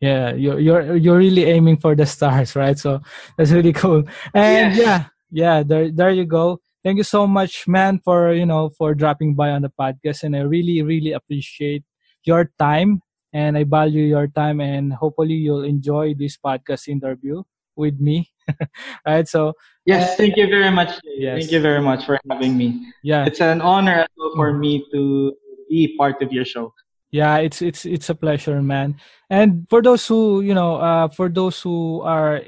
Yeah, 0.00 0.34
you're 0.34 0.60
you're 0.60 0.96
you're 0.96 1.16
really 1.16 1.44
aiming 1.44 1.78
for 1.78 1.94
the 1.96 2.04
stars, 2.06 2.54
right? 2.56 2.78
So 2.78 3.00
that's 3.36 3.50
really 3.50 3.72
cool. 3.72 4.04
And 4.34 4.74
Yes. 4.74 4.76
yeah, 4.76 4.98
yeah, 5.30 5.62
there 5.62 5.90
there 5.90 6.10
you 6.10 6.24
go. 6.26 6.60
Thank 6.84 6.98
you 6.98 7.04
so 7.08 7.26
much, 7.26 7.66
man, 7.66 8.00
for 8.04 8.32
you 8.32 8.44
know 8.46 8.70
for 8.76 8.94
dropping 8.94 9.34
by 9.34 9.50
on 9.50 9.62
the 9.62 9.72
podcast, 9.72 10.22
and 10.22 10.36
I 10.36 10.40
really 10.44 10.82
really 10.82 11.12
appreciate 11.12 11.84
your 12.24 12.52
time, 12.58 13.00
and 13.32 13.56
I 13.56 13.64
value 13.64 14.04
your 14.04 14.28
time, 14.28 14.60
and 14.60 14.92
hopefully 14.92 15.34
you'll 15.34 15.64
enjoy 15.64 16.14
this 16.14 16.36
podcast 16.36 16.88
interview 16.88 17.42
with 17.74 17.98
me, 18.00 18.30
right? 19.06 19.26
So 19.28 19.54
Yes, 19.86 20.16
thank 20.16 20.36
you 20.36 20.48
very 20.48 20.70
much. 20.70 20.98
Yes. 21.04 21.40
Thank 21.40 21.52
you 21.52 21.60
very 21.60 21.80
much 21.80 22.04
for 22.04 22.18
having 22.28 22.56
me. 22.56 22.90
yeah, 23.02 23.24
It's 23.24 23.40
an 23.40 23.60
honor 23.60 24.06
for 24.34 24.52
hmm. 24.52 24.60
me 24.60 24.84
to 24.92 25.32
be 25.70 25.94
part 25.96 26.20
of 26.22 26.32
your 26.32 26.44
show. 26.44 26.74
Yeah, 27.10 27.38
it's 27.38 27.62
it's 27.62 27.86
it's 27.86 28.10
a 28.10 28.14
pleasure, 28.18 28.60
man. 28.62 28.96
And 29.30 29.66
for 29.70 29.80
those 29.82 30.06
who 30.06 30.40
you 30.42 30.54
know, 30.54 30.76
uh, 30.76 31.08
for 31.08 31.28
those 31.28 31.60
who 31.62 32.02
are, 32.02 32.42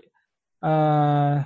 uh, 0.63 1.45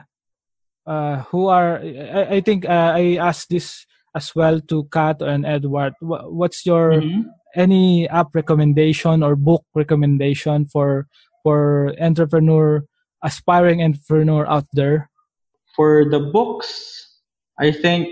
uh, 0.86 1.16
who 1.30 1.46
are, 1.48 1.78
I, 1.78 2.36
I 2.36 2.40
think 2.40 2.64
uh, 2.64 2.92
I 2.96 3.16
asked 3.20 3.50
this 3.50 3.86
as 4.16 4.34
well 4.34 4.60
to 4.72 4.84
Kat 4.90 5.20
and 5.22 5.44
Edward. 5.46 5.94
Wha- 6.00 6.26
What's 6.28 6.64
your 6.66 7.00
Mhm. 7.04 7.28
any 7.54 8.08
app 8.08 8.34
recommendation 8.34 9.22
or 9.22 9.36
book 9.36 9.64
recommendation 9.74 10.66
for 10.66 11.06
for 11.44 11.92
entrepreneur, 12.00 12.82
aspiring 13.22 13.82
entrepreneur 13.84 14.48
out 14.48 14.66
there? 14.72 15.10
For 15.76 16.08
the 16.08 16.20
books, 16.32 16.68
I 17.60 17.72
think 17.72 18.08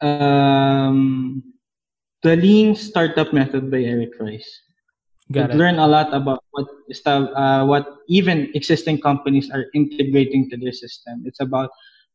um, 0.00 1.42
the 2.22 2.36
Lean 2.36 2.74
Startup 2.74 3.32
Method 3.32 3.70
by 3.70 3.82
Eric 3.82 4.10
Ries. 4.20 4.46
Got 5.30 5.44
I've 5.44 5.50
it. 5.50 5.56
learned 5.56 5.80
a 5.80 5.86
lot 5.86 6.12
about 6.14 6.44
what 6.50 6.66
uh, 7.06 7.64
what 7.64 7.86
even 8.08 8.50
existing 8.54 9.00
companies 9.00 9.50
are 9.50 9.66
integrating 9.74 10.50
to 10.50 10.56
their 10.56 10.72
system. 10.72 11.22
It's 11.24 11.40
about 11.40 11.70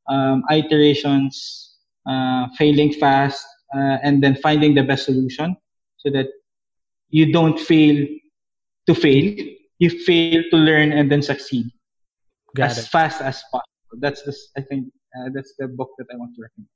um, 0.07 0.43
iterations, 0.51 1.75
uh, 2.05 2.47
failing 2.57 2.93
fast, 2.93 3.45
uh, 3.75 3.97
and 4.03 4.21
then 4.21 4.35
finding 4.35 4.75
the 4.75 4.83
best 4.83 5.05
solution 5.05 5.55
so 5.97 6.09
that 6.11 6.27
you 7.09 7.31
don't 7.31 7.59
fail 7.59 8.05
to 8.87 8.93
fail. 8.93 9.35
You 9.79 9.89
fail 9.89 10.43
to 10.51 10.57
learn 10.57 10.91
and 10.91 11.11
then 11.11 11.21
succeed 11.21 11.69
Got 12.55 12.71
as 12.71 12.77
it. 12.79 12.87
fast 12.87 13.21
as 13.21 13.43
possible. 13.51 13.97
That's 13.99 14.23
the, 14.23 14.35
I 14.57 14.61
think 14.61 14.87
uh, 15.15 15.29
that's 15.33 15.53
the 15.59 15.67
book 15.67 15.91
that 15.97 16.07
I 16.11 16.17
want 16.17 16.35
to 16.35 16.41
recommend. 16.41 16.69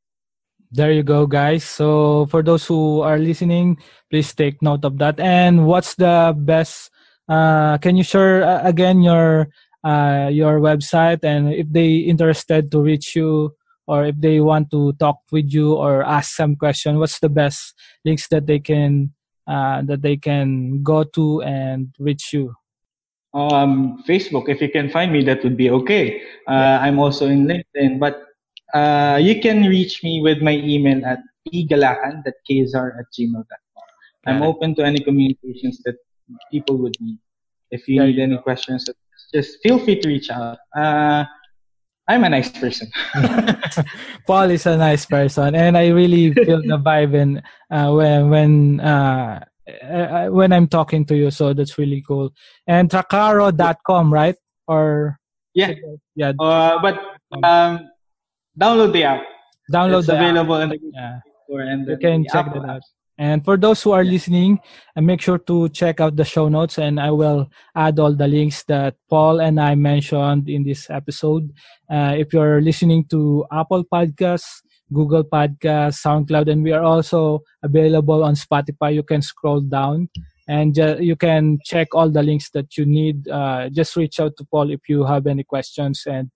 There 0.71 0.91
you 0.91 1.03
go, 1.03 1.27
guys. 1.27 1.65
So 1.65 2.27
for 2.31 2.41
those 2.41 2.65
who 2.65 3.01
are 3.01 3.19
listening, 3.19 3.77
please 4.09 4.33
take 4.33 4.61
note 4.61 4.85
of 4.85 4.97
that. 4.99 5.19
And 5.19 5.67
what's 5.67 5.95
the 5.95 6.33
best? 6.37 6.89
Uh, 7.27 7.77
can 7.77 7.97
you 7.97 8.03
share 8.03 8.43
uh, 8.43 8.63
again 8.63 9.01
your 9.01 9.49
uh, 9.83 10.29
your 10.31 10.59
website 10.59 11.23
and 11.23 11.51
if 11.51 11.67
they 11.71 12.07
interested 12.07 12.71
to 12.71 12.81
reach 12.81 13.15
you 13.15 13.51
or 13.87 14.05
if 14.05 14.15
they 14.19 14.39
want 14.39 14.71
to 14.71 14.93
talk 14.93 15.19
with 15.31 15.51
you 15.51 15.73
or 15.75 16.03
ask 16.03 16.35
some 16.35 16.55
question, 16.55 16.99
what's 16.99 17.19
the 17.19 17.29
best 17.29 17.73
links 18.05 18.27
that 18.29 18.47
they 18.47 18.59
can 18.59 19.11
uh, 19.47 19.81
that 19.83 20.01
they 20.01 20.15
can 20.15 20.83
go 20.83 21.03
to 21.03 21.41
and 21.41 21.91
reach 21.99 22.31
you? 22.31 22.55
um, 23.33 24.03
Facebook. 24.07 24.49
If 24.49 24.61
you 24.61 24.69
can 24.69 24.89
find 24.89 25.11
me, 25.11 25.23
that 25.23 25.43
would 25.43 25.57
be 25.57 25.69
okay. 25.69 26.21
Uh, 26.47 26.79
I'm 26.81 26.99
also 26.99 27.27
in 27.27 27.47
LinkedIn, 27.47 27.99
but 27.99 28.23
uh, 28.73 29.19
you 29.21 29.41
can 29.41 29.63
reach 29.65 30.03
me 30.03 30.21
with 30.21 30.41
my 30.41 30.53
email 30.53 31.05
at 31.05 31.19
igalakan, 31.53 32.23
that 32.23 32.35
kzar 32.49 32.97
at 32.99 33.05
gmail.com. 33.17 33.87
I'm 34.27 34.43
it. 34.43 34.45
open 34.45 34.75
to 34.75 34.83
any 34.83 34.99
communications 34.99 35.81
that 35.85 35.95
people 36.51 36.77
would 36.77 36.95
need. 36.99 37.17
If 37.71 37.87
you 37.87 38.03
need 38.03 38.19
any 38.19 38.37
questions, 38.37 38.87
just 39.33 39.57
feel 39.63 39.79
free 39.79 39.99
to 39.99 40.07
reach 40.07 40.29
out. 40.29 40.59
Uh, 40.75 41.25
I'm 42.07 42.23
a 42.23 42.29
nice 42.29 42.51
person. 42.51 42.91
Paul 44.27 44.51
is 44.51 44.65
a 44.65 44.77
nice 44.77 45.05
person, 45.05 45.55
and 45.55 45.77
I 45.77 45.87
really 45.89 46.33
feel 46.33 46.61
the 46.61 46.77
vibe 46.77 47.15
in 47.15 47.41
uh, 47.71 47.91
when 47.93 48.29
when 48.29 48.79
uh, 48.81 49.45
uh, 49.83 50.27
when 50.27 50.51
I'm 50.51 50.67
talking 50.67 51.05
to 51.05 51.15
you. 51.15 51.31
So 51.31 51.53
that's 51.53 51.77
really 51.77 52.03
cool. 52.05 52.33
And 52.67 52.89
Trakaro.com, 52.89 54.13
right? 54.13 54.35
Or 54.67 55.17
yeah. 55.53 55.73
yeah, 56.15 56.33
Uh, 56.39 56.79
but 56.81 56.99
um, 57.43 57.90
download 58.59 58.93
the 58.93 59.03
app. 59.03 59.23
download 59.71 59.99
it's 59.99 60.07
the 60.07 60.15
app. 60.15 60.21
available 60.21 60.55
in 60.61 60.69
the 60.69 60.79
Yeah. 60.93 61.19
store 61.45 61.61
and 61.61 61.87
You 61.87 61.97
can 61.97 62.25
check 62.31 62.53
that 62.53 62.65
out. 62.65 62.81
And 63.17 63.45
for 63.45 63.55
those 63.55 63.83
who 63.83 63.91
are 63.91 64.03
listening, 64.03 64.59
uh, 64.95 65.01
make 65.01 65.21
sure 65.21 65.37
to 65.37 65.69
check 65.69 65.99
out 66.01 66.15
the 66.15 66.23
show 66.25 66.49
notes, 66.49 66.79
and 66.79 66.99
I 66.99 67.11
will 67.11 67.49
add 67.75 67.99
all 67.99 68.13
the 68.15 68.27
links 68.27 68.63
that 68.63 68.95
Paul 69.09 69.39
and 69.41 69.59
I 69.59 69.75
mentioned 69.75 70.49
in 70.49 70.63
this 70.63 70.89
episode. 70.89 71.51
Uh, 71.89 72.15
if 72.17 72.33
you're 72.33 72.61
listening 72.61 73.05
to 73.11 73.45
Apple 73.51 73.83
Podcasts, 73.83 74.63
Google 74.91 75.23
Podcasts, 75.23 76.01
SoundCloud, 76.01 76.49
and 76.51 76.63
we 76.63 76.71
are 76.71 76.81
also 76.83 77.41
available 77.61 78.23
on 78.23 78.33
Spotify, 78.33 78.93
you 78.95 79.03
can 79.03 79.21
scroll 79.21 79.61
down 79.61 80.09
and 80.47 80.75
you 80.99 81.15
can 81.15 81.59
check 81.63 81.93
all 81.93 82.09
the 82.09 82.23
links 82.23 82.49
that 82.51 82.75
you 82.75 82.85
need. 82.85 83.27
Uh, 83.29 83.69
just 83.69 83.95
reach 83.95 84.19
out 84.19 84.33
to 84.37 84.43
Paul 84.45 84.71
if 84.71 84.89
you 84.89 85.03
have 85.05 85.27
any 85.27 85.43
questions, 85.43 86.03
and 86.07 86.31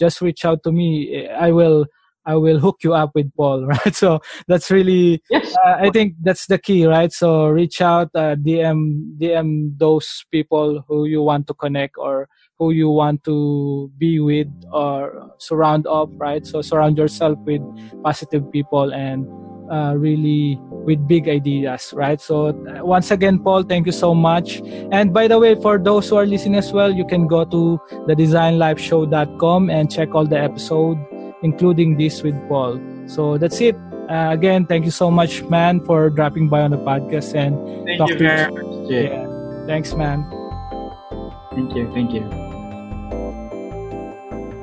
just 0.00 0.20
reach 0.22 0.44
out 0.44 0.62
to 0.64 0.72
me. 0.72 0.88
Eh, 1.16 1.28
I 1.46 1.52
will. 1.52 1.86
I 2.26 2.36
will 2.36 2.58
hook 2.58 2.78
you 2.84 2.94
up 2.94 3.12
with 3.14 3.32
Paul, 3.36 3.66
right? 3.72 3.94
So 3.94 4.20
that's 4.46 4.70
really 4.70 5.22
Yes. 5.30 5.54
uh, 5.64 5.76
I 5.80 5.90
think 5.90 6.14
that's 6.22 6.46
the 6.46 6.58
key, 6.58 6.86
right? 6.86 7.12
So 7.12 7.48
reach 7.48 7.80
out, 7.80 8.10
uh, 8.14 8.36
DM, 8.36 9.16
DM 9.18 9.78
those 9.78 10.24
people 10.30 10.84
who 10.88 11.06
you 11.06 11.22
want 11.22 11.46
to 11.48 11.54
connect 11.54 11.96
or 11.98 12.28
who 12.58 12.72
you 12.72 12.90
want 12.90 13.24
to 13.24 13.90
be 13.98 14.20
with 14.20 14.48
or 14.72 15.32
surround 15.38 15.86
up, 15.86 16.10
right? 16.18 16.44
So 16.46 16.60
surround 16.62 16.98
yourself 16.98 17.38
with 17.46 17.62
positive 18.04 18.50
people 18.52 18.92
and 18.92 19.26
uh, 19.70 19.94
really 19.96 20.58
with 20.84 21.06
big 21.06 21.28
ideas, 21.28 21.92
right? 21.94 22.20
So 22.20 22.48
uh, 22.48 22.84
once 22.84 23.10
again, 23.10 23.38
Paul, 23.38 23.62
thank 23.62 23.86
you 23.86 23.92
so 23.92 24.14
much. 24.14 24.60
And 24.90 25.12
by 25.14 25.28
the 25.28 25.38
way, 25.38 25.54
for 25.54 25.78
those 25.78 26.08
who 26.08 26.16
are 26.16 26.26
listening 26.26 26.56
as 26.56 26.72
well, 26.72 26.92
you 26.92 27.06
can 27.06 27.26
go 27.26 27.44
to 27.44 27.78
the 28.06 28.14
designlifeshow.com 28.14 29.70
and 29.70 29.90
check 29.90 30.14
all 30.14 30.26
the 30.26 30.38
episode, 30.38 30.98
including 31.42 31.96
this 31.96 32.22
with 32.22 32.36
Paul. 32.48 32.80
So 33.06 33.38
that's 33.38 33.60
it. 33.60 33.76
Uh, 34.08 34.30
again, 34.32 34.66
thank 34.66 34.84
you 34.84 34.90
so 34.90 35.10
much, 35.10 35.42
man, 35.44 35.80
for 35.84 36.10
dropping 36.10 36.48
by 36.48 36.62
on 36.62 36.72
the 36.72 36.78
podcast. 36.78 37.34
And 37.34 37.86
Thank 37.86 37.98
Talk 37.98 38.08
you 38.10 38.18
to 38.18 38.24
very 38.24 38.52
much, 38.52 38.90
yeah, 38.90 39.66
thanks, 39.66 39.94
man. 39.94 40.26
Thank 41.52 41.74
you. 41.74 41.92
Thank 41.94 42.12
you. 42.12 42.50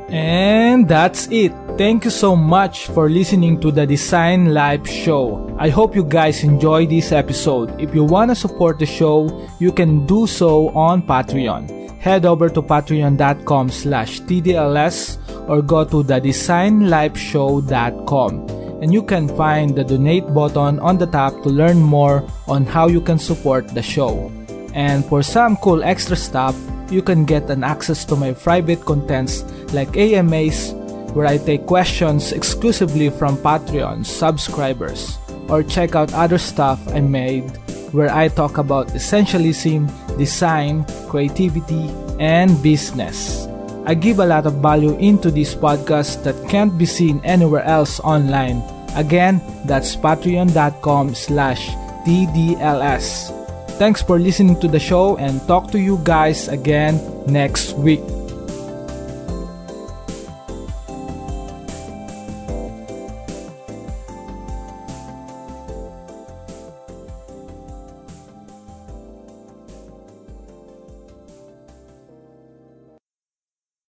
And 0.09 0.87
that's 0.87 1.27
it. 1.31 1.51
Thank 1.77 2.05
you 2.05 2.11
so 2.11 2.35
much 2.35 2.87
for 2.87 3.09
listening 3.09 3.59
to 3.61 3.71
the 3.71 3.85
Design 3.85 4.53
Life 4.53 4.87
show. 4.87 5.53
I 5.59 5.69
hope 5.69 5.95
you 5.95 6.03
guys 6.03 6.43
enjoy 6.43 6.87
this 6.87 7.11
episode. 7.11 7.79
If 7.79 7.93
you 7.93 8.03
want 8.03 8.31
to 8.31 8.35
support 8.35 8.79
the 8.79 8.85
show, 8.85 9.29
you 9.59 9.71
can 9.71 10.05
do 10.07 10.25
so 10.25 10.69
on 10.69 11.03
Patreon. 11.03 11.99
Head 11.99 12.25
over 12.25 12.49
to 12.49 12.61
patreon.com 12.61 13.69
slash 13.69 14.21
TDLS 14.21 15.26
or 15.47 15.61
go 15.61 15.85
to 15.85 16.03
the 16.03 16.21
designlifeshow.com 16.21 18.67
and 18.81 18.93
you 18.93 19.01
can 19.01 19.27
find 19.35 19.75
the 19.75 19.83
donate 19.83 20.27
button 20.33 20.79
on 20.79 20.97
the 20.97 21.07
top 21.07 21.33
to 21.43 21.49
learn 21.49 21.81
more 21.81 22.23
on 22.47 22.65
how 22.65 22.87
you 22.87 23.01
can 23.01 23.17
support 23.17 23.67
the 23.69 23.81
show. 23.81 24.31
And 24.73 25.03
for 25.05 25.23
some 25.23 25.57
cool 25.57 25.83
extra 25.83 26.15
stuff, 26.15 26.55
you 26.91 27.01
can 27.01 27.25
get 27.25 27.49
an 27.49 27.63
access 27.63 28.05
to 28.05 28.15
my 28.15 28.33
private 28.33 28.85
contents 28.85 29.43
like 29.73 29.97
AMAs, 29.97 30.73
where 31.13 31.25
I 31.25 31.37
take 31.37 31.65
questions 31.65 32.31
exclusively 32.31 33.09
from 33.09 33.37
Patreon 33.37 34.05
subscribers, 34.05 35.17
or 35.49 35.63
check 35.63 35.95
out 35.95 36.13
other 36.13 36.37
stuff 36.37 36.79
I 36.93 37.01
made 37.01 37.49
where 37.91 38.13
I 38.13 38.27
talk 38.27 38.57
about 38.57 38.89
essentialism, 38.89 39.89
design, 40.17 40.85
creativity, 41.09 41.89
and 42.19 42.61
business. 42.61 43.47
I 43.87 43.95
give 43.95 44.19
a 44.19 44.25
lot 44.27 44.45
of 44.45 44.59
value 44.59 44.99
into 44.99 45.31
this 45.31 45.55
podcast 45.55 46.27
that 46.27 46.35
can't 46.51 46.77
be 46.77 46.85
seen 46.85 47.23
anywhere 47.23 47.63
else 47.63 48.01
online. 48.01 48.59
Again, 48.99 49.39
that's 49.63 49.95
patreon.com 49.95 51.15
slash 51.15 51.63
TDLS. 52.03 53.31
Thanks 53.79 54.01
for 54.01 54.19
listening 54.19 54.59
to 54.59 54.67
the 54.67 54.79
show 54.79 55.15
and 55.15 55.39
talk 55.47 55.71
to 55.71 55.79
you 55.79 56.01
guys 56.03 56.49
again 56.49 56.99
next 57.31 57.79
week. 57.79 58.03